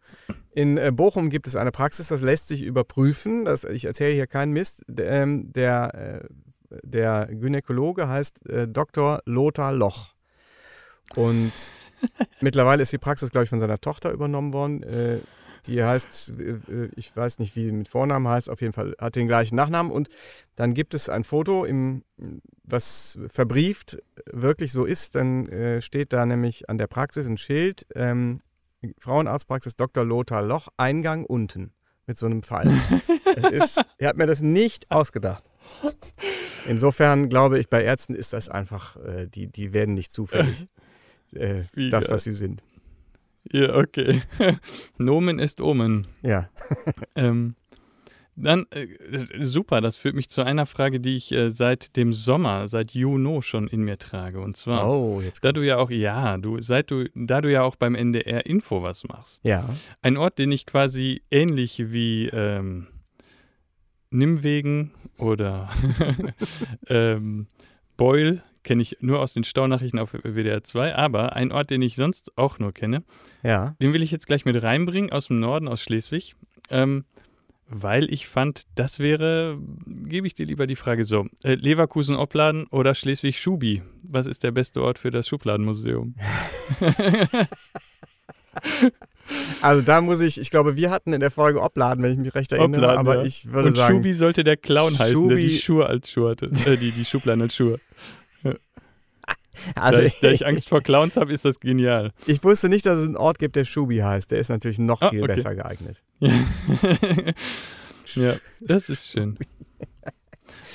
In 0.54 0.78
äh, 0.78 0.92
Bochum 0.94 1.30
gibt 1.30 1.48
es 1.48 1.56
eine 1.56 1.72
Praxis, 1.72 2.08
das 2.08 2.22
lässt 2.22 2.48
sich 2.48 2.62
überprüfen. 2.64 3.46
Das, 3.46 3.64
ich 3.66 3.86
erzähle 3.86 4.14
hier 4.14 4.28
keinen 4.28 4.54
Mist. 4.54 4.84
Ähm, 4.98 5.52
der, 5.54 6.22
äh, 6.24 6.78
der 6.84 7.28
Gynäkologe 7.32 8.08
heißt 8.08 8.40
Dr. 8.68 9.22
Lothar 9.26 9.72
Loch. 9.74 10.14
Und 11.16 11.52
mittlerweile 12.42 12.82
ist 12.82 12.92
die 12.92 12.98
Praxis, 12.98 13.30
glaube 13.30 13.44
ich, 13.44 13.50
von 13.50 13.60
seiner 13.60 13.80
Tochter 13.80 14.12
übernommen 14.12 14.54
worden. 14.54 14.84
Die 15.68 15.84
heißt, 15.84 16.34
äh, 16.40 16.90
ich 16.96 17.16
weiß 17.16 17.40
nicht, 17.40 17.56
wie 17.56 17.66
sie 17.66 17.72
mit 17.72 17.88
Vornamen 17.88 18.28
heißt, 18.28 18.50
auf 18.50 18.62
jeden 18.62 18.74
Fall 18.74 18.96
hat 19.00 19.16
den 19.16 19.28
gleichen 19.28 19.56
Nachnamen. 19.56 19.92
Und 19.92 20.10
dann 20.56 20.74
gibt 20.74 20.94
es 20.94 21.10
ein 21.10 21.24
Foto, 21.24 21.66
im, 21.66 22.04
was 22.64 23.20
verbrieft 23.28 23.98
wirklich 24.32 24.72
so 24.72 24.86
ist. 24.86 25.16
Dann 25.16 25.48
äh, 25.48 25.82
steht 25.82 26.14
da 26.14 26.26
nämlich 26.26 26.70
an 26.70 26.78
der 26.78 26.88
Praxis 26.88 27.28
ein 27.28 27.38
Schild, 27.38 27.86
ähm, 27.96 28.42
Frauenarztpraxis 29.00 29.76
Dr. 29.76 30.06
Lothar 30.06 30.44
Loch, 30.44 30.68
Eingang 30.78 31.26
unten 31.26 31.72
mit 32.06 32.18
so 32.18 32.26
einem 32.26 32.44
Pfeil. 32.44 32.72
ist, 33.52 33.82
er 33.98 34.10
hat 34.10 34.18
mir 34.18 34.28
das 34.28 34.42
nicht 34.42 34.92
ausgedacht. 34.92 35.44
Insofern 36.68 37.30
glaube 37.30 37.60
ich, 37.60 37.70
bei 37.70 37.84
Ärzten 37.84 38.16
ist 38.16 38.34
das 38.34 38.50
einfach, 38.50 38.98
äh, 38.98 39.28
die, 39.28 39.48
die 39.48 39.74
werden 39.74 39.96
nicht 39.96 40.12
zufällig 40.12 40.68
äh, 41.34 41.64
das, 41.90 42.10
was 42.10 42.24
sie 42.24 42.34
sind. 42.34 42.62
Ja, 43.52 43.76
okay. 43.76 44.22
Nomen 44.98 45.40
ist 45.40 45.62
Omen. 45.62 46.06
Ja. 46.22 46.50
Ähm, 47.16 47.56
dann, 48.36 48.66
äh, 48.72 48.88
super, 49.40 49.80
das 49.80 49.96
führt 49.96 50.16
mich 50.16 50.30
zu 50.30 50.44
einer 50.44 50.66
Frage, 50.66 51.00
die 51.00 51.16
ich 51.16 51.32
äh, 51.32 51.50
seit 51.50 51.96
dem 51.96 52.12
Sommer, 52.12 52.68
seit 52.68 52.92
Juno 52.92 53.42
schon 53.42 53.68
in 53.68 53.84
mir 53.84 53.98
trage. 53.98 54.42
Und 54.42 54.58
zwar, 54.58 54.90
Oh, 54.90 55.22
jetzt 55.22 55.46
da 55.46 55.54
du 55.54 55.66
ja 55.66 55.78
auch, 55.78 55.90
ja, 55.90 56.38
du, 56.38 56.60
seit 56.60 56.92
du, 56.92 57.10
da 57.16 57.40
du 57.40 57.50
ja 57.50 57.64
auch 57.64 57.78
beim 57.78 57.96
NDR 57.96 58.46
Info 58.46 58.84
was 58.84 59.06
machst. 59.06 59.40
Ja. 59.44 59.70
Ein 60.02 60.18
Ort, 60.18 60.38
den 60.38 60.52
ich 60.52 60.66
quasi 60.66 61.22
ähnlich 61.32 61.92
wie 61.94 62.28
ähm, 62.28 62.88
Nimwegen 64.10 64.92
oder 65.18 65.70
ähm, 66.90 67.48
Beul 67.96 68.44
kenne 68.66 68.82
ich 68.82 68.98
nur 69.00 69.20
aus 69.22 69.32
den 69.32 69.46
Staunachrichten 69.46 70.00
auf 70.00 70.12
WDR 70.12 70.64
2, 70.64 70.96
aber 70.96 71.34
ein 71.38 71.54
Ort, 71.54 71.70
den 71.70 71.82
ich 71.82 71.96
sonst 71.96 72.38
auch 72.38 72.60
nur 72.60 72.74
kenne, 72.74 73.04
Ja. 73.44 73.76
den 73.82 73.94
will 73.94 74.04
ich 74.04 74.12
jetzt 74.12 74.28
gleich 74.28 74.44
mit 74.44 74.62
reinbringen 74.62 75.12
aus 75.14 75.28
dem 75.28 75.40
Norden, 75.40 75.70
aus 75.70 75.82
Schleswig, 75.82 76.36
ähm, 76.70 77.06
weil 77.68 78.12
ich 78.14 78.28
fand, 78.28 78.64
das 78.76 79.00
wäre, 79.00 79.58
gebe 79.88 80.28
ich 80.28 80.36
dir 80.36 80.46
lieber 80.46 80.68
die 80.68 80.76
Frage 80.76 81.06
so, 81.06 81.28
äh, 81.44 81.56
Leverkusen 81.56 82.16
Opladen 82.16 82.68
oder 82.68 82.94
Schleswig-Schubi? 82.94 83.82
Was 84.04 84.26
ist 84.28 84.44
der 84.44 84.52
beste 84.52 84.82
Ort 84.84 85.00
für 85.00 85.12
das 85.12 85.28
Schubladenmuseum? 85.28 86.16
Also 89.62 89.82
da 89.82 90.02
muss 90.02 90.22
ich, 90.22 90.40
ich 90.40 90.52
glaube, 90.52 90.78
wir 90.78 90.92
hatten 90.92 91.12
in 91.12 91.20
der 91.20 91.32
Folge 91.32 91.60
Obladen, 91.62 92.04
wenn 92.04 92.12
ich 92.12 92.18
mich 92.18 92.36
recht 92.36 92.52
erinnere, 92.52 92.84
Opladen, 92.84 93.00
aber 93.00 93.16
ja. 93.18 93.24
ich 93.24 93.52
würde 93.52 93.70
Und 93.70 93.76
sagen, 93.76 93.96
Schubi 93.96 94.14
sollte 94.14 94.44
der 94.44 94.56
Clown 94.56 94.98
heißen, 94.98 95.28
der 95.28 95.38
die 95.38 95.58
Schuhe 95.58 95.88
als 95.88 96.12
Schuhe 96.12 96.30
hatte, 96.32 96.46
äh, 96.66 96.78
die, 96.78 96.92
die 96.92 97.06
Schubladen 97.06 97.42
als 97.42 97.56
Schuhe. 97.56 97.80
also 99.76 100.00
da, 100.00 100.06
ich, 100.06 100.20
da 100.20 100.32
ich 100.32 100.46
Angst 100.48 100.70
vor 100.70 100.82
Clowns 100.82 101.18
habe, 101.18 101.34
ist 101.34 101.46
das 101.46 101.60
genial. 101.60 102.12
ich 102.26 102.44
wusste 102.44 102.70
nicht, 102.70 102.86
dass 102.86 102.98
es 102.98 103.06
einen 103.06 103.18
Ort 103.18 103.40
gibt, 103.40 103.56
der 103.56 103.66
Schubi 103.66 103.98
heißt. 103.98 104.32
Der 104.32 104.40
ist 104.40 104.50
natürlich 104.50 104.80
noch 104.80 105.02
Ah, 105.02 105.10
viel 105.10 105.24
okay. 105.24 105.36
besser 105.36 105.56
geeignet. 105.56 106.04
ja, 108.16 108.34
das 108.62 108.90
ist 108.90 109.10
schön. 109.12 109.38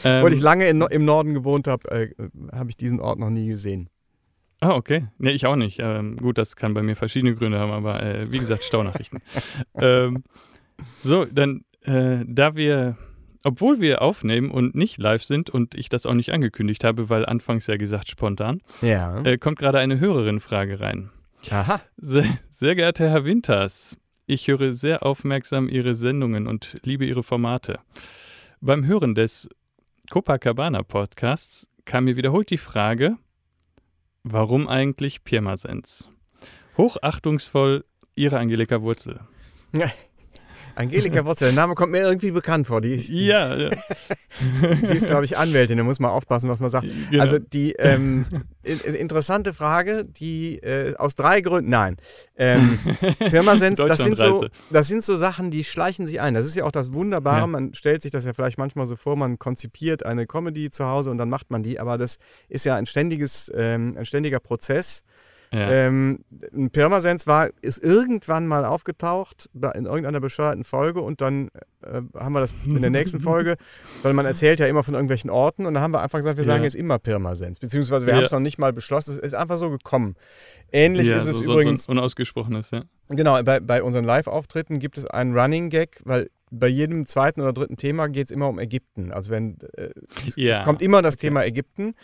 Obwohl 0.03 0.33
ich 0.33 0.39
Ähm, 0.39 0.45
lange 0.45 0.69
in, 0.69 0.81
im 0.83 1.05
Norden 1.05 1.35
gewohnt 1.35 1.67
habe, 1.69 1.91
äh, 1.91 2.09
habe 2.53 2.71
ich 2.71 2.77
diesen 2.77 3.01
Ort 3.01 3.19
noch 3.19 3.31
nie 3.31 3.49
gesehen. 3.49 3.89
Ah, 4.61 4.71
okay. 4.75 5.09
Nee, 5.19 5.31
ich 5.33 5.47
auch 5.47 5.57
nicht. 5.57 5.79
Ähm, 5.81 6.17
gut, 6.17 6.37
das 6.39 6.57
kann 6.57 6.75
bei 6.75 6.83
mir 6.83 6.97
verschiedene 6.97 7.35
Gründe 7.35 7.59
haben, 7.59 7.71
aber 7.73 8.03
äh, 8.03 8.31
wie 8.31 8.39
gesagt, 8.39 8.63
Staunachrichten. 8.65 9.21
ähm, 9.75 10.23
so, 10.99 11.25
dann, 11.27 11.65
äh, 11.83 12.25
da 12.27 12.55
wir, 12.57 12.97
obwohl 13.45 13.81
wir 13.81 14.03
aufnehmen 14.03 14.51
und 14.51 14.75
nicht 14.75 14.99
live 14.99 15.23
sind 15.23 15.51
und 15.51 15.75
ich 15.75 15.89
das 15.89 16.07
auch 16.07 16.15
nicht 16.15 16.33
angekündigt 16.33 16.85
habe, 16.85 17.09
weil 17.09 17.25
anfangs 17.27 17.67
ja 17.67 17.77
gesagt 17.77 18.09
spontan, 18.09 18.61
Ja. 18.83 19.23
äh, 19.25 19.39
kommt 19.39 19.59
gerade 19.59 19.79
eine 19.79 19.99
Hörerin-Frage 20.01 20.81
rein. 20.81 21.11
Aha. 21.51 21.81
Sehr, 21.97 22.27
sehr 22.51 22.75
geehrter 22.75 23.09
Herr 23.09 23.25
Winters, 23.25 23.97
ich 24.27 24.47
höre 24.49 24.73
sehr 24.75 25.05
aufmerksam 25.05 25.69
Ihre 25.69 25.95
Sendungen 25.95 26.47
und 26.47 26.77
liebe 26.85 27.05
Ihre 27.07 27.23
Formate. 27.23 27.79
Beim 28.61 28.85
Hören 28.87 29.15
des 29.15 29.49
Copacabana 30.11 30.83
Podcasts 30.83 31.67
kam 31.87 32.05
mir 32.05 32.17
wiederholt 32.17 32.51
die 32.51 32.59
Frage, 32.59 33.17
warum 34.23 34.69
eigentlich 34.69 35.25
Pirmasens? 35.25 36.11
Hochachtungsvoll 36.77 37.85
Ihre 38.15 38.39
Angelika 38.39 38.83
Wurzel. 38.83 39.21
Angelika 40.75 41.25
Wurzel, 41.25 41.47
der 41.49 41.55
Name 41.55 41.75
kommt 41.75 41.93
mir 41.93 42.01
irgendwie 42.01 42.31
bekannt 42.31 42.67
vor. 42.67 42.81
Die, 42.81 42.97
die, 42.97 43.27
Ja, 43.27 43.55
ja. 43.57 43.71
sie 44.83 44.97
ist, 44.97 45.07
glaube 45.07 45.25
ich, 45.25 45.37
Anwältin, 45.37 45.79
da 45.79 45.85
muss 45.85 45.99
man 46.01 46.11
aufpassen, 46.11 46.49
was 46.49 46.61
man 46.61 46.71
sagt. 46.71 46.87
genau. 47.11 47.23
Also 47.23 47.39
die 47.39 47.73
ähm, 47.79 48.27
in, 48.63 48.81
in- 48.81 48.95
interessante 48.95 49.53
Frage, 49.53 50.05
die 50.05 50.59
äh, 50.59 50.95
aus 50.97 51.15
drei 51.15 51.41
Gründen, 51.41 51.71
nein. 51.71 51.97
Ähm, 52.37 52.79
Pirmasens, 53.19 53.79
das 53.79 53.99
sind, 54.01 54.17
so, 54.19 54.47
das 54.71 54.89
sind 54.89 55.05
so 55.05 55.17
Sachen, 55.19 55.51
die 55.51 55.65
schleichen 55.65 56.07
sich 56.07 56.21
ein. 56.21 56.35
Das 56.35 56.47
ist 56.47 56.55
ja 56.55 56.65
auch 56.65 56.73
das 56.73 56.93
Wunderbare. 56.93 57.41
Ja. 57.41 57.47
Man 57.47 57.75
stellt 57.75 58.03
sich 58.03 58.13
das 58.13 58.25
ja 58.25 58.33
vielleicht 58.33 58.59
manchmal 58.59 58.87
so 58.87 58.97
vor, 58.97 59.17
man 59.17 59.39
konzipiert 59.39 60.07
eine 60.07 60.27
Comedy 60.27 60.71
zu 60.71 60.87
Hause 60.87 61.11
und 61.11 61.19
dann 61.19 61.29
macht 61.29 61.51
man 61.51 61.63
die, 61.63 61.79
aber 61.79 61.99
das 61.99 62.17
ist 62.49 62.65
ja 62.65 62.77
ein 62.77 62.87
ständiges, 62.87 63.51
ähm, 63.55 63.95
ein 63.99 64.07
ständiger 64.07 64.41
Prozess. 64.41 65.03
Ja. 65.53 65.69
Ähm, 65.71 66.25
ein 66.53 66.71
Pirmasens 66.71 67.27
war, 67.27 67.51
ist 67.61 67.83
irgendwann 67.83 68.47
mal 68.47 68.65
aufgetaucht 68.65 69.51
in 69.75 69.85
irgendeiner 69.85 70.21
bescheuerten 70.21 70.63
Folge 70.63 71.01
und 71.01 71.21
dann 71.21 71.49
äh, 71.83 72.03
haben 72.17 72.33
wir 72.35 72.41
das 72.41 72.55
in 72.65 72.81
der 72.81 72.91
nächsten 72.91 73.21
Folge, 73.21 73.57
weil 74.03 74.13
man 74.13 74.27
erzählt 74.27 74.61
ja 74.61 74.67
immer 74.67 74.85
von 74.85 74.95
irgendwelchen 74.95 75.29
Orten 75.29 75.67
und 75.67 75.75
dann 75.75 75.83
haben 75.83 75.93
wir 75.93 76.03
einfach 76.03 76.19
gesagt, 76.21 76.37
wir 76.37 76.45
sagen 76.45 76.61
Ja. 76.61 76.65
jetzt 76.67 76.77
immer 76.77 76.99
Pirmasens, 77.01 77.59
beziehungsweise 77.59 78.07
wir 78.07 78.15
haben 78.15 78.23
es 78.23 78.31
noch 78.33 78.39
nicht 78.41 78.59
mal 78.59 78.73
beschlossen, 78.73 79.17
es 79.17 79.19
ist 79.19 79.35
einfach 79.35 79.59
so 79.59 79.71
gekommen. 79.71 80.15
Ähnlich 80.71 81.09
ist 81.09 81.27
es 81.27 81.39
so, 81.39 81.43
so, 81.43 81.53
übrigens, 81.55 81.85
So 81.85 81.93
unausgesprochenes, 81.93 82.71
ja. 82.71 82.85
genau, 83.09 83.43
bei, 83.43 83.59
bei 83.59 83.83
unseren 83.83 84.05
Live-Auftritten 84.05 84.79
gibt 84.79 84.99
es 84.99 85.07
einen 85.07 85.37
Running 85.37 85.69
Gag, 85.69 86.01
weil 86.05 86.31
bei 86.51 86.67
jedem 86.69 87.07
zweiten 87.07 87.41
oder 87.41 87.53
dritten 87.53 87.77
Thema 87.77 88.09
geht 88.09 88.27
es 88.27 88.31
immer 88.31 88.49
um 88.49 88.59
Ägypten. 88.59 89.13
Also 89.13 89.31
wenn 89.31 89.57
äh, 89.77 89.91
es, 90.27 90.37
es 90.37 90.63
kommt 90.65 90.83
immer 90.83 91.01
das 91.03 91.15
okay. 91.15 91.29
Thema 91.29 91.45
Ägypten 91.45 91.95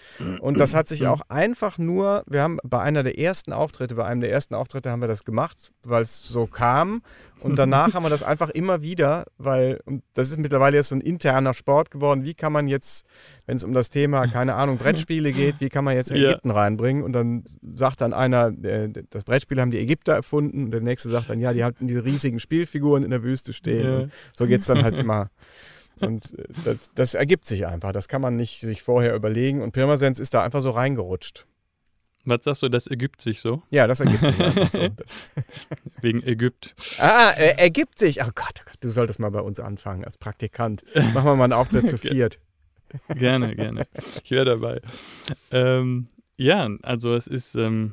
und 0.41 0.59
das 0.59 0.75
hat 0.75 0.89
sich 0.89 1.01
Mhm. 1.01 1.07
auch 1.09 1.21
einfach 1.29 1.79
nur, 1.79 2.23
wir 2.27 2.43
haben 2.43 2.59
bei 2.65 2.81
einer 2.81 3.03
der 3.03 3.19
ersten 3.19 3.53
Auftritte, 3.53 3.95
bei 3.97 4.05
einem 4.05 4.21
der 4.21 4.31
ersten 4.31 4.55
Auftritte 4.55 4.91
haben 4.91 5.01
wir 5.01 5.09
das 5.09 5.25
gemacht, 5.25 5.73
weil 5.85 6.03
es 6.03 6.27
so 6.27 6.47
kam 6.47 7.03
und 7.41 7.59
danach 7.59 7.95
haben 7.95 8.03
wir 8.05 8.11
das 8.11 8.23
einfach 8.23 8.51
immer 8.51 8.83
wieder, 8.83 9.25
weil 9.37 9.79
und 9.85 10.03
das 10.15 10.31
ist 10.31 10.39
mittlerweile 10.39 10.77
jetzt 10.77 10.89
so 10.89 10.95
ein 10.95 11.01
interner 11.01 11.53
Sport 11.55 11.91
geworden. 11.91 12.25
Wie 12.25 12.35
kann 12.35 12.53
man 12.53 12.69
jetzt, 12.69 13.05
wenn 13.47 13.57
es 13.57 13.65
um 13.65 13.73
das 13.73 13.91
Thema, 13.91 14.27
keine 14.27 14.55
Ahnung, 14.55 14.79
Brettspiele 14.79 15.33
geht, 15.33 15.61
wie 15.61 15.69
kann 15.69 15.85
man 15.85 15.95
jetzt. 15.97 16.11
Ägypten 16.11 16.51
reinbringen? 16.51 17.03
Und 17.03 17.13
dann 17.13 17.45
sagt 17.75 18.01
dann 18.01 18.13
einer, 18.13 18.53
äh, 18.65 18.89
das 19.11 19.25
Brettspiel 19.25 19.61
haben 19.61 19.71
die 19.71 19.79
Ägypter 19.79 20.15
erfunden 20.15 20.65
und 20.65 20.71
der 20.71 20.81
nächste 20.81 21.09
sagt 21.09 21.31
dann, 21.31 21.41
ja, 21.41 21.53
die 21.53 21.65
hatten 21.65 21.87
diese 21.87 22.05
riesigen 22.05 22.41
Spielfiguren 22.41 23.03
in 23.05 23.11
der 23.11 23.23
Wüste 23.23 23.53
stehen. 23.53 24.01
Ja. 24.03 24.07
So 24.37 24.47
geht 24.47 24.61
es 24.61 24.67
dann 24.67 24.83
halt 24.83 24.99
immer. 25.01 25.31
Und 26.01 26.39
äh, 26.39 26.45
das, 26.65 26.91
das 26.95 27.15
ergibt 27.15 27.47
sich 27.47 27.67
einfach. 27.67 27.93
Das 27.93 28.09
kann 28.09 28.21
man 28.21 28.37
nicht 28.37 28.61
sich 28.61 28.83
vorher 28.83 29.15
überlegen. 29.15 29.63
Und 29.63 29.73
Pirmasens 29.73 30.21
ist 30.21 30.35
da 30.35 30.43
einfach 30.43 30.61
so 30.61 30.71
reingerutscht. 30.71 31.47
Was 32.25 32.43
sagst 32.43 32.63
du, 32.63 32.69
das 32.69 32.89
ergibt 32.89 33.21
sich 33.21 33.41
so? 33.41 33.63
Ja, 33.71 33.87
das 33.87 34.01
ergibt 34.01 34.27
sich 34.27 34.41
einfach 34.41 34.69
so. 34.71 34.89
Wegen 36.01 36.23
Ägypt. 36.25 36.75
ah, 36.99 37.31
äh, 37.37 37.55
ergibt 37.57 37.99
sich. 37.99 38.21
Oh 38.21 38.31
Gott, 38.35 38.61
oh 38.61 38.65
Gott, 38.65 38.77
du 38.81 38.89
solltest 38.89 39.21
mal 39.21 39.31
bei 39.31 39.41
uns 39.41 39.61
anfangen 39.61 40.05
als 40.05 40.19
Praktikant. 40.19 40.83
Machen 40.95 41.25
wir 41.25 41.37
mal 41.37 41.45
einen 41.45 41.53
Auftritt 41.53 41.87
zu 41.87 41.97
viert. 41.99 42.41
Gerne, 43.11 43.55
gerne. 43.55 43.87
Ich 44.25 44.31
wäre 44.33 44.45
dabei. 44.45 44.81
Ähm, 45.53 46.09
ja, 46.37 46.69
also 46.83 47.15
es 47.15 47.29
ist, 47.29 47.55
ähm, 47.55 47.93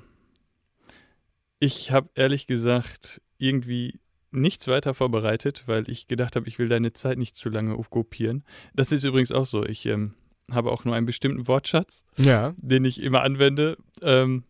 ich 1.60 1.92
habe 1.92 2.10
ehrlich 2.16 2.48
gesagt 2.48 3.22
irgendwie 3.38 4.00
nichts 4.34 4.68
weiter 4.68 4.94
vorbereitet, 4.94 5.64
weil 5.68 5.90
ich 5.90 6.08
gedacht 6.08 6.36
habe, 6.36 6.48
ich 6.48 6.60
will 6.60 6.70
deine 6.70 6.94
Zeit 6.94 7.18
nicht 7.18 7.36
zu 7.36 7.50
lange 7.50 7.76
aufkopieren. 7.76 8.44
Das 8.76 8.92
ist 8.92 9.04
übrigens 9.04 9.32
auch 9.32 9.46
so. 9.46 9.66
Ich 9.66 9.86
ähm, 9.86 10.14
habe 10.52 10.72
auch 10.72 10.86
nur 10.86 10.96
einen 10.96 11.06
bestimmten 11.06 11.48
Wortschatz, 11.48 12.04
Ja. 12.18 12.54
den 12.58 12.86
ich 12.86 13.02
immer 13.02 13.22
anwende. 13.22 13.78
Ähm, 14.02 14.44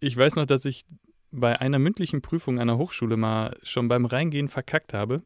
ich 0.00 0.16
weiß 0.16 0.36
noch, 0.36 0.46
dass 0.46 0.64
ich 0.64 0.84
bei 1.30 1.60
einer 1.60 1.78
mündlichen 1.78 2.20
Prüfung 2.22 2.58
einer 2.58 2.76
Hochschule 2.78 3.16
mal 3.16 3.56
schon 3.62 3.88
beim 3.88 4.04
Reingehen 4.04 4.48
verkackt 4.48 4.92
habe, 4.92 5.22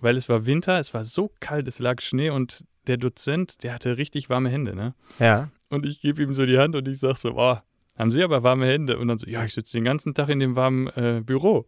weil 0.00 0.16
es 0.16 0.28
war 0.28 0.44
Winter, 0.46 0.78
es 0.80 0.92
war 0.92 1.04
so 1.04 1.30
kalt, 1.40 1.68
es 1.68 1.78
lag 1.78 2.00
Schnee 2.00 2.30
und 2.30 2.64
der 2.86 2.96
Dozent, 2.96 3.62
der 3.62 3.74
hatte 3.74 3.96
richtig 3.96 4.28
warme 4.30 4.48
Hände, 4.48 4.74
ne? 4.74 4.94
Ja. 5.18 5.50
Und 5.68 5.86
ich 5.86 6.00
gebe 6.00 6.22
ihm 6.22 6.34
so 6.34 6.46
die 6.46 6.58
Hand 6.58 6.74
und 6.74 6.88
ich 6.88 6.98
sage 6.98 7.16
so, 7.18 7.34
boah, 7.34 7.62
haben 7.96 8.10
Sie 8.10 8.22
aber 8.24 8.42
warme 8.42 8.66
Hände? 8.66 8.98
Und 8.98 9.08
dann 9.08 9.18
so, 9.18 9.26
ja, 9.26 9.44
ich 9.44 9.52
sitze 9.54 9.76
den 9.76 9.84
ganzen 9.84 10.14
Tag 10.14 10.30
in 10.30 10.40
dem 10.40 10.56
warmen 10.56 10.88
äh, 10.88 11.22
Büro. 11.24 11.66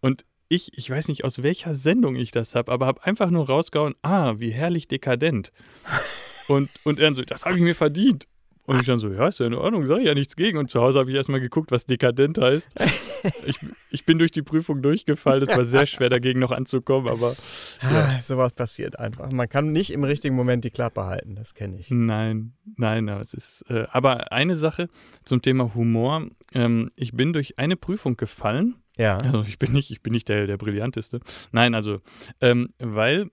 Und 0.00 0.24
ich, 0.48 0.76
ich 0.76 0.88
weiß 0.88 1.08
nicht, 1.08 1.24
aus 1.24 1.42
welcher 1.42 1.74
Sendung 1.74 2.16
ich 2.16 2.30
das 2.30 2.54
habe, 2.54 2.72
aber 2.72 2.86
habe 2.86 3.04
einfach 3.04 3.30
nur 3.30 3.46
rausgehauen, 3.46 3.94
ah, 4.02 4.34
wie 4.38 4.50
herrlich 4.50 4.88
dekadent. 4.88 5.52
und, 6.48 6.70
und 6.84 7.00
er 7.00 7.12
so, 7.14 7.22
das 7.22 7.44
habe 7.44 7.56
ich 7.56 7.62
mir 7.62 7.74
verdient. 7.74 8.26
Und 8.66 8.80
ich 8.80 8.86
dann 8.86 8.98
so, 8.98 9.08
ja, 9.08 9.28
ist 9.28 9.38
ja 9.38 9.46
in 9.46 9.54
Ordnung, 9.54 9.86
sage 9.86 10.00
ich 10.00 10.06
ja 10.08 10.14
nichts 10.14 10.34
gegen. 10.34 10.58
Und 10.58 10.70
zu 10.70 10.80
Hause 10.80 10.98
habe 10.98 11.08
ich 11.10 11.16
erstmal 11.16 11.40
geguckt, 11.40 11.70
was 11.70 11.86
dekadent 11.86 12.38
heißt. 12.38 12.68
Ich, 13.44 13.56
ich 13.90 14.04
bin 14.04 14.18
durch 14.18 14.30
die 14.30 14.42
Prüfung 14.42 14.82
durchgefallen. 14.82 15.42
Es 15.42 15.56
war 15.56 15.64
sehr 15.64 15.84
schwer, 15.86 16.08
dagegen 16.08 16.38
noch 16.38 16.52
anzukommen, 16.52 17.08
aber. 17.08 17.34
Ja. 17.82 17.88
Ah, 17.90 18.20
sowas 18.22 18.52
passiert 18.52 19.00
einfach. 19.00 19.32
Man 19.32 19.48
kann 19.48 19.72
nicht 19.72 19.90
im 19.90 20.04
richtigen 20.04 20.36
Moment 20.36 20.64
die 20.64 20.70
Klappe 20.70 21.04
halten, 21.06 21.34
das 21.34 21.54
kenne 21.54 21.76
ich. 21.76 21.90
Nein, 21.90 22.52
nein, 22.76 23.08
aber 23.08 23.22
es 23.22 23.34
ist. 23.34 23.64
Äh, 23.68 23.86
aber 23.90 24.30
eine 24.30 24.54
Sache 24.54 24.88
zum 25.24 25.42
Thema 25.42 25.74
Humor. 25.74 26.28
Ähm, 26.54 26.92
ich 26.94 27.14
bin 27.14 27.32
durch 27.32 27.58
eine 27.58 27.74
Prüfung 27.74 28.16
gefallen. 28.16 28.76
Ja. 28.96 29.18
Also 29.18 29.42
ich 29.42 29.58
bin 29.58 29.72
nicht, 29.72 29.90
ich 29.90 30.02
bin 30.02 30.12
nicht 30.12 30.28
der, 30.28 30.46
der 30.46 30.56
Brillanteste. 30.56 31.20
Nein, 31.52 31.74
also, 31.74 32.00
ähm, 32.40 32.68
weil 32.78 33.30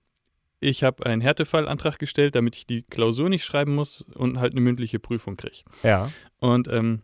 ich 0.59 0.84
habe 0.84 1.05
einen 1.05 1.22
Härtefallantrag 1.22 1.99
gestellt, 1.99 2.36
damit 2.36 2.55
ich 2.55 2.66
die 2.66 2.84
Klausur 2.84 3.30
nicht 3.30 3.43
schreiben 3.43 3.76
muss 3.76 4.01
und 4.16 4.39
halt 4.39 4.53
eine 4.53 4.61
mündliche 4.61 4.99
Prüfung 4.99 5.36
kriege. 5.36 5.64
Ja. 5.84 6.09
Und 6.39 6.68
ähm, 6.70 7.01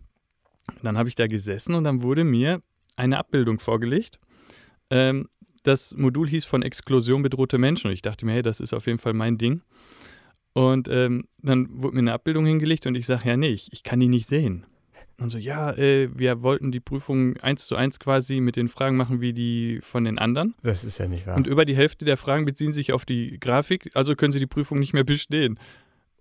dann 0.81 0.97
habe 0.97 1.09
ich 1.09 1.15
da 1.15 1.27
gesessen 1.27 1.75
und 1.75 1.83
dann 1.83 2.03
wurde 2.03 2.23
mir 2.23 2.61
eine 2.95 3.17
Abbildung 3.17 3.59
vorgelegt. 3.59 4.19
Ähm, 4.89 5.27
das 5.63 5.95
Modul 5.95 6.27
hieß 6.27 6.45
von 6.45 6.61
Exklusion 6.61 7.21
bedrohte 7.21 7.57
Menschen 7.57 7.87
und 7.87 7.93
ich 7.93 8.01
dachte 8.01 8.25
mir, 8.25 8.33
hey, 8.33 8.41
das 8.41 8.59
ist 8.59 8.73
auf 8.73 8.87
jeden 8.87 8.99
Fall 8.99 9.13
mein 9.13 9.37
Ding. 9.37 9.61
Und 10.53 10.87
ähm, 10.87 11.27
dann 11.41 11.67
wurde 11.69 11.95
mir 11.95 11.99
eine 11.99 12.13
Abbildung 12.13 12.45
hingelegt 12.45 12.87
und 12.87 12.95
ich 12.95 13.05
sage, 13.05 13.29
ja, 13.29 13.37
nee, 13.37 13.49
ich, 13.49 13.71
ich 13.71 13.83
kann 13.83 13.99
die 13.99 14.07
nicht 14.07 14.27
sehen. 14.27 14.65
Und 15.19 15.29
so, 15.29 15.37
ja, 15.37 15.71
äh, 15.71 16.09
wir 16.17 16.41
wollten 16.41 16.71
die 16.71 16.79
Prüfung 16.79 17.37
eins 17.37 17.67
zu 17.67 17.75
eins 17.75 17.99
quasi 17.99 18.39
mit 18.39 18.55
den 18.55 18.69
Fragen 18.69 18.95
machen 18.95 19.21
wie 19.21 19.33
die 19.33 19.79
von 19.81 20.05
den 20.05 20.17
anderen. 20.17 20.55
Das 20.63 20.83
ist 20.83 20.97
ja 20.97 21.07
nicht 21.07 21.27
wahr. 21.27 21.35
Und 21.35 21.47
über 21.47 21.65
die 21.65 21.75
Hälfte 21.75 22.05
der 22.05 22.17
Fragen 22.17 22.45
beziehen 22.45 22.73
sich 22.73 22.93
auf 22.93 23.05
die 23.05 23.39
Grafik, 23.39 23.91
also 23.95 24.15
können 24.15 24.31
sie 24.31 24.39
die 24.39 24.47
Prüfung 24.47 24.79
nicht 24.79 24.93
mehr 24.93 25.03
bestehen. 25.03 25.59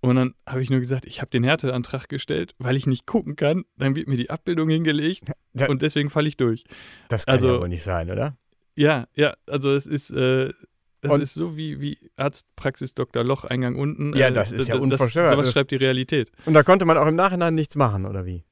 Und 0.00 0.16
dann 0.16 0.34
habe 0.46 0.62
ich 0.62 0.70
nur 0.70 0.78
gesagt, 0.78 1.06
ich 1.06 1.20
habe 1.20 1.30
den 1.30 1.44
Härteantrag 1.44 2.08
gestellt, 2.08 2.54
weil 2.58 2.76
ich 2.76 2.86
nicht 2.86 3.06
gucken 3.06 3.36
kann. 3.36 3.64
Dann 3.76 3.96
wird 3.96 4.08
mir 4.08 4.16
die 4.16 4.30
Abbildung 4.30 4.68
hingelegt 4.68 5.32
da, 5.52 5.66
und 5.66 5.82
deswegen 5.82 6.10
falle 6.10 6.28
ich 6.28 6.36
durch. 6.36 6.64
Das 7.08 7.26
kann 7.26 7.36
also, 7.36 7.54
ja 7.54 7.60
wohl 7.60 7.68
nicht 7.68 7.82
sein, 7.82 8.10
oder? 8.10 8.36
Ja, 8.76 9.08
ja, 9.14 9.34
also 9.46 9.72
es 9.72 9.86
ist, 9.86 10.10
äh, 10.10 10.52
es 11.00 11.10
und 11.10 11.20
ist 11.20 11.34
so 11.34 11.56
wie, 11.56 11.80
wie 11.80 11.98
Arztpraxis 12.16 12.94
Dr. 12.94 13.24
Loch, 13.24 13.44
Eingang 13.44 13.76
unten. 13.76 14.14
Ja, 14.16 14.30
das 14.30 14.52
ist 14.52 14.68
äh, 14.68 14.74
ja 14.74 14.78
unvorstellbar. 14.78 15.32
Sowas 15.32 15.52
schreibt 15.52 15.70
die 15.70 15.76
Realität. 15.76 16.30
Und 16.44 16.54
da 16.54 16.62
konnte 16.62 16.84
man 16.84 16.96
auch 16.96 17.06
im 17.06 17.16
Nachhinein 17.16 17.54
nichts 17.54 17.76
machen, 17.76 18.06
oder 18.06 18.24
wie? 18.24 18.44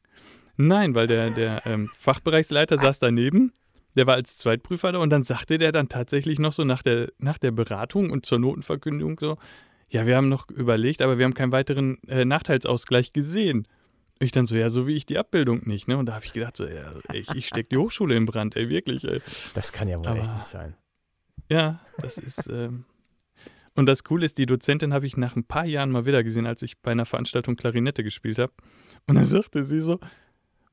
Nein, 0.56 0.94
weil 0.94 1.06
der, 1.06 1.30
der 1.30 1.62
ähm, 1.66 1.88
Fachbereichsleiter 1.88 2.78
saß 2.78 2.98
daneben, 2.98 3.52
der 3.96 4.06
war 4.06 4.14
als 4.14 4.36
Zweitprüfer 4.36 4.92
da 4.92 4.98
und 4.98 5.10
dann 5.10 5.22
sagte 5.22 5.58
der 5.58 5.72
dann 5.72 5.88
tatsächlich 5.88 6.38
noch 6.38 6.52
so 6.52 6.64
nach 6.64 6.82
der, 6.82 7.12
nach 7.18 7.38
der 7.38 7.50
Beratung 7.50 8.10
und 8.10 8.26
zur 8.26 8.38
Notenverkündung 8.38 9.18
so, 9.18 9.38
ja, 9.88 10.06
wir 10.06 10.16
haben 10.16 10.28
noch 10.28 10.48
überlegt, 10.50 11.00
aber 11.00 11.18
wir 11.18 11.24
haben 11.24 11.34
keinen 11.34 11.52
weiteren 11.52 12.02
äh, 12.08 12.24
Nachteilsausgleich 12.24 13.12
gesehen. 13.12 13.68
Ich 14.18 14.32
dann 14.32 14.46
so, 14.46 14.56
ja, 14.56 14.70
so 14.70 14.86
wie 14.86 14.96
ich 14.96 15.06
die 15.06 15.18
Abbildung 15.18 15.60
nicht, 15.66 15.88
ne? 15.88 15.96
Und 15.96 16.06
da 16.06 16.14
habe 16.14 16.24
ich 16.24 16.32
gedacht, 16.32 16.56
so, 16.56 16.66
ja, 16.66 16.90
ich, 17.12 17.28
ich 17.34 17.46
stecke 17.46 17.68
die 17.68 17.76
Hochschule 17.76 18.16
in 18.16 18.26
Brand, 18.26 18.56
ey, 18.56 18.68
wirklich, 18.68 19.04
ey. 19.04 19.20
Das 19.54 19.72
kann 19.72 19.88
ja 19.88 19.98
wohl 19.98 20.06
aber, 20.06 20.20
echt 20.20 20.32
nicht 20.32 20.46
sein. 20.46 20.74
Ja, 21.48 21.80
das 21.98 22.18
ist, 22.18 22.48
ähm, 22.48 22.84
und 23.76 23.86
das 23.86 24.04
Coole 24.04 24.24
ist, 24.24 24.38
die 24.38 24.46
Dozentin 24.46 24.94
habe 24.94 25.06
ich 25.06 25.18
nach 25.18 25.36
ein 25.36 25.44
paar 25.44 25.66
Jahren 25.66 25.90
mal 25.90 26.06
wieder 26.06 26.24
gesehen, 26.24 26.46
als 26.46 26.62
ich 26.62 26.78
bei 26.80 26.92
einer 26.92 27.04
Veranstaltung 27.04 27.56
Klarinette 27.56 28.02
gespielt 28.02 28.38
habe. 28.38 28.52
Und 29.06 29.16
dann 29.16 29.26
sagte 29.26 29.64
sie 29.64 29.82
so, 29.82 30.00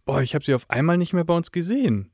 boah, 0.05 0.21
ich 0.21 0.35
habe 0.35 0.43
sie 0.43 0.53
auf 0.53 0.69
einmal 0.69 0.97
nicht 0.97 1.13
mehr 1.13 1.23
bei 1.23 1.35
uns 1.35 1.51
gesehen. 1.51 2.11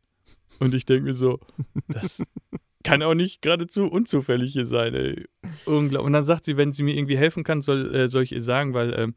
Und 0.60 0.74
ich 0.74 0.86
denke 0.86 1.04
mir 1.04 1.14
so, 1.14 1.40
das 1.88 2.24
kann 2.84 3.02
auch 3.04 3.14
nicht 3.14 3.42
geradezu 3.42 3.86
unzufällig 3.86 4.54
hier 4.54 4.66
sein, 4.66 4.94
ey. 4.94 5.26
Unglaublich. 5.66 6.06
Und 6.06 6.14
dann 6.14 6.24
sagt 6.24 6.46
sie, 6.46 6.58
wenn 6.58 6.74
sie 6.74 6.84
mir 6.84 6.96
irgendwie 6.96 7.18
helfen 7.18 7.44
kann, 7.44 7.62
soll, 7.62 7.94
äh, 7.94 8.10
soll 8.10 8.24
ich 8.24 8.32
ihr 8.32 8.42
sagen, 8.42 8.74
weil 8.74 8.94
ähm, 8.94 9.16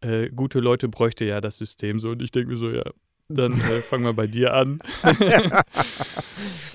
äh, 0.00 0.30
gute 0.30 0.60
Leute 0.60 0.88
bräuchte 0.88 1.24
ja 1.24 1.40
das 1.40 1.58
System 1.58 1.98
so. 1.98 2.10
Und 2.10 2.22
ich 2.22 2.30
denke 2.30 2.50
mir 2.50 2.56
so, 2.56 2.70
ja, 2.70 2.84
dann 3.28 3.52
äh, 3.52 3.80
fangen 3.80 4.04
wir 4.04 4.14
bei 4.14 4.26
dir 4.26 4.54
an. 4.54 4.78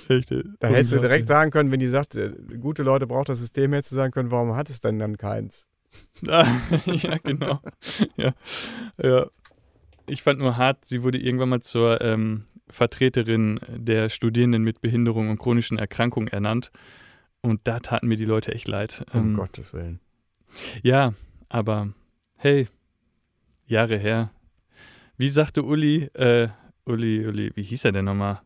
Äh, 0.09 0.21
da 0.59 0.67
hättest 0.67 0.91
du 0.91 0.99
direkt 0.99 1.29
sagen 1.29 1.49
können, 1.49 1.71
wenn 1.71 1.79
die 1.79 1.87
sagt, 1.87 2.15
äh, 2.15 2.33
gute 2.59 2.83
Leute 2.83 3.07
braucht 3.07 3.29
das 3.29 3.39
System, 3.39 3.71
hättest 3.71 3.93
du 3.93 3.95
sagen 3.95 4.11
können, 4.11 4.31
warum 4.31 4.53
hat 4.53 4.69
es 4.69 4.81
denn 4.81 4.99
dann 4.99 5.17
keins? 5.17 5.65
ja, 6.21 7.17
genau. 7.23 7.61
Ja, 8.17 8.33
ja 9.01 9.27
ich 10.05 10.23
fand 10.23 10.39
nur 10.39 10.57
hart, 10.57 10.85
sie 10.85 11.03
wurde 11.03 11.17
irgendwann 11.17 11.49
mal 11.49 11.61
zur 11.61 12.01
ähm, 12.01 12.45
Vertreterin 12.67 13.59
der 13.67 14.09
Studierenden 14.09 14.63
mit 14.63 14.81
Behinderung 14.81 15.29
und 15.29 15.37
chronischen 15.37 15.77
Erkrankungen 15.77 16.27
ernannt. 16.29 16.71
Und 17.41 17.61
da 17.65 17.79
taten 17.79 18.07
mir 18.07 18.17
die 18.17 18.25
Leute 18.25 18.53
echt 18.53 18.67
leid. 18.67 19.05
Um 19.13 19.19
ähm, 19.19 19.33
Gottes 19.35 19.73
Willen. 19.73 19.99
Ja, 20.81 21.13
aber 21.49 21.93
hey, 22.37 22.67
Jahre 23.65 23.97
her. 23.97 24.31
Wie 25.17 25.29
sagte 25.29 25.63
Uli, 25.63 26.09
äh, 26.13 26.49
Uli, 26.85 27.25
Uli, 27.25 27.51
wie 27.55 27.63
hieß 27.63 27.85
er 27.85 27.91
denn 27.91 28.05
nochmal? 28.05 28.41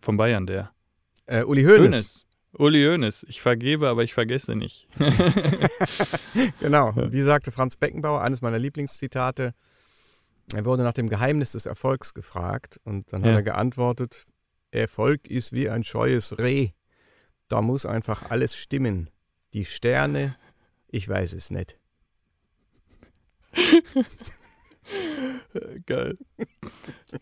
Von 0.00 0.16
Bayern, 0.16 0.46
der. 0.46 0.72
Äh, 1.26 1.44
Uli 1.44 1.62
Hoeneß. 1.62 1.80
Hoeneß. 1.80 2.26
Uli 2.52 2.84
Hoeneß. 2.84 3.26
Ich 3.28 3.40
vergebe, 3.40 3.88
aber 3.88 4.04
ich 4.04 4.14
vergesse 4.14 4.54
nicht. 4.54 4.86
genau. 6.60 6.92
Wie 6.94 7.22
sagte 7.22 7.50
Franz 7.50 7.76
Beckenbauer, 7.76 8.20
eines 8.20 8.42
meiner 8.42 8.58
Lieblingszitate, 8.58 9.54
er 10.52 10.64
wurde 10.64 10.82
nach 10.82 10.92
dem 10.92 11.08
Geheimnis 11.08 11.52
des 11.52 11.66
Erfolgs 11.66 12.14
gefragt 12.14 12.80
und 12.84 13.12
dann 13.12 13.22
ja. 13.22 13.30
hat 13.30 13.36
er 13.36 13.42
geantwortet, 13.42 14.26
Erfolg 14.70 15.28
ist 15.28 15.52
wie 15.52 15.70
ein 15.70 15.84
scheues 15.84 16.38
Reh. 16.38 16.70
Da 17.48 17.62
muss 17.62 17.86
einfach 17.86 18.30
alles 18.30 18.56
stimmen. 18.56 19.10
Die 19.52 19.64
Sterne, 19.64 20.36
ich 20.88 21.08
weiß 21.08 21.32
es 21.32 21.50
nicht. 21.50 21.78
Geil. 25.86 26.18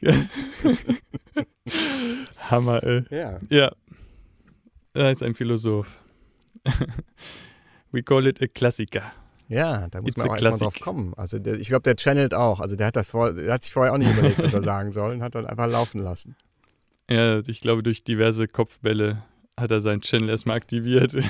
Hammer, 2.50 2.82
ey. 2.82 3.04
Ja. 3.10 3.38
Ja. 3.50 3.72
Er 4.94 5.10
ist 5.10 5.22
ein 5.22 5.34
Philosoph. 5.34 5.98
We 7.92 8.02
call 8.02 8.26
it 8.26 8.42
a 8.42 8.46
Klassiker. 8.46 9.12
Ja, 9.52 9.86
da 9.90 10.00
muss 10.00 10.12
It's 10.12 10.16
man 10.16 10.30
auch 10.30 10.32
erstmal 10.32 10.58
drauf 10.58 10.80
kommen. 10.80 11.12
Also 11.14 11.38
der, 11.38 11.58
ich 11.58 11.68
glaube, 11.68 11.82
der 11.82 11.96
channelt 11.96 12.32
auch. 12.32 12.60
Also 12.60 12.74
der 12.74 12.86
hat 12.86 12.96
das 12.96 13.08
vor, 13.08 13.34
der 13.34 13.52
hat 13.52 13.62
sich 13.62 13.72
vorher 13.72 13.92
auch 13.92 13.98
nicht 13.98 14.10
überlegt, 14.10 14.42
was 14.42 14.54
er 14.54 14.62
sagen 14.62 14.92
soll 14.92 15.12
und 15.12 15.22
hat 15.22 15.34
dann 15.34 15.46
einfach 15.46 15.66
laufen 15.66 16.00
lassen. 16.00 16.36
Ja, 17.10 17.40
ich 17.46 17.60
glaube, 17.60 17.82
durch 17.82 18.02
diverse 18.02 18.48
Kopfbälle 18.48 19.22
hat 19.60 19.70
er 19.70 19.82
seinen 19.82 20.00
Channel 20.00 20.30
erstmal 20.30 20.56
aktiviert. 20.56 21.14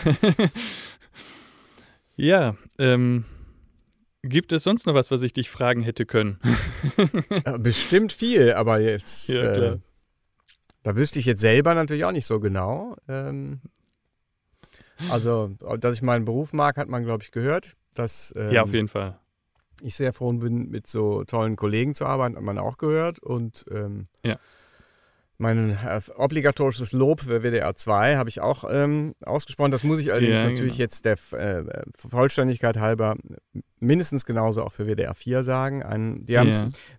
ja, 2.16 2.54
ähm, 2.78 3.24
gibt 4.22 4.52
es 4.52 4.62
sonst 4.62 4.86
noch 4.86 4.94
was, 4.94 5.10
was 5.10 5.24
ich 5.24 5.32
dich 5.32 5.50
fragen 5.50 5.82
hätte 5.82 6.06
können? 6.06 6.38
ja, 7.44 7.58
bestimmt 7.58 8.12
viel, 8.12 8.52
aber 8.52 8.78
jetzt. 8.78 9.30
Ja, 9.30 9.52
äh, 9.52 9.78
da 10.84 10.94
wüsste 10.94 11.18
ich 11.18 11.24
jetzt 11.24 11.40
selber 11.40 11.74
natürlich 11.74 12.04
auch 12.04 12.12
nicht 12.12 12.26
so 12.26 12.38
genau. 12.38 12.94
Ähm, 13.08 13.62
also, 15.10 15.48
dass 15.78 15.94
ich 15.94 16.02
meinen 16.02 16.24
Beruf 16.24 16.52
mag, 16.52 16.76
hat 16.76 16.88
man, 16.88 17.04
glaube 17.04 17.22
ich, 17.22 17.30
gehört. 17.30 17.76
Dass, 17.94 18.32
ähm, 18.36 18.50
ja, 18.50 18.62
auf 18.62 18.72
jeden 18.72 18.88
Fall. 18.88 19.18
Ich 19.82 19.96
sehr 19.96 20.12
froh 20.12 20.32
bin, 20.32 20.70
mit 20.70 20.86
so 20.86 21.24
tollen 21.24 21.56
Kollegen 21.56 21.94
zu 21.94 22.06
arbeiten, 22.06 22.36
hat 22.36 22.42
man 22.42 22.58
auch 22.58 22.78
gehört. 22.78 23.18
Und 23.20 23.64
ähm, 23.70 24.06
ja. 24.24 24.38
Mein 25.42 25.70
äh, 25.70 26.00
obligatorisches 26.14 26.92
Lob 26.92 27.22
für 27.22 27.42
WDR 27.42 27.74
2 27.74 28.14
habe 28.14 28.28
ich 28.28 28.40
auch 28.40 28.62
ähm, 28.70 29.16
ausgesprochen. 29.24 29.72
Das 29.72 29.82
muss 29.82 29.98
ich 29.98 30.12
allerdings 30.12 30.38
ja, 30.38 30.48
natürlich 30.48 30.74
genau. 30.74 30.84
jetzt 30.84 31.04
der 31.04 31.16
äh, 31.32 31.64
Vollständigkeit 31.96 32.76
halber 32.76 33.16
mindestens 33.80 34.24
genauso 34.24 34.62
auch 34.62 34.72
für 34.72 34.86
WDR 34.86 35.16
4 35.16 35.42
sagen. 35.42 35.82
Ein, 35.82 36.24
die 36.24 36.34
ja. 36.34 36.44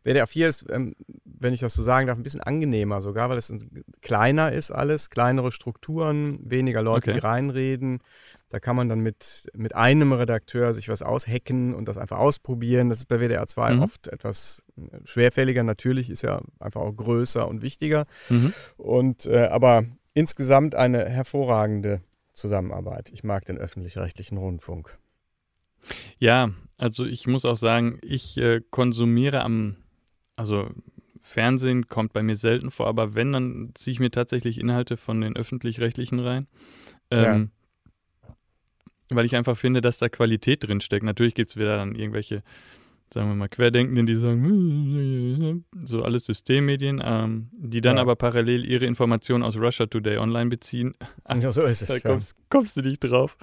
WDR 0.04 0.28
4 0.28 0.50
ist, 0.50 0.66
ähm, 0.70 0.94
wenn 1.40 1.54
ich 1.54 1.60
das 1.60 1.74
so 1.74 1.82
sagen 1.82 2.08
darf, 2.08 2.18
ein 2.18 2.24
bisschen 2.24 2.42
angenehmer 2.42 3.02
sogar, 3.02 3.30
weil 3.30 3.38
es 3.38 3.54
kleiner 4.02 4.52
ist 4.52 4.72
alles, 4.72 5.10
kleinere 5.10 5.52
Strukturen, 5.52 6.40
weniger 6.44 6.82
Leute, 6.82 7.12
okay. 7.12 7.20
die 7.20 7.26
reinreden. 7.26 8.00
Da 8.50 8.60
kann 8.60 8.76
man 8.76 8.88
dann 8.88 9.00
mit, 9.00 9.50
mit 9.54 9.76
einem 9.76 10.14
Redakteur 10.14 10.74
sich 10.74 10.90
was 10.90 11.02
aushacken 11.02 11.74
und 11.74 11.88
das 11.88 11.98
einfach 11.98 12.20
ausprobieren. 12.20 12.90
Das 12.90 13.00
ist 13.00 13.08
bei 13.08 13.20
WDR 13.20 13.48
2 13.48 13.74
mhm. 13.74 13.82
oft 13.82 14.08
etwas 14.08 14.64
äh, 14.78 15.00
schwerfälliger. 15.06 15.64
Natürlich 15.64 16.10
ist 16.10 16.22
ja 16.22 16.42
einfach 16.60 16.82
auch 16.82 16.94
größer 16.94 17.48
und 17.48 17.62
wichtiger. 17.62 18.06
Mhm. 18.30 18.54
Und 18.78 19.26
äh, 19.26 19.48
aber 19.48 19.84
insgesamt 20.14 20.76
eine 20.76 21.10
hervorragende 21.10 22.02
Zusammenarbeit. 22.34 23.12
Ich 23.14 23.24
mag 23.24 23.46
den 23.46 23.58
öffentlich-rechtlichen 23.58 24.38
Rundfunk. 24.38 24.98
Ja, 26.18 26.52
also 26.78 27.06
ich 27.06 27.28
muss 27.28 27.46
auch 27.46 27.58
sagen, 27.58 28.00
ich 28.02 28.38
äh, 28.38 28.62
konsumiere 28.70 29.42
am, 29.42 29.78
also 30.36 30.70
Fernsehen 31.26 31.88
kommt 31.88 32.12
bei 32.12 32.22
mir 32.22 32.36
selten 32.36 32.70
vor, 32.70 32.88
aber 32.88 33.16
wenn, 33.16 33.32
dann 33.32 33.72
ziehe 33.76 33.94
ich 33.94 34.00
mir 34.02 34.12
tatsächlich 34.12 34.60
Inhalte 34.60 34.98
von 34.98 35.22
den 35.22 35.38
öffentlich-rechtlichen 35.38 36.20
rein. 36.20 36.48
Ähm, 37.10 37.52
Weil 39.10 39.26
ich 39.26 39.34
einfach 39.36 39.58
finde, 39.58 39.80
dass 39.80 40.00
da 40.00 40.10
Qualität 40.10 40.68
drin 40.68 40.82
steckt. 40.82 41.06
Natürlich 41.06 41.34
gibt 41.34 41.50
es 41.50 41.56
wieder 41.56 41.78
dann 41.78 41.96
irgendwelche, 41.96 42.44
sagen 43.14 43.30
wir 43.30 43.36
mal, 43.36 43.48
Querdenkenden, 43.48 44.06
die 44.06 44.16
sagen, 44.16 45.64
so 45.86 46.04
alles 46.04 46.26
Systemmedien, 46.26 47.02
ähm, 47.04 47.50
die 47.54 47.80
dann 47.80 47.96
Ja. 47.96 48.02
aber 48.02 48.18
parallel 48.18 48.66
ihre 48.66 48.86
Informationen 48.86 49.44
aus 49.44 49.56
Russia 49.56 49.86
Today 49.86 50.18
online 50.18 50.50
beziehen. 50.50 50.94
Ja, 51.30 51.54
so 51.54 51.62
ist 51.62 51.84
es. 51.84 51.88
Da 51.88 51.96
ja. 51.96 52.02
kommst, 52.02 52.36
kommst 52.50 52.76
du 52.76 52.82
nicht 52.82 53.00
drauf. 53.00 53.38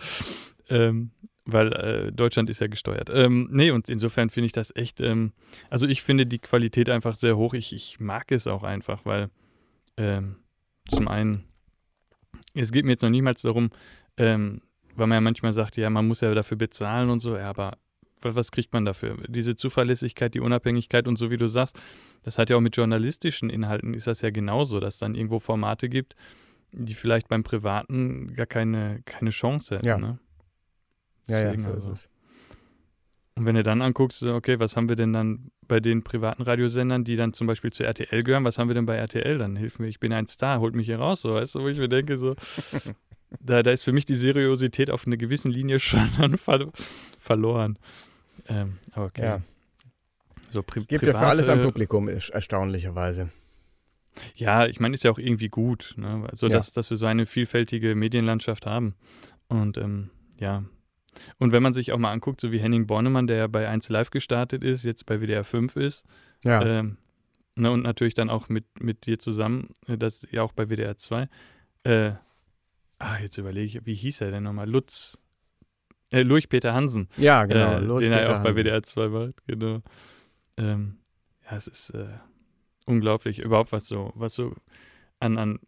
Ähm, 0.68 1.12
weil 1.52 1.72
äh, 1.72 2.12
Deutschland 2.12 2.50
ist 2.50 2.60
ja 2.60 2.66
gesteuert. 2.66 3.10
Ähm, 3.12 3.48
nee, 3.50 3.70
und 3.70 3.88
insofern 3.88 4.30
finde 4.30 4.46
ich 4.46 4.52
das 4.52 4.74
echt, 4.74 5.00
ähm, 5.00 5.32
also 5.68 5.86
ich 5.86 6.02
finde 6.02 6.26
die 6.26 6.38
Qualität 6.38 6.88
einfach 6.90 7.16
sehr 7.16 7.36
hoch. 7.36 7.54
Ich, 7.54 7.72
ich 7.72 8.00
mag 8.00 8.30
es 8.32 8.46
auch 8.46 8.62
einfach, 8.62 9.04
weil 9.04 9.30
ähm, 9.96 10.36
zum 10.88 11.08
einen, 11.08 11.44
es 12.54 12.72
geht 12.72 12.84
mir 12.84 12.92
jetzt 12.92 13.02
noch 13.02 13.10
niemals 13.10 13.42
darum, 13.42 13.70
ähm, 14.16 14.62
weil 14.96 15.06
man 15.06 15.16
ja 15.16 15.20
manchmal 15.20 15.52
sagt, 15.52 15.76
ja, 15.76 15.88
man 15.90 16.06
muss 16.06 16.20
ja 16.20 16.34
dafür 16.34 16.56
bezahlen 16.56 17.10
und 17.10 17.20
so, 17.20 17.36
ja, 17.36 17.48
aber 17.50 17.78
wa- 18.22 18.34
was 18.34 18.50
kriegt 18.50 18.72
man 18.72 18.84
dafür? 18.84 19.16
Diese 19.28 19.56
Zuverlässigkeit, 19.56 20.34
die 20.34 20.40
Unabhängigkeit 20.40 21.06
und 21.06 21.16
so 21.16 21.30
wie 21.30 21.36
du 21.36 21.46
sagst, 21.48 21.80
das 22.22 22.38
hat 22.38 22.50
ja 22.50 22.56
auch 22.56 22.60
mit 22.60 22.76
journalistischen 22.76 23.50
Inhalten, 23.50 23.94
ist 23.94 24.06
das 24.06 24.20
ja 24.20 24.30
genauso, 24.30 24.80
dass 24.80 24.98
dann 24.98 25.14
irgendwo 25.14 25.38
Formate 25.38 25.88
gibt, 25.88 26.16
die 26.72 26.94
vielleicht 26.94 27.28
beim 27.28 27.42
Privaten 27.42 28.34
gar 28.34 28.46
keine, 28.46 29.00
keine 29.04 29.30
Chance 29.30 29.76
hätten. 29.76 29.86
Ja. 29.86 29.98
Ne? 29.98 30.18
Ja, 31.28 31.40
ja, 31.42 31.50
so 31.52 31.56
ist 31.56 31.66
also. 31.74 31.90
es. 31.92 32.10
Und 33.36 33.46
wenn 33.46 33.54
du 33.54 33.62
dann 33.62 33.80
anguckst, 33.80 34.22
okay, 34.22 34.58
was 34.58 34.76
haben 34.76 34.88
wir 34.88 34.96
denn 34.96 35.12
dann 35.12 35.50
bei 35.66 35.80
den 35.80 36.02
privaten 36.02 36.42
Radiosendern, 36.42 37.04
die 37.04 37.16
dann 37.16 37.32
zum 37.32 37.46
Beispiel 37.46 37.72
zu 37.72 37.84
RTL 37.84 38.22
gehören, 38.22 38.44
was 38.44 38.58
haben 38.58 38.68
wir 38.68 38.74
denn 38.74 38.86
bei 38.86 38.96
RTL? 38.96 39.38
Dann 39.38 39.56
hilf 39.56 39.78
mir, 39.78 39.86
ich 39.88 40.00
bin 40.00 40.12
ein 40.12 40.26
Star, 40.26 40.60
holt 40.60 40.74
mich 40.74 40.86
hier 40.86 40.98
raus, 40.98 41.22
so, 41.22 41.34
weißt 41.34 41.54
du, 41.54 41.60
wo 41.60 41.68
ich 41.68 41.78
mir 41.78 41.88
denke, 41.88 42.18
so, 42.18 42.34
da, 43.40 43.62
da 43.62 43.70
ist 43.70 43.82
für 43.82 43.92
mich 43.92 44.04
die 44.04 44.14
Seriosität 44.16 44.90
auf 44.90 45.06
einer 45.06 45.16
gewissen 45.16 45.50
Linie 45.50 45.78
schon 45.78 46.08
dann 46.18 46.36
ver 46.36 46.70
verloren. 47.18 47.78
Ähm, 48.48 48.78
aber 48.92 49.06
okay. 49.06 49.22
Ja. 49.22 49.40
So 50.52 50.64
Es 50.74 50.88
gibt 50.88 51.06
ja 51.06 51.12
für 51.12 51.18
alles 51.26 51.46
private- 51.46 51.62
Publikum, 51.64 52.08
erst- 52.08 52.30
erstaunlicherweise. 52.30 53.30
Ja, 54.34 54.66
ich 54.66 54.80
meine, 54.80 54.94
ist 54.94 55.04
ja 55.04 55.12
auch 55.12 55.18
irgendwie 55.18 55.48
gut, 55.48 55.94
ne? 55.96 56.26
so 56.32 56.48
Ja. 56.48 56.56
dass, 56.56 56.72
dass 56.72 56.90
wir 56.90 56.96
so 56.96 57.06
eine 57.06 57.24
vielfältige 57.26 57.94
Medienlandschaft 57.94 58.66
haben. 58.66 58.96
Und 59.48 59.78
ähm, 59.78 60.10
ja. 60.38 60.64
Und 61.38 61.52
wenn 61.52 61.62
man 61.62 61.74
sich 61.74 61.92
auch 61.92 61.98
mal 61.98 62.12
anguckt, 62.12 62.40
so 62.40 62.52
wie 62.52 62.58
Henning 62.58 62.86
Bornemann, 62.86 63.26
der 63.26 63.36
ja 63.36 63.46
bei 63.46 63.68
1 63.68 63.88
Live 63.88 64.10
gestartet 64.10 64.64
ist, 64.64 64.84
jetzt 64.84 65.06
bei 65.06 65.20
WDR 65.20 65.44
5 65.44 65.76
ist, 65.76 66.04
Ja, 66.44 66.62
ähm, 66.62 66.96
ne, 67.56 67.70
und 67.70 67.82
natürlich 67.82 68.14
dann 68.14 68.30
auch 68.30 68.48
mit, 68.48 68.64
mit 68.80 69.06
dir 69.06 69.18
zusammen, 69.18 69.70
äh, 69.86 69.98
das 69.98 70.26
ja 70.30 70.42
auch 70.42 70.52
bei 70.52 70.68
WDR 70.68 70.96
2. 70.96 71.28
Äh, 71.84 72.12
ah, 72.98 73.18
jetzt 73.20 73.38
überlege 73.38 73.78
ich, 73.78 73.86
wie 73.86 73.94
hieß 73.94 74.20
er 74.20 74.30
denn 74.30 74.42
nochmal? 74.44 74.68
Lutz. 74.68 75.18
Äh, 76.10 76.22
Lurch 76.22 76.48
Peter 76.48 76.74
Hansen, 76.74 77.08
ja 77.16 77.44
genau. 77.44 77.74
äh, 77.74 77.78
Lurch 77.78 78.02
den 78.02 78.12
er 78.12 78.20
Peter 78.20 78.30
auch 78.38 78.42
bei 78.42 78.48
Hansen. 78.48 78.64
WDR 78.64 78.82
2 78.82 79.08
macht, 79.08 79.46
genau. 79.46 79.80
Ähm, 80.56 80.98
ja, 81.48 81.56
es 81.56 81.68
ist 81.68 81.90
äh, 81.90 82.18
unglaublich, 82.84 83.38
überhaupt 83.38 83.70
was 83.70 83.86
so, 83.86 84.12
was 84.16 84.34
so 84.34 84.54
an, 85.20 85.38
an 85.38 85.60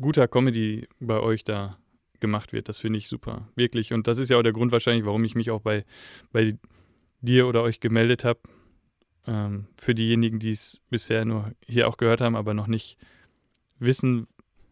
guter 0.00 0.26
Comedy 0.26 0.88
bei 0.98 1.20
euch 1.20 1.44
da 1.44 1.78
gemacht 2.20 2.52
wird. 2.52 2.68
Das 2.68 2.78
finde 2.78 2.98
ich 2.98 3.08
super, 3.08 3.48
wirklich. 3.56 3.92
Und 3.92 4.06
das 4.06 4.18
ist 4.18 4.28
ja 4.30 4.38
auch 4.38 4.42
der 4.42 4.52
Grund 4.52 4.72
wahrscheinlich, 4.72 5.04
warum 5.04 5.24
ich 5.24 5.34
mich 5.34 5.50
auch 5.50 5.60
bei, 5.60 5.84
bei 6.32 6.56
dir 7.20 7.46
oder 7.46 7.62
euch 7.62 7.80
gemeldet 7.80 8.24
habe. 8.24 8.40
Ähm, 9.26 9.66
für 9.76 9.94
diejenigen, 9.94 10.38
die 10.38 10.52
es 10.52 10.80
bisher 10.90 11.24
nur 11.24 11.50
hier 11.66 11.88
auch 11.88 11.96
gehört 11.96 12.20
haben, 12.20 12.36
aber 12.36 12.54
noch 12.54 12.68
nicht 12.68 12.96
wissen, 13.78 14.26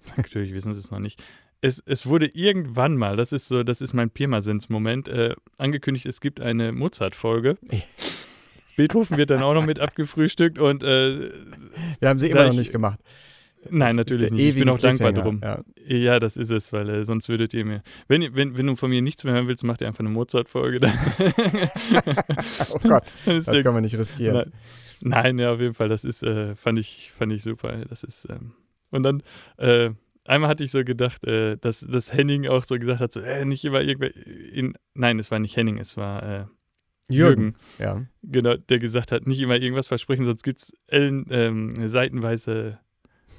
natürlich 0.16 0.52
wissen 0.54 0.72
sie 0.72 0.78
es 0.80 0.90
noch 0.90 1.00
nicht. 1.00 1.22
Es, 1.60 1.82
es 1.86 2.06
wurde 2.06 2.26
irgendwann 2.26 2.96
mal, 2.96 3.16
das 3.16 3.32
ist 3.32 3.48
so, 3.48 3.62
das 3.64 3.80
ist 3.80 3.94
mein 3.94 4.10
Pirmasens-Moment, 4.10 5.08
äh, 5.08 5.34
angekündigt, 5.56 6.04
es 6.06 6.20
gibt 6.20 6.40
eine 6.40 6.72
Mozart-Folge. 6.72 7.56
Beethoven 8.76 9.16
wird 9.16 9.30
dann 9.30 9.42
auch 9.42 9.54
noch 9.54 9.64
mit 9.64 9.78
abgefrühstückt 9.78 10.58
und 10.58 10.82
äh, 10.82 11.30
Wir 12.00 12.08
haben 12.08 12.18
sie 12.18 12.28
immer 12.30 12.44
noch 12.44 12.52
ich- 12.52 12.58
nicht 12.58 12.72
gemacht. 12.72 13.00
Nein, 13.70 13.96
Das 13.96 14.06
natürlich 14.06 14.30
nicht. 14.30 14.48
Ich 14.48 14.54
bin 14.54 14.68
auch 14.68 14.78
dankbar 14.78 15.12
drum. 15.12 15.40
Ja. 15.42 15.60
Ja, 15.86 16.18
das 16.18 16.36
ist 16.36 16.50
es, 16.50 16.72
weil 16.72 16.88
äh, 16.88 17.04
sonst 17.04 17.28
würdet 17.28 17.52
ihr 17.54 17.64
mir. 17.64 17.82
Wenn, 18.08 18.34
wenn, 18.34 18.56
wenn 18.56 18.66
du 18.66 18.76
von 18.76 18.90
mir 18.90 19.02
nichts 19.02 19.24
mehr 19.24 19.34
hören 19.34 19.48
willst, 19.48 19.64
macht 19.64 19.80
ihr 19.80 19.86
einfach 19.86 20.00
eine 20.00 20.10
Mozart-Folge. 20.10 20.80
Oh 22.70 22.78
Gott, 22.82 23.04
das 23.26 23.46
der, 23.46 23.62
können 23.62 23.76
wir 23.76 23.80
nicht 23.80 23.96
riskieren. 23.98 24.52
nein, 25.00 25.38
ja, 25.38 25.52
auf 25.52 25.60
jeden 25.60 25.74
Fall. 25.74 25.88
Das 25.88 26.04
ist, 26.04 26.22
äh, 26.22 26.54
fand, 26.54 26.78
ich, 26.78 27.12
fand 27.16 27.32
ich 27.32 27.42
super. 27.42 27.84
Das 27.88 28.04
ist, 28.04 28.26
ähm, 28.30 28.52
und 28.90 29.02
dann, 29.02 29.22
äh, 29.58 29.90
einmal 30.24 30.48
hatte 30.48 30.64
ich 30.64 30.70
so 30.70 30.84
gedacht, 30.84 31.24
äh, 31.26 31.56
dass, 31.56 31.80
dass 31.80 32.12
Henning 32.12 32.46
auch 32.46 32.64
so 32.64 32.78
gesagt 32.78 33.00
hat: 33.00 33.12
so, 33.12 33.20
äh, 33.20 33.44
nicht 33.44 33.64
immer 33.64 33.82
irgendwer. 33.82 34.14
In, 34.16 34.74
nein, 34.94 35.18
es 35.18 35.30
war 35.30 35.38
nicht 35.38 35.56
Henning, 35.56 35.78
es 35.78 35.96
war 35.96 36.22
äh, 36.22 36.44
Jürgen. 37.08 37.56
Ja. 37.78 38.02
Genau, 38.22 38.56
der 38.56 38.78
gesagt 38.78 39.12
hat, 39.12 39.26
nicht 39.26 39.40
immer 39.40 39.56
irgendwas 39.56 39.86
versprechen, 39.86 40.24
sonst 40.24 40.42
gibt 40.42 40.58
es 40.58 40.72
ähm, 40.88 41.70
seitenweise 41.86 42.78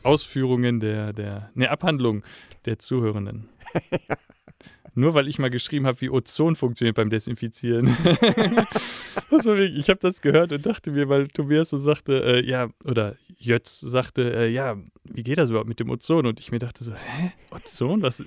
Ausführungen 0.06 0.80
der, 0.80 1.14
der, 1.14 1.51
ne, 1.56 1.70
Abhandlung 1.70 2.24
der 2.66 2.80
Zuhörenden. 2.80 3.49
Nur 4.97 5.14
weil 5.14 5.28
ich 5.28 5.39
mal 5.39 5.49
geschrieben 5.49 5.86
habe, 5.86 5.99
wie 5.99 6.10
Ozon 6.10 6.56
funktioniert 6.56 6.95
beim 6.95 7.10
Desinfizieren. 7.10 7.88
wirklich, 9.30 9.78
ich 9.78 9.89
habe 9.89 9.99
das 9.99 10.22
gehört 10.22 10.53
und 10.53 10.66
dachte 10.66 10.91
mir, 10.91 11.10
weil 11.10 11.28
Tobias 11.28 11.70
so 11.70 11.78
sagte, 11.78 12.24
äh, 12.24 12.45
ja, 12.45 12.70
oder 12.86 13.18
Jötz 13.38 13.82
sagte, 13.82 14.34
äh, 14.34 14.47
ja, 14.47 14.78
wie 15.03 15.24
geht 15.24 15.38
das 15.38 15.49
überhaupt 15.49 15.68
mit 15.68 15.82
dem 15.82 15.89
Ozon? 15.89 16.26
Und 16.26 16.39
ich 16.39 16.51
mir 16.51 16.60
dachte 16.60 16.86
so, 16.86 16.93
hä, 16.93 17.34
Ozon? 17.51 18.01
Was, 18.01 18.24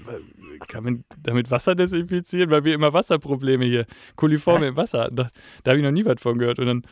kann 0.68 0.84
man 0.84 1.04
damit 1.22 1.50
Wasser 1.50 1.74
desinfizieren? 1.74 2.50
Weil 2.50 2.64
wir 2.64 2.74
immer 2.74 2.92
Wasserprobleme 2.92 3.64
hier, 3.64 3.86
Koliforme 4.16 4.68
im 4.68 4.76
Wasser 4.76 5.04
hatten. 5.04 5.16
Da, 5.16 5.30
da 5.64 5.70
habe 5.70 5.78
ich 5.78 5.84
noch 5.84 5.92
nie 5.92 6.04
was 6.04 6.20
von 6.20 6.38
gehört. 6.38 6.58
Und 6.58 6.66
dann 6.66 6.82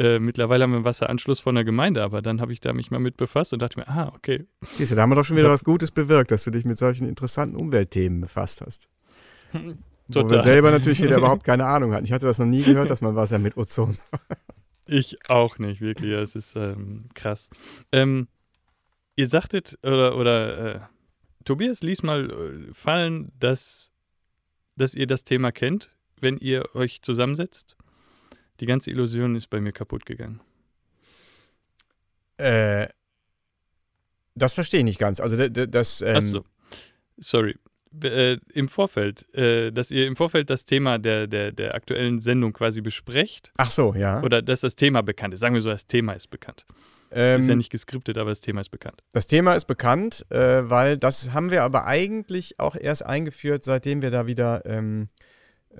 äh, 0.00 0.18
mittlerweile 0.18 0.64
haben 0.64 0.70
wir 0.70 0.76
einen 0.76 0.86
Wasseranschluss 0.86 1.40
von 1.40 1.54
der 1.54 1.64
Gemeinde, 1.64 2.02
aber 2.02 2.22
dann 2.22 2.40
habe 2.40 2.54
ich 2.54 2.60
da 2.60 2.72
mich 2.72 2.90
mal 2.90 3.00
mit 3.00 3.18
befasst 3.18 3.52
und 3.52 3.60
dachte 3.60 3.78
mir, 3.78 3.86
ah, 3.86 4.10
okay. 4.16 4.46
Siehst 4.62 4.92
du, 4.92 4.96
da 4.96 5.02
haben 5.02 5.10
wir 5.10 5.16
doch 5.16 5.24
schon 5.24 5.36
wieder 5.36 5.50
was 5.50 5.62
Gutes 5.62 5.90
bewirkt, 5.90 6.30
dass 6.30 6.42
du 6.44 6.50
dich 6.50 6.64
mit 6.64 6.78
solchen 6.78 7.06
interessanten 7.06 7.54
Umweltthemen 7.54 8.22
befasst 8.22 8.62
hast. 8.62 8.88
Wo 9.52 9.58
wir 9.58 10.22
Total. 10.22 10.42
selber 10.42 10.70
natürlich 10.70 11.02
wieder 11.02 11.18
überhaupt 11.18 11.44
keine 11.44 11.66
Ahnung 11.66 11.92
hatten. 11.92 12.06
Ich 12.06 12.12
hatte 12.12 12.24
das 12.24 12.38
noch 12.38 12.46
nie 12.46 12.62
gehört, 12.62 12.88
dass 12.88 13.02
man 13.02 13.14
Wasser 13.14 13.38
mit 13.38 13.58
Ozon. 13.58 13.98
Ich 14.86 15.18
auch 15.28 15.58
nicht, 15.58 15.82
wirklich. 15.82 16.12
Es 16.12 16.34
ist 16.34 16.56
ähm, 16.56 17.10
krass. 17.14 17.50
Ähm, 17.92 18.26
ihr 19.16 19.28
sagtet, 19.28 19.78
oder, 19.82 20.16
oder 20.16 20.76
äh, 20.76 20.80
Tobias 21.44 21.82
ließ 21.82 22.02
mal 22.04 22.30
äh, 22.30 22.74
fallen, 22.74 23.32
dass, 23.38 23.92
dass 24.76 24.94
ihr 24.94 25.06
das 25.06 25.24
Thema 25.24 25.52
kennt, 25.52 25.90
wenn 26.20 26.38
ihr 26.38 26.74
euch 26.74 27.02
zusammensetzt. 27.02 27.76
Die 28.60 28.66
ganze 28.66 28.90
Illusion 28.90 29.34
ist 29.36 29.48
bei 29.48 29.60
mir 29.60 29.72
kaputt 29.72 30.04
gegangen. 30.06 30.40
Äh, 32.36 32.88
das 34.34 34.54
verstehe 34.54 34.80
ich 34.80 34.84
nicht 34.84 34.98
ganz. 34.98 35.20
Also 35.20 35.36
das. 35.48 36.02
Ähm, 36.02 36.16
Achso. 36.16 36.44
Sorry. 37.18 37.56
B- 37.92 38.06
Äh, 38.08 38.38
Im 38.54 38.68
Vorfeld, 38.68 39.32
äh, 39.34 39.72
dass 39.72 39.90
ihr 39.90 40.06
im 40.06 40.14
Vorfeld 40.14 40.48
das 40.48 40.64
Thema 40.64 40.98
der, 40.98 41.26
der, 41.26 41.50
der 41.50 41.74
aktuellen 41.74 42.20
Sendung 42.20 42.52
quasi 42.52 42.80
besprecht 42.82 43.50
Ach 43.56 43.68
so, 43.70 43.94
ja. 43.94 44.22
oder 44.22 44.42
dass 44.42 44.60
das 44.60 44.76
Thema 44.76 45.02
bekannt 45.02 45.34
ist. 45.34 45.40
Sagen 45.40 45.54
wir 45.54 45.60
so, 45.60 45.70
das 45.70 45.86
Thema 45.88 46.12
ist 46.12 46.28
bekannt. 46.28 46.66
Es 47.10 47.34
Ähm, 47.34 47.40
ist 47.40 47.48
ja 47.48 47.56
nicht 47.56 47.70
geskriptet, 47.70 48.16
aber 48.16 48.30
das 48.30 48.40
Thema 48.40 48.60
ist 48.60 48.68
bekannt. 48.68 49.02
Das 49.12 49.26
Thema 49.26 49.54
ist 49.54 49.64
bekannt, 49.64 50.24
äh, 50.30 50.70
weil 50.70 50.98
das 50.98 51.32
haben 51.32 51.50
wir 51.50 51.64
aber 51.64 51.84
eigentlich 51.86 52.60
auch 52.60 52.76
erst 52.76 53.04
eingeführt, 53.04 53.64
seitdem 53.64 54.02
wir 54.02 54.12
da 54.12 54.28
wieder 54.28 54.64
ähm, 54.66 55.08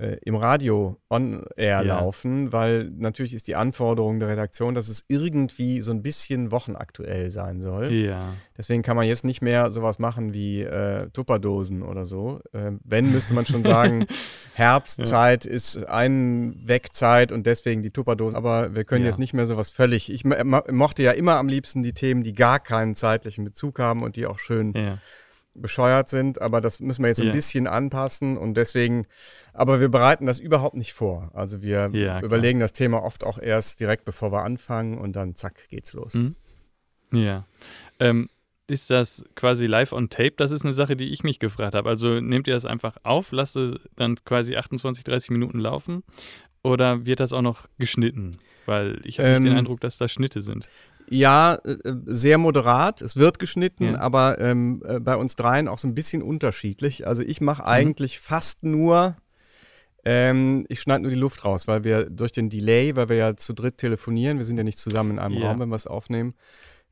äh, 0.01 0.17
im 0.25 0.35
Radio 0.35 0.97
on 1.09 1.45
air 1.55 1.83
Ja. 1.83 1.99
laufen, 1.99 2.51
weil 2.51 2.89
natürlich 2.97 3.33
ist 3.33 3.47
die 3.47 3.55
Anforderung 3.55 4.19
der 4.19 4.29
Redaktion, 4.29 4.73
dass 4.73 4.89
es 4.89 5.05
irgendwie 5.07 5.81
so 5.81 5.91
ein 5.91 6.01
bisschen 6.01 6.51
wochenaktuell 6.51 7.29
sein 7.29 7.61
soll. 7.61 7.91
Ja. 7.91 8.19
Deswegen 8.57 8.81
kann 8.81 8.95
man 8.97 9.05
jetzt 9.07 9.23
nicht 9.23 9.41
mehr 9.41 9.69
sowas 9.71 9.99
machen 9.99 10.33
wie 10.33 10.61
äh, 10.63 11.09
Tupperdosen 11.11 11.83
oder 11.83 12.05
so. 12.05 12.39
Ähm, 12.53 12.79
wenn, 12.83 13.11
müsste 13.11 13.33
man 13.33 13.45
schon 13.45 13.63
sagen, 13.63 14.05
Herbstzeit 14.55 15.45
ist 15.45 15.87
Einwegzeit 15.87 17.31
und 17.31 17.45
deswegen 17.45 17.81
die 17.81 17.91
Tupperdosen. 17.91 18.35
Aber 18.35 18.75
wir 18.75 18.83
können 18.83 19.03
Ja. 19.03 19.09
jetzt 19.09 19.19
nicht 19.19 19.33
mehr 19.33 19.47
sowas 19.47 19.69
völlig. 19.69 20.11
Ich 20.11 20.25
mo- 20.25 20.43
mo- 20.43 20.63
mochte 20.71 21.03
ja 21.03 21.11
immer 21.11 21.37
am 21.37 21.47
liebsten 21.47 21.83
die 21.83 21.93
Themen, 21.93 22.23
die 22.23 22.33
gar 22.33 22.59
keinen 22.59 22.95
zeitlichen 22.95 23.43
Bezug 23.43 23.79
haben 23.79 24.03
und 24.03 24.15
die 24.15 24.25
auch 24.25 24.39
schön 24.39 24.73
Ja. 24.75 24.97
Bescheuert 25.53 26.09
sind. 26.09 26.41
Aber 26.41 26.61
das 26.61 26.79
müssen 26.79 27.03
wir 27.03 27.09
jetzt 27.09 27.19
Ja. 27.19 27.25
ein 27.25 27.31
bisschen 27.31 27.67
anpassen 27.67 28.37
und 28.37 28.55
deswegen, 28.55 29.05
aber 29.53 29.79
wir 29.79 29.89
bereiten 29.89 30.25
das 30.25 30.39
überhaupt 30.39 30.75
nicht 30.75 30.93
vor. 30.93 31.29
Also 31.33 31.61
wir 31.61 31.89
Ja, 31.93 32.19
klar. 32.19 32.23
überlegen 32.23 32.59
das 32.59 32.73
Thema 32.73 33.03
oft 33.03 33.23
auch 33.23 33.37
erst 33.37 33.79
direkt 33.79 34.05
bevor 34.05 34.31
wir 34.31 34.43
anfangen 34.43 34.97
und 34.97 35.15
dann 35.15 35.35
zack 35.35 35.67
geht's 35.69 35.93
los. 35.93 36.13
Mhm. 36.15 36.35
Ja. 37.11 37.45
Ähm, 37.99 38.29
ist 38.67 38.89
das 38.89 39.25
quasi 39.35 39.65
live 39.65 39.91
on 39.91 40.09
tape? 40.09 40.31
Das 40.37 40.51
ist 40.51 40.63
eine 40.63 40.71
Sache, 40.73 40.95
die 40.95 41.11
ich 41.11 41.23
mich 41.23 41.39
gefragt 41.39 41.75
habe. 41.75 41.89
Also 41.89 42.21
nehmt 42.21 42.47
ihr 42.47 42.53
das 42.53 42.65
einfach 42.65 42.95
auf, 43.03 43.33
lasst 43.33 43.57
es 43.57 43.75
dann 43.97 44.15
quasi 44.23 44.55
28, 44.55 45.03
30 45.03 45.29
Minuten 45.31 45.59
laufen 45.59 46.03
oder 46.63 47.05
wird 47.05 47.19
das 47.19 47.33
auch 47.33 47.41
noch 47.41 47.67
geschnitten? 47.79 48.31
Weil 48.65 49.01
ich 49.03 49.19
habe 49.19 49.27
ähm, 49.27 49.43
den 49.43 49.57
Eindruck, 49.57 49.81
dass 49.81 49.97
da 49.97 50.07
Schnitte 50.07 50.39
sind. 50.41 50.69
Ja, 51.11 51.55
äh, 51.65 51.75
sehr 52.05 52.37
moderat. 52.37 53.01
Es 53.01 53.17
wird 53.17 53.37
geschnitten, 53.37 53.93
ja. 53.93 53.99
aber 53.99 54.39
ähm, 54.39 54.81
äh, 54.85 55.01
bei 55.01 55.17
uns 55.17 55.35
dreien 55.35 55.67
auch 55.67 55.77
so 55.77 55.87
ein 55.89 55.93
bisschen 55.93 56.23
unterschiedlich. 56.23 57.05
Also 57.05 57.21
ich 57.21 57.41
mache 57.41 57.63
mhm. 57.63 57.67
eigentlich 57.67 58.19
fast 58.19 58.63
nur, 58.63 59.17
ähm, 60.05 60.65
ich 60.69 60.79
schneide 60.79 61.01
nur 61.01 61.11
die 61.11 61.17
Luft 61.17 61.43
raus, 61.43 61.67
weil 61.67 61.83
wir 61.83 62.09
durch 62.09 62.31
den 62.31 62.49
Delay, 62.49 62.95
weil 62.95 63.09
wir 63.09 63.17
ja 63.17 63.35
zu 63.35 63.51
dritt 63.51 63.77
telefonieren, 63.77 64.37
wir 64.37 64.45
sind 64.45 64.55
ja 64.57 64.63
nicht 64.63 64.79
zusammen 64.79 65.11
in 65.11 65.19
einem 65.19 65.37
ja. 65.37 65.49
Raum, 65.49 65.59
wenn 65.59 65.67
wir 65.67 65.75
es 65.75 65.85
aufnehmen, 65.85 66.33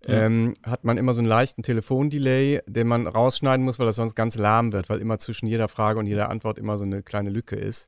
ja. 0.06 0.26
ähm, 0.26 0.56
hat 0.64 0.84
man 0.84 0.98
immer 0.98 1.14
so 1.14 1.22
einen 1.22 1.30
leichten 1.30 1.64
Telefondelay, 1.64 2.60
den 2.68 2.88
man 2.88 3.08
rausschneiden 3.08 3.64
muss, 3.64 3.80
weil 3.80 3.88
das 3.88 3.96
sonst 3.96 4.16
ganz 4.16 4.36
lahm 4.36 4.74
wird, 4.74 4.90
weil 4.90 5.00
immer 5.00 5.18
zwischen 5.18 5.48
jeder 5.48 5.70
Frage 5.70 5.98
und 5.98 6.08
jeder 6.08 6.30
Antwort 6.30 6.58
immer 6.58 6.78
so 6.78 6.84
eine 6.84 7.04
kleine 7.04 7.30
Lücke 7.30 7.56
ist. 7.56 7.88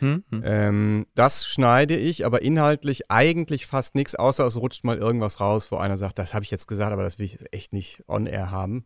Hm, 0.00 0.24
hm. 0.30 0.42
Ähm, 0.44 1.06
das 1.14 1.46
schneide 1.46 1.96
ich, 1.96 2.26
aber 2.26 2.42
inhaltlich 2.42 3.10
eigentlich 3.10 3.66
fast 3.66 3.94
nichts, 3.94 4.14
außer 4.14 4.44
es 4.44 4.56
rutscht 4.56 4.84
mal 4.84 4.98
irgendwas 4.98 5.40
raus, 5.40 5.72
wo 5.72 5.76
einer 5.76 5.96
sagt, 5.96 6.18
das 6.18 6.34
habe 6.34 6.44
ich 6.44 6.50
jetzt 6.50 6.68
gesagt, 6.68 6.92
aber 6.92 7.02
das 7.02 7.18
will 7.18 7.26
ich 7.26 7.32
jetzt 7.32 7.52
echt 7.52 7.72
nicht 7.72 8.04
on 8.06 8.26
air 8.26 8.50
haben. 8.50 8.84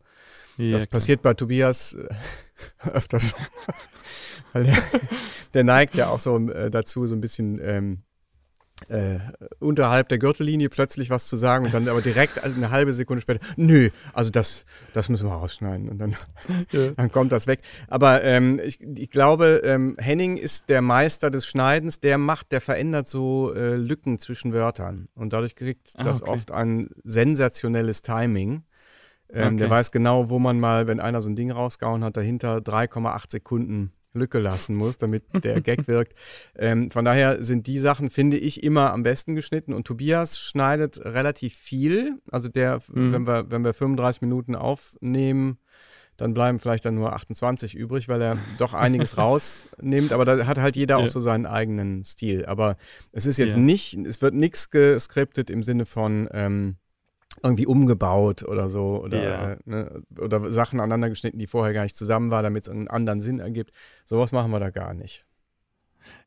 Ja, 0.56 0.72
das 0.72 0.88
klar. 0.88 0.98
passiert 0.98 1.22
bei 1.22 1.34
Tobias 1.34 1.94
äh, 1.94 2.88
öfter 2.90 3.20
schon. 3.20 3.40
Weil 4.52 4.64
der, 4.64 4.78
der, 5.54 5.64
neigt 5.64 5.94
ja 5.94 6.08
auch 6.08 6.18
so 6.18 6.36
äh, 6.48 6.70
dazu, 6.70 7.06
so 7.06 7.14
ein 7.14 7.20
bisschen 7.20 7.60
ähm, 7.62 8.02
äh, 8.88 9.18
unterhalb 9.58 10.08
der 10.08 10.18
Gürtellinie 10.18 10.68
plötzlich 10.68 11.10
was 11.10 11.26
zu 11.26 11.36
sagen 11.36 11.64
und 11.64 11.74
dann 11.74 11.88
aber 11.88 12.02
direkt 12.02 12.42
eine 12.42 12.70
halbe 12.70 12.92
Sekunde 12.92 13.20
später, 13.20 13.44
nö, 13.56 13.90
also 14.12 14.30
das, 14.30 14.64
das 14.92 15.08
müssen 15.08 15.26
wir 15.26 15.32
rausschneiden 15.32 15.88
und 15.88 15.98
dann, 15.98 16.16
ja. 16.72 16.90
dann 16.96 17.10
kommt 17.10 17.32
das 17.32 17.46
weg. 17.46 17.60
Aber 17.88 18.22
ähm, 18.22 18.60
ich, 18.64 18.80
ich, 18.80 19.10
glaube, 19.10 19.62
ähm, 19.64 19.96
Henning 19.98 20.36
ist 20.36 20.68
der 20.68 20.82
Meister 20.82 21.30
des 21.30 21.46
Schneidens, 21.46 22.00
der 22.00 22.18
macht, 22.18 22.52
der 22.52 22.60
verändert 22.60 23.08
so 23.08 23.52
äh, 23.54 23.76
Lücken 23.76 24.18
zwischen 24.18 24.52
Wörtern 24.52 25.08
und 25.14 25.32
dadurch 25.32 25.54
kriegt 25.54 25.92
ah, 25.96 26.04
das 26.04 26.22
okay. 26.22 26.30
oft 26.30 26.50
ein 26.50 26.88
sensationelles 27.04 28.02
Timing. 28.02 28.64
Ähm, 29.32 29.46
okay. 29.46 29.56
Der 29.58 29.70
weiß 29.70 29.92
genau, 29.92 30.28
wo 30.28 30.38
man 30.38 30.58
mal, 30.58 30.88
wenn 30.88 31.00
einer 31.00 31.22
so 31.22 31.30
ein 31.30 31.36
Ding 31.36 31.50
rausgehauen 31.50 32.02
hat, 32.02 32.16
dahinter 32.16 32.58
3,8 32.58 33.30
Sekunden 33.30 33.92
Lücke 34.12 34.38
lassen 34.38 34.74
muss, 34.74 34.98
damit 34.98 35.24
der 35.44 35.60
Gag 35.60 35.86
wirkt. 35.88 36.14
Ähm, 36.56 36.90
von 36.90 37.04
daher 37.04 37.42
sind 37.42 37.66
die 37.66 37.78
Sachen, 37.78 38.10
finde 38.10 38.38
ich, 38.38 38.62
immer 38.62 38.92
am 38.92 39.02
besten 39.02 39.34
geschnitten. 39.34 39.72
Und 39.72 39.86
Tobias 39.86 40.38
schneidet 40.38 41.04
relativ 41.04 41.54
viel. 41.54 42.20
Also 42.30 42.48
der, 42.48 42.80
mhm. 42.92 43.12
wenn, 43.12 43.26
wir, 43.26 43.50
wenn 43.50 43.64
wir 43.64 43.74
35 43.74 44.22
Minuten 44.22 44.54
aufnehmen, 44.56 45.58
dann 46.16 46.34
bleiben 46.34 46.58
vielleicht 46.58 46.84
dann 46.84 46.96
nur 46.96 47.14
28 47.14 47.74
übrig, 47.74 48.08
weil 48.08 48.20
er 48.20 48.38
doch 48.58 48.74
einiges 48.74 49.16
rausnimmt. 49.18 50.12
Aber 50.12 50.24
da 50.24 50.46
hat 50.46 50.58
halt 50.58 50.76
jeder 50.76 50.98
ja. 50.98 51.04
auch 51.04 51.08
so 51.08 51.20
seinen 51.20 51.46
eigenen 51.46 52.04
Stil. 52.04 52.44
Aber 52.46 52.76
es 53.12 53.26
ist 53.26 53.38
jetzt 53.38 53.54
ja. 53.54 53.58
nicht, 53.58 53.96
es 54.06 54.20
wird 54.20 54.34
nichts 54.34 54.70
geskriptet 54.70 55.48
im 55.50 55.62
Sinne 55.62 55.86
von, 55.86 56.28
ähm, 56.32 56.76
irgendwie 57.42 57.66
umgebaut 57.66 58.42
oder 58.42 58.68
so 58.68 59.02
oder, 59.02 59.22
ja. 59.22 59.56
ne, 59.64 60.02
oder 60.18 60.52
Sachen 60.52 60.80
aneinander 60.80 61.08
geschnitten, 61.08 61.38
die 61.38 61.46
vorher 61.46 61.72
gar 61.72 61.84
nicht 61.84 61.96
zusammen 61.96 62.30
waren, 62.30 62.44
damit 62.44 62.64
es 62.64 62.68
einen 62.68 62.88
anderen 62.88 63.20
Sinn 63.20 63.38
ergibt. 63.38 63.72
Sowas 64.04 64.32
machen 64.32 64.50
wir 64.50 64.60
da 64.60 64.70
gar 64.70 64.94
nicht. 64.94 65.26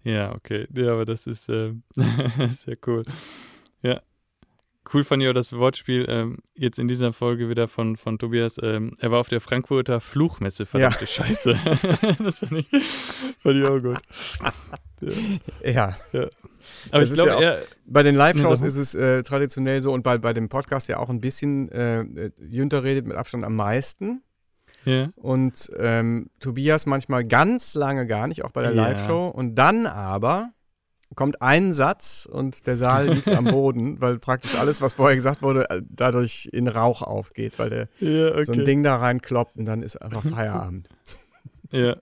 Ja, 0.03 0.33
okay. 0.33 0.67
Ja, 0.73 0.93
aber 0.93 1.05
das 1.05 1.27
ist 1.27 1.49
äh, 1.49 1.73
sehr 2.49 2.77
cool. 2.87 3.03
Ja. 3.81 4.01
Cool 4.91 5.03
fand 5.03 5.23
ich 5.23 5.29
auch 5.29 5.33
das 5.33 5.53
Wortspiel 5.53 6.05
ähm, 6.09 6.39
jetzt 6.55 6.79
in 6.79 6.87
dieser 6.87 7.13
Folge 7.13 7.49
wieder 7.49 7.67
von, 7.67 7.95
von 7.95 8.19
Tobias. 8.19 8.57
Ähm, 8.61 8.95
er 8.99 9.11
war 9.11 9.19
auf 9.19 9.29
der 9.29 9.41
Frankfurter 9.41 10.01
Fluchmesse, 10.01 10.65
verdammte 10.65 11.01
ja. 11.01 11.07
Scheiße. 11.07 11.51
das 12.23 12.39
fand 12.39 12.51
ich, 12.51 12.67
fand 13.39 13.55
ich 13.55 13.63
auch 13.63 13.79
gut. 13.79 13.99
Ja. 15.01 15.71
ja. 15.71 15.95
ja. 16.11 16.27
Aber 16.91 17.01
das 17.01 17.11
ich 17.11 17.15
glaube, 17.15 17.41
ja 17.41 17.57
bei 17.85 18.03
den 18.03 18.15
Live-Shows 18.15 18.61
ist 18.61 18.75
es 18.75 18.95
äh, 18.95 19.23
traditionell 19.23 19.81
so 19.81 19.93
und 19.93 20.03
bei, 20.03 20.17
bei 20.17 20.33
dem 20.33 20.49
Podcast 20.49 20.87
ja 20.89 20.97
auch 20.97 21.09
ein 21.09 21.21
bisschen, 21.21 21.69
äh, 21.69 22.31
Jünter 22.39 22.83
redet 22.83 23.05
mit 23.05 23.17
Abstand 23.17 23.45
am 23.45 23.55
meisten. 23.55 24.23
Ja. 24.85 25.09
Und 25.15 25.71
ähm, 25.77 26.29
Tobias 26.39 26.85
manchmal 26.85 27.23
ganz 27.23 27.73
lange 27.75 28.05
gar 28.05 28.27
nicht, 28.27 28.43
auch 28.43 28.51
bei 28.51 28.63
der 28.63 28.73
ja. 28.73 28.87
Live-Show. 28.87 29.27
Und 29.27 29.55
dann 29.55 29.85
aber 29.85 30.51
kommt 31.15 31.41
ein 31.41 31.73
Satz 31.73 32.27
und 32.29 32.67
der 32.67 32.77
Saal 32.77 33.09
liegt 33.09 33.27
am 33.29 33.45
Boden, 33.51 34.01
weil 34.01 34.19
praktisch 34.19 34.55
alles, 34.55 34.81
was 34.81 34.95
vorher 34.95 35.15
gesagt 35.15 35.41
wurde, 35.41 35.69
äh, 35.69 35.81
dadurch 35.87 36.49
in 36.51 36.67
Rauch 36.67 37.01
aufgeht, 37.01 37.53
weil 37.57 37.69
der 37.69 37.89
ja, 37.99 38.31
okay. 38.31 38.43
so 38.43 38.53
ein 38.53 38.65
Ding 38.65 38.83
da 38.83 38.97
reinkloppt 38.97 39.57
und 39.57 39.65
dann 39.65 39.83
ist 39.83 39.97
einfach 39.97 40.23
Feierabend. 40.29 40.89
Ja. 41.71 41.97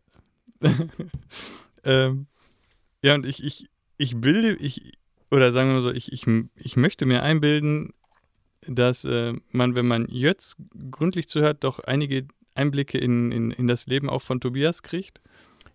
ähm, 1.84 2.28
ja, 3.04 3.16
und 3.16 3.26
ich, 3.26 3.44
ich, 3.44 3.70
ich 3.98 4.20
bilde, 4.20 4.56
ich, 4.56 4.98
oder 5.32 5.52
sagen 5.52 5.70
wir 5.70 5.76
mal 5.76 5.82
so, 5.82 5.92
ich, 5.92 6.12
ich, 6.12 6.26
ich 6.56 6.76
möchte 6.76 7.06
mir 7.06 7.24
einbilden, 7.24 7.94
dass 8.68 9.06
äh, 9.06 9.34
man, 9.52 9.76
wenn 9.76 9.88
man 9.88 10.08
jetzt 10.08 10.58
gründlich 10.92 11.28
zuhört, 11.30 11.64
doch 11.64 11.80
einige 11.80 12.28
Einblicke 12.54 12.98
in, 12.98 13.32
in, 13.32 13.52
in 13.52 13.68
das 13.68 13.88
Leben 13.88 14.10
auch 14.10 14.22
von 14.22 14.40
Tobias 14.40 14.84
kriegt. 14.84 15.22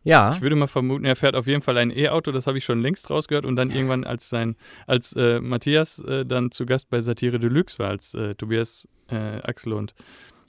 Ja. 0.07 0.33
Ich 0.33 0.41
würde 0.41 0.55
mal 0.55 0.69
vermuten, 0.69 1.05
er 1.05 1.17
fährt 1.17 1.35
auf 1.35 1.49
jeden 1.49 1.63
Fall 1.63 1.77
ein 1.79 1.91
E-Auto, 1.91 2.31
das 2.31 2.47
habe 2.47 2.59
ich 2.59 2.65
schon 2.65 2.81
längst 2.81 3.11
rausgehört. 3.11 3.45
Und 3.45 3.57
dann 3.57 3.73
irgendwann, 3.73 4.05
als 4.05 4.29
sein, 4.29 4.55
als 4.87 5.13
äh, 5.15 5.41
Matthias 5.41 5.99
äh, 5.99 6.25
dann 6.25 6.53
zu 6.53 6.65
Gast 6.65 6.89
bei 6.89 7.01
Satire 7.01 7.41
Deluxe 7.41 7.81
war, 7.81 7.89
als 7.89 8.15
äh, 8.15 8.37
Tobias 8.37 8.87
äh, 9.11 9.41
Axel 9.43 9.73
und 9.73 9.95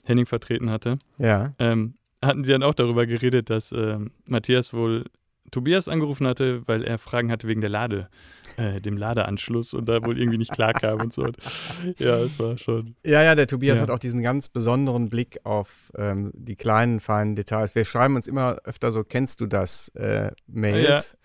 Henning 0.04 0.26
vertreten 0.26 0.70
hatte, 0.70 0.98
ja. 1.18 1.54
ähm, 1.58 1.94
hatten 2.22 2.44
sie 2.44 2.52
dann 2.52 2.62
auch 2.62 2.74
darüber 2.74 3.04
geredet, 3.04 3.50
dass 3.50 3.72
äh, 3.72 3.98
Matthias 4.28 4.72
wohl 4.72 5.04
Tobias 5.50 5.88
angerufen 5.88 6.26
hatte, 6.26 6.62
weil 6.66 6.84
er 6.84 6.98
Fragen 6.98 7.30
hatte 7.30 7.48
wegen 7.48 7.60
der 7.60 7.70
Lade, 7.70 8.08
äh, 8.56 8.80
dem 8.80 8.96
Ladeanschluss 8.96 9.74
und 9.74 9.86
da 9.88 10.04
wohl 10.04 10.18
irgendwie 10.18 10.38
nicht 10.38 10.52
klar 10.52 10.72
kam 10.72 11.00
und 11.00 11.12
so. 11.12 11.28
Ja, 11.98 12.18
es 12.18 12.38
war 12.38 12.58
schon. 12.58 12.94
Ja, 13.04 13.22
ja, 13.22 13.34
der 13.34 13.46
Tobias 13.46 13.78
ja. 13.78 13.82
hat 13.82 13.90
auch 13.90 13.98
diesen 13.98 14.22
ganz 14.22 14.48
besonderen 14.48 15.08
Blick 15.08 15.40
auf 15.44 15.92
ähm, 15.96 16.32
die 16.34 16.56
kleinen, 16.56 17.00
feinen 17.00 17.34
Details. 17.34 17.74
Wir 17.74 17.84
schreiben 17.84 18.16
uns 18.16 18.28
immer 18.28 18.58
öfter 18.64 18.92
so, 18.92 19.04
kennst 19.04 19.40
du 19.40 19.46
das, 19.46 19.88
äh, 19.90 20.30
Mails. 20.46 21.12
Ja. 21.12 21.18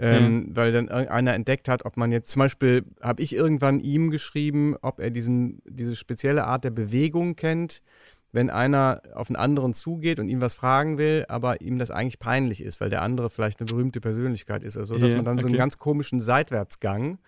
Ähm, 0.00 0.46
ja. 0.48 0.56
Weil 0.56 0.72
dann 0.72 0.88
einer 0.88 1.34
entdeckt 1.34 1.68
hat, 1.68 1.84
ob 1.84 1.96
man 1.96 2.12
jetzt, 2.12 2.30
zum 2.30 2.40
Beispiel 2.40 2.84
habe 3.02 3.20
ich 3.20 3.34
irgendwann 3.34 3.80
ihm 3.80 4.10
geschrieben, 4.10 4.76
ob 4.80 5.00
er 5.00 5.10
diesen, 5.10 5.60
diese 5.64 5.96
spezielle 5.96 6.44
Art 6.44 6.64
der 6.64 6.70
Bewegung 6.70 7.34
kennt, 7.34 7.82
wenn 8.32 8.50
einer 8.50 9.00
auf 9.14 9.28
einen 9.28 9.36
anderen 9.36 9.74
zugeht 9.74 10.20
und 10.20 10.28
ihm 10.28 10.40
was 10.40 10.54
fragen 10.54 10.98
will, 10.98 11.24
aber 11.28 11.60
ihm 11.60 11.78
das 11.78 11.90
eigentlich 11.90 12.18
peinlich 12.18 12.62
ist, 12.62 12.80
weil 12.80 12.90
der 12.90 13.02
andere 13.02 13.30
vielleicht 13.30 13.60
eine 13.60 13.66
berühmte 13.66 14.00
Persönlichkeit 14.00 14.62
ist. 14.62 14.76
Also, 14.76 14.94
dass 14.98 15.08
yeah, 15.08 15.16
man 15.16 15.24
dann 15.24 15.34
okay. 15.36 15.42
so 15.42 15.48
einen 15.48 15.56
ganz 15.56 15.78
komischen 15.78 16.20
Seitwärtsgang 16.20 17.18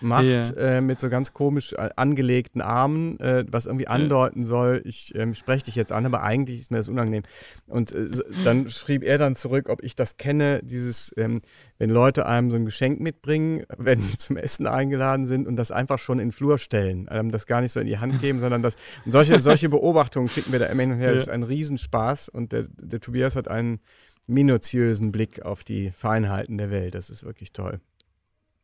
macht 0.00 0.24
yeah. 0.24 0.78
äh, 0.78 0.80
mit 0.80 1.00
so 1.00 1.08
ganz 1.08 1.32
komisch 1.32 1.72
äh, 1.72 1.90
angelegten 1.96 2.60
Armen, 2.60 3.18
äh, 3.20 3.44
was 3.50 3.66
irgendwie 3.66 3.88
andeuten 3.88 4.44
soll, 4.44 4.82
ich 4.84 5.14
ähm, 5.14 5.34
spreche 5.34 5.64
dich 5.64 5.74
jetzt 5.74 5.92
an, 5.92 6.06
aber 6.06 6.22
eigentlich 6.22 6.60
ist 6.60 6.70
mir 6.70 6.78
das 6.78 6.88
unangenehm. 6.88 7.22
Und 7.66 7.92
äh, 7.92 8.08
dann 8.44 8.68
schrieb 8.68 9.02
er 9.02 9.18
dann 9.18 9.34
zurück, 9.34 9.68
ob 9.68 9.82
ich 9.82 9.96
das 9.96 10.16
kenne, 10.16 10.60
dieses, 10.62 11.12
ähm, 11.16 11.40
wenn 11.78 11.90
Leute 11.90 12.26
einem 12.26 12.50
so 12.50 12.56
ein 12.56 12.64
Geschenk 12.64 13.00
mitbringen, 13.00 13.64
wenn 13.76 14.00
sie 14.00 14.16
zum 14.18 14.36
Essen 14.36 14.66
eingeladen 14.66 15.26
sind 15.26 15.46
und 15.46 15.56
das 15.56 15.70
einfach 15.70 15.98
schon 15.98 16.18
in 16.18 16.28
den 16.28 16.32
Flur 16.32 16.58
stellen, 16.58 17.08
ähm, 17.10 17.30
das 17.30 17.46
gar 17.46 17.60
nicht 17.60 17.72
so 17.72 17.80
in 17.80 17.86
die 17.86 17.98
Hand 17.98 18.20
geben, 18.20 18.40
sondern 18.40 18.62
das, 18.62 18.76
solche, 19.06 19.40
solche 19.40 19.68
Beobachtungen 19.68 20.28
schicken 20.28 20.52
wir 20.52 20.58
da 20.58 20.66
immer 20.66 20.82
hin 20.82 20.92
und 20.92 20.98
her, 20.98 21.12
das 21.12 21.22
ist 21.22 21.28
ein 21.28 21.42
Riesenspaß 21.42 22.28
und 22.28 22.52
der, 22.52 22.66
der 22.76 23.00
Tobias 23.00 23.36
hat 23.36 23.48
einen 23.48 23.80
minutiösen 24.26 25.10
Blick 25.10 25.42
auf 25.42 25.64
die 25.64 25.90
Feinheiten 25.90 26.58
der 26.58 26.70
Welt, 26.70 26.94
das 26.94 27.10
ist 27.10 27.24
wirklich 27.24 27.52
toll 27.52 27.80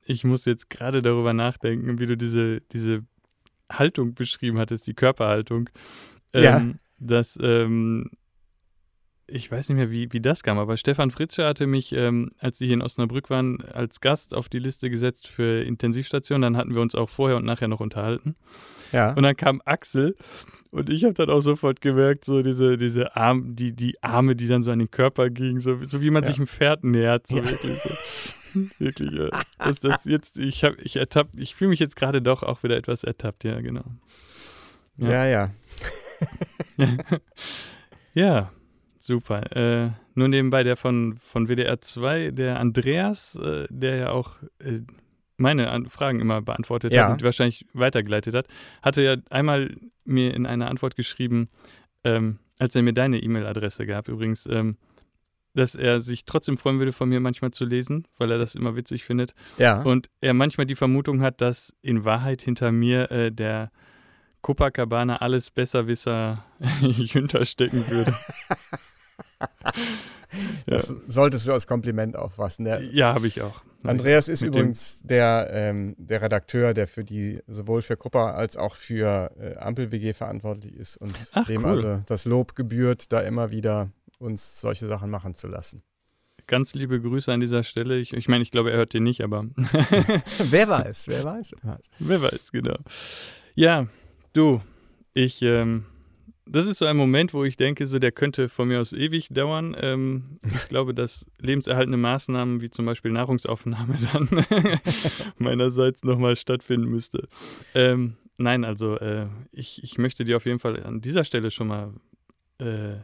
ich 0.05 0.25
muss 0.25 0.45
jetzt 0.45 0.71
gerade 0.71 1.03
darüber 1.03 1.33
nachdenken, 1.33 1.99
wie 1.99 2.07
du 2.07 2.17
diese, 2.17 2.61
diese 2.73 3.05
Haltung 3.71 4.15
beschrieben 4.15 4.59
hattest, 4.59 4.87
die 4.87 4.95
Körperhaltung. 4.95 5.71
Ähm, 6.33 6.43
ja. 6.43 6.63
Dass, 7.01 7.39
ähm, 7.43 8.11
ich 9.27 9.51
weiß 9.51 9.69
nicht 9.69 9.79
mehr, 9.79 9.91
wie, 9.91 10.13
wie 10.13 10.21
das 10.21 10.43
kam, 10.43 10.59
aber 10.59 10.77
Stefan 10.77 11.11
Fritzsche 11.11 11.47
hatte 11.47 11.67
mich, 11.67 11.93
ähm, 11.93 12.31
als 12.39 12.59
sie 12.59 12.67
hier 12.67 12.75
in 12.75 12.83
Osnabrück 12.83 13.31
waren, 13.31 13.63
als 13.63 14.01
Gast 14.01 14.35
auf 14.35 14.49
die 14.49 14.59
Liste 14.59 14.91
gesetzt 14.91 15.29
für 15.29 15.63
Intensivstation. 15.63 16.43
Dann 16.43 16.57
hatten 16.57 16.75
wir 16.75 16.83
uns 16.83 16.95
auch 16.95 17.09
vorher 17.09 17.39
und 17.39 17.47
nachher 17.47 17.69
noch 17.69 17.81
unterhalten. 17.81 18.37
Ja. 18.93 19.15
Und 19.15 19.23
dann 19.23 19.37
kam 19.37 19.63
Axel 19.65 20.15
und 20.71 20.91
ich 20.91 21.05
habe 21.05 21.15
dann 21.15 21.31
auch 21.31 21.41
sofort 21.41 21.81
gemerkt, 21.81 22.25
so 22.25 22.43
diese, 22.43 22.77
diese 22.77 23.17
Arme, 23.17 23.55
die, 23.55 23.73
die 23.73 24.01
Arme, 24.03 24.37
die 24.37 24.47
dann 24.47 24.63
so 24.63 24.71
an 24.71 24.79
den 24.79 24.91
Körper 24.91 25.31
gingen, 25.31 25.59
so, 25.59 25.83
so 25.83 26.01
wie 26.01 26.11
man 26.11 26.23
ja. 26.23 26.29
sich 26.29 26.37
einem 26.37 26.47
Pferd 26.47 26.85
nähert. 26.85 27.27
So 27.27 27.39
ja. 27.39 27.45
wirklich 27.45 27.73
so. 27.73 27.95
Wirklich, 28.79 29.11
ja. 29.13 29.29
Das, 29.59 29.81
das 29.81 30.05
jetzt, 30.05 30.39
ich 30.39 30.65
habe, 30.65 30.77
ich 30.83 30.97
ertappt, 30.97 31.37
ich 31.37 31.55
fühle 31.55 31.71
mich 31.71 31.81
jetzt 31.81 31.97
gerade 31.97 32.23
doch 32.23 32.43
auch 32.43 32.63
wieder 32.63 32.77
etwas 32.77 33.05
ertappt, 33.05 33.45
ja, 33.45 33.61
genau. 33.61 33.85
Ja, 34.97 35.27
ja. 35.27 35.51
Ja, 36.77 36.87
ja 38.15 38.51
super. 38.99 39.57
Äh, 39.57 39.91
nur 40.15 40.29
nebenbei 40.29 40.63
der 40.63 40.77
von, 40.77 41.19
von 41.23 41.49
WDR 41.49 41.81
2, 41.81 42.31
der 42.31 42.61
Andreas, 42.61 43.37
äh, 43.37 43.67
der 43.71 43.97
ja 43.97 44.11
auch 44.11 44.39
äh, 44.61 44.81
meine 45.37 45.71
An 45.71 45.89
Fragen 45.89 46.21
immer 46.21 46.41
beantwortet 46.43 46.93
ja. 46.93 47.05
hat 47.05 47.13
und 47.13 47.23
wahrscheinlich 47.23 47.67
weitergeleitet 47.73 48.35
hat, 48.35 48.47
hatte 48.83 49.03
ja 49.03 49.17
einmal 49.31 49.77
mir 50.05 50.35
in 50.35 50.47
einer 50.47 50.71
Antwort 50.71 50.97
geschrieben, 50.97 51.49
ähm, 52.05 52.39
als 52.61 52.77
er 52.77 52.83
mir 52.83 52.93
deine 52.93 53.19
E-Mail-Adresse 53.19 53.87
gab, 53.87 54.09
übrigens, 54.09 54.47
ähm, 54.47 54.77
dass 55.55 55.75
er 55.75 56.01
sich 56.01 56.25
trotzdem 56.25 56.59
freuen 56.59 56.79
würde, 56.79 56.93
von 56.93 57.09
mir 57.09 57.21
manchmal 57.21 57.53
zu 57.53 57.65
lesen, 57.65 58.07
weil 58.19 58.31
er 58.31 58.39
das 58.39 58.55
immer 58.55 58.77
witzig 58.77 59.05
findet. 59.05 59.35
Ja. 59.59 59.83
Und 59.83 60.11
er 60.21 60.35
manchmal 60.35 60.67
die 60.67 60.75
Vermutung 60.75 61.21
hat, 61.21 61.41
dass 61.41 61.73
in 61.81 62.05
Wahrheit 62.05 62.43
hinter 62.43 62.73
mir 62.73 63.11
äh, 63.11 63.31
der 63.31 63.71
Copacabana 64.43 65.17
alles 65.17 65.51
Besserwisser 65.51 66.45
Jünter 66.81 67.45
stecken 67.45 67.89
würde. 67.89 68.15
Das 70.67 70.95
solltest 71.09 71.47
du 71.47 71.53
als 71.53 71.67
Kompliment 71.67 72.17
auffassen. 72.17 72.65
Der 72.65 72.83
Ja, 72.83 73.15
habe 73.15 73.27
ich 73.27 73.43
auch. 73.43 73.63
Andreas 73.85 74.29
ist 74.29 74.41
Mit 74.41 74.49
übrigens 74.49 75.03
der, 75.03 75.49
ähm, 75.53 75.95
der 75.99 76.23
Redakteur, 76.23 76.73
der 76.73 76.87
für 76.87 77.05
die 77.05 77.41
sowohl 77.47 77.83
für 77.83 77.97
Kuppa 77.97 78.33
als 78.33 78.57
auch 78.57 78.75
für 78.75 79.31
äh, 79.39 79.57
Ampel 79.59 79.93
WG 79.93 80.15
verantwortlich 80.15 80.75
ist 80.75 80.97
und 80.97 81.13
Ach, 81.35 81.47
dem 81.47 81.65
cool. 81.65 81.71
also 81.71 82.03
das 82.07 82.25
Lob 82.25 82.55
gebührt, 82.55 83.13
da 83.13 83.21
immer 83.21 83.51
wieder 83.51 83.91
uns 84.19 84.61
solche 84.61 84.87
Sachen 84.87 85.11
machen 85.11 85.35
zu 85.35 85.49
lassen. 85.49 85.83
Ganz 86.47 86.75
liebe 86.75 87.01
Grüße 87.01 87.33
an 87.33 87.41
dieser 87.41 87.63
Stelle. 87.63 87.99
Ich, 87.99 88.13
ich 88.13 88.29
meine, 88.29 88.43
ich 88.43 88.51
glaube, 88.51 88.71
er 88.71 88.77
hört 88.77 88.93
den 88.93 89.05
nicht, 89.05 89.23
aber 89.23 89.47
wer 90.51 90.69
weiß, 90.69 91.09
wer 91.09 91.25
weiß, 91.25 91.53
wer 91.63 91.73
weiß. 91.73 91.91
wer 91.99 92.23
weiß, 92.23 92.53
genau. 92.53 92.77
Ja, 93.55 93.87
du, 94.35 94.61
ich, 95.15 95.41
ähm, 95.41 95.87
das 96.47 96.67
ist 96.67 96.79
so 96.79 96.85
ein 96.85 96.97
Moment, 96.97 97.33
wo 97.33 97.45
ich 97.45 97.57
denke, 97.57 97.87
so 97.87 97.99
der 97.99 98.13
könnte 98.13 98.51
von 98.51 98.69
mir 98.69 98.81
aus 98.81 98.93
ewig 98.93 99.29
dauern. 99.29 99.75
Ähm, 99.81 100.39
ich 100.45 100.69
glaube, 100.69 100.93
dass 100.93 101.25
lebenserhaltende 101.39 101.97
Maßnahmen 101.97 102.61
wie 102.61 102.71
zum 102.71 102.85
Beispiel 102.85 103.11
Nahrungsaufnahme 103.13 103.99
dann 104.13 104.29
meinerseits 105.39 106.05
nochmal 106.05 106.37
stattfinden 106.37 106.89
müsste. 106.89 107.29
Ähm, 107.75 108.17
nein, 108.37 108.65
also 108.65 108.99
äh, 108.99 109.29
ich, 109.53 109.83
ich 109.83 109.97
möchte 109.97 110.25
dir 110.25 110.37
auf 110.37 110.45
jeden 110.45 110.59
Fall 110.59 110.83
an 110.85 111.01
dieser 111.01 111.25
Stelle 111.25 111.51
schon 111.51 111.69
mal 111.69 111.95
äh, 112.59 112.97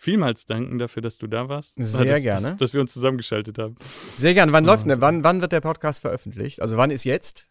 vielmals 0.00 0.46
danken 0.46 0.78
dafür, 0.78 1.02
dass 1.02 1.18
du 1.18 1.26
da 1.26 1.48
warst. 1.48 1.74
Sehr 1.76 2.04
dass, 2.06 2.22
gerne. 2.22 2.48
Dass, 2.50 2.56
dass 2.56 2.72
wir 2.74 2.80
uns 2.80 2.92
zusammengeschaltet 2.94 3.58
haben. 3.58 3.76
Sehr 4.16 4.32
gern. 4.32 4.50
Wann 4.52 4.64
Oh, 4.64 4.68
läuft 4.68 4.84
denn, 4.84 4.92
super. 4.92 5.02
wann, 5.02 5.24
wann 5.24 5.40
wird 5.42 5.52
der 5.52 5.60
Podcast 5.60 6.00
veröffentlicht? 6.00 6.62
Also 6.62 6.76
wann 6.78 6.90
ist 6.90 7.04
jetzt? 7.04 7.46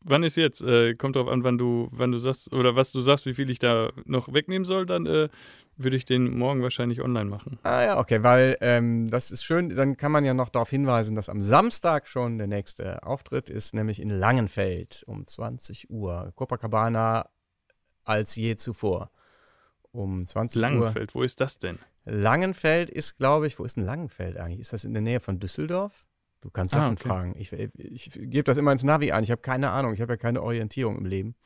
Wann 0.00 0.24
ist 0.24 0.36
jetzt? 0.36 0.62
Äh, 0.62 0.94
kommt 0.94 1.14
drauf 1.16 1.28
an, 1.28 1.44
wann 1.44 1.58
du, 1.58 1.88
wann 1.92 2.10
du 2.10 2.18
sagst, 2.18 2.52
oder 2.52 2.74
was 2.74 2.90
du 2.90 3.00
sagst, 3.02 3.26
wie 3.26 3.34
viel 3.34 3.50
ich 3.50 3.58
da 3.58 3.90
noch 4.06 4.32
wegnehmen 4.32 4.64
soll, 4.64 4.86
dann 4.86 5.04
äh, 5.06 5.28
würde 5.76 5.96
ich 5.96 6.04
den 6.06 6.36
morgen 6.38 6.62
wahrscheinlich 6.62 7.02
online 7.02 7.26
machen. 7.28 7.58
Ah 7.62 7.84
ja, 7.84 7.98
okay, 7.98 8.22
weil 8.22 8.56
ähm, 8.62 9.08
das 9.10 9.30
ist 9.30 9.44
schön, 9.44 9.68
dann 9.76 9.96
kann 9.96 10.10
man 10.10 10.24
ja 10.24 10.32
noch 10.34 10.48
darauf 10.48 10.70
hinweisen, 10.70 11.14
dass 11.14 11.28
am 11.28 11.42
Samstag 11.42 12.08
schon 12.08 12.38
der 12.38 12.46
nächste 12.46 13.02
Auftritt 13.04 13.48
ist, 13.50 13.74
nämlich 13.74 14.00
in 14.00 14.08
Langenfeld 14.08 15.04
um 15.06 15.26
20 15.26 15.90
Uhr. 15.90 16.32
Copacabana 16.34 17.28
als 18.04 18.34
je 18.36 18.56
zuvor. 18.56 19.10
Um 19.92 20.26
20 20.26 20.56
Uhr. 20.56 20.68
Langenfeld, 20.68 21.14
wo 21.14 21.22
ist 21.22 21.40
das 21.40 21.58
denn? 21.58 21.78
Langenfeld 22.04 22.90
ist, 22.90 23.16
glaube 23.16 23.46
ich, 23.46 23.58
wo 23.58 23.64
ist 23.64 23.76
denn 23.76 23.84
Langenfeld 23.84 24.36
eigentlich? 24.38 24.60
Ist 24.60 24.72
das 24.72 24.84
in 24.84 24.92
der 24.94 25.02
Nähe 25.02 25.20
von 25.20 25.38
Düsseldorf? 25.38 26.04
Du 26.40 26.50
kannst 26.50 26.74
Ah, 26.74 26.78
Sachen 26.82 26.94
okay. 26.94 27.08
fragen. 27.08 27.34
Ich, 27.38 27.52
ich, 27.52 28.10
gebe 28.12 28.42
das 28.42 28.56
immer 28.56 28.72
ins 28.72 28.82
Navi 28.82 29.12
ein. 29.12 29.22
Ich 29.22 29.30
habe 29.30 29.40
keine 29.42 29.70
Ahnung. 29.70 29.92
Ich 29.94 30.00
habe 30.00 30.14
ja 30.14 30.16
keine 30.16 30.42
Orientierung 30.42 30.96
im 30.98 31.04
Leben. 31.06 31.36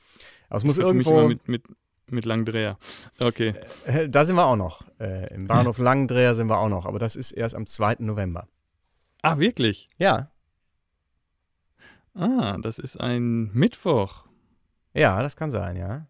Aber 0.49 0.57
es 0.59 0.65
muss 0.65 0.79
Ich 0.79 0.83
vertue 0.83 0.97
mich 0.97 1.07
irgendwo. 1.07 1.21
immer 1.27 1.29
mit, 1.29 1.49
mit, 1.49 1.65
mit 2.11 2.25
Langdreher. 2.25 2.79
Okay. 3.23 3.53
Äh, 3.85 4.09
Da 4.09 4.25
sind 4.25 4.37
wir 4.37 4.47
auch 4.47 4.57
noch. 4.57 4.87
Äh, 4.99 5.35
Im 5.35 5.47
Bahnhof 5.49 5.77
Langendreher 5.79 6.35
sind 6.35 6.47
wir 6.47 6.57
auch 6.59 6.71
noch. 6.71 6.87
Aber 6.87 6.99
das 6.99 7.15
ist 7.17 7.33
erst 7.33 7.55
am 7.55 7.67
2. 7.67 7.97
November. 7.99 8.49
Ah, 9.23 9.39
wirklich? 9.39 9.89
Ja, 9.99 10.31
Ah, 12.15 12.57
das 12.63 12.79
ist 12.79 12.99
ein 12.99 13.51
Mittwoch. 13.53 14.25
ja, 14.95 15.21
das 15.21 15.37
kann 15.37 15.51
sein, 15.51 15.77
ja. 15.77 16.07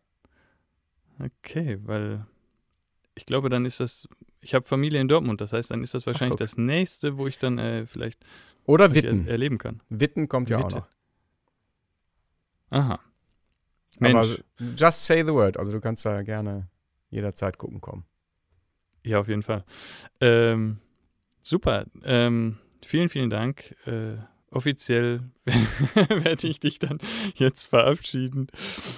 Okay, 1.18 1.78
weil 1.82 2.26
ich 3.14 3.26
glaube, 3.26 3.48
dann 3.48 3.64
ist 3.64 3.80
das. 3.80 4.08
Ich 4.40 4.54
habe 4.54 4.64
Familie 4.64 5.00
in 5.00 5.08
Dortmund, 5.08 5.40
das 5.40 5.52
heißt, 5.52 5.70
dann 5.70 5.82
ist 5.82 5.94
das 5.94 6.06
wahrscheinlich 6.06 6.32
guck. 6.32 6.40
das 6.40 6.56
nächste, 6.56 7.16
wo 7.18 7.26
ich 7.26 7.38
dann 7.38 7.58
äh, 7.58 7.86
vielleicht 7.86 8.24
Oder 8.64 8.90
ich 8.90 8.96
er, 8.96 9.12
Witten. 9.12 9.26
erleben 9.26 9.58
kann. 9.58 9.82
Witten 9.88 10.28
kommt 10.28 10.50
ja 10.50 10.58
auch 10.58 10.64
Witte. 10.64 10.76
noch. 10.76 10.88
Aha. 12.70 13.00
Aber 13.98 14.12
Mensch, 14.12 14.42
just 14.76 15.06
say 15.06 15.22
the 15.22 15.32
word. 15.32 15.56
Also 15.56 15.72
du 15.72 15.80
kannst 15.80 16.04
da 16.04 16.22
gerne 16.22 16.68
jederzeit 17.08 17.56
gucken 17.58 17.80
kommen. 17.80 18.04
Ja, 19.02 19.20
auf 19.20 19.28
jeden 19.28 19.42
Fall. 19.42 19.64
Ähm, 20.20 20.78
super. 21.40 21.86
Ähm, 22.04 22.58
vielen, 22.84 23.08
vielen 23.08 23.30
Dank. 23.30 23.74
Äh, 23.86 24.16
offiziell 24.56 25.20
werde 26.08 26.46
ich 26.48 26.60
dich 26.60 26.78
dann 26.78 26.98
jetzt 27.34 27.66
verabschieden. 27.66 28.48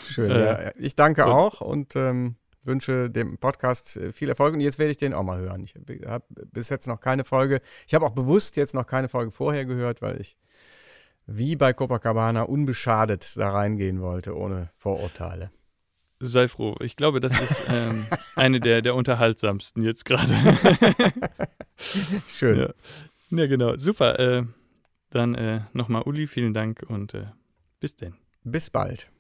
Schön. 0.07 0.31
Äh, 0.31 0.65
ja. 0.67 0.73
Ich 0.79 0.95
danke 0.97 1.25
und- 1.27 1.33
auch 1.33 1.61
und 1.61 1.97
ähm, 1.97 2.37
wünsche 2.65 3.11
dem 3.11 3.39
Podcast 3.39 3.97
äh, 3.97 4.13
viel 4.13 4.29
Erfolg. 4.29 4.55
Und 4.55 4.61
jetzt 4.61 4.79
werde 4.79 4.91
ich 4.91 4.99
den 4.99 5.15
auch 5.15 5.23
mal 5.23 5.39
hören. 5.39 5.63
Ich 5.63 5.75
habe 6.07 6.25
bis 6.53 6.69
jetzt 6.69 6.87
noch 6.87 7.01
keine 7.01 7.25
Folge. 7.25 7.61
Ich 7.87 7.95
habe 7.95 8.07
auch 8.07 8.13
bewusst 8.15 8.57
jetzt 8.57 8.75
noch 8.75 8.87
keine 8.87 9.09
Folge 9.09 9.31
vorher 9.33 9.65
gehört, 9.65 10.03
weil 10.03 10.21
ich 10.21 10.37
wie 11.27 11.57
bei 11.57 11.73
Copacabana 11.75 12.43
unbeschadet 12.43 13.37
da 13.37 13.51
reingehen 13.51 14.01
wollte, 14.01 14.35
ohne 14.37 14.71
Vorurteile. 14.75 15.51
Sei 16.21 16.49
froh. 16.49 16.75
Ich 16.81 16.97
glaube, 16.97 17.21
das 17.21 17.39
ist 17.41 17.69
ähm, 17.71 18.05
eine 18.35 18.61
der, 18.61 18.83
der 18.83 18.95
unterhaltsamsten 18.95 19.83
jetzt 19.85 20.05
gerade. 20.05 20.35
Schön. 22.29 22.59
ja. 22.59 22.69
ja, 23.31 23.47
genau. 23.47 23.77
Super. 23.79 24.19
Äh, 24.19 24.45
dann 25.11 25.35
äh, 25.35 25.61
nochmal 25.73 26.03
Uli, 26.03 26.27
vielen 26.27 26.55
Dank 26.55 26.83
und 26.87 27.15
äh, 27.15 27.27
bis 27.81 27.97
denn. 27.97 28.15
Bis 28.45 28.71
bald. 28.71 29.11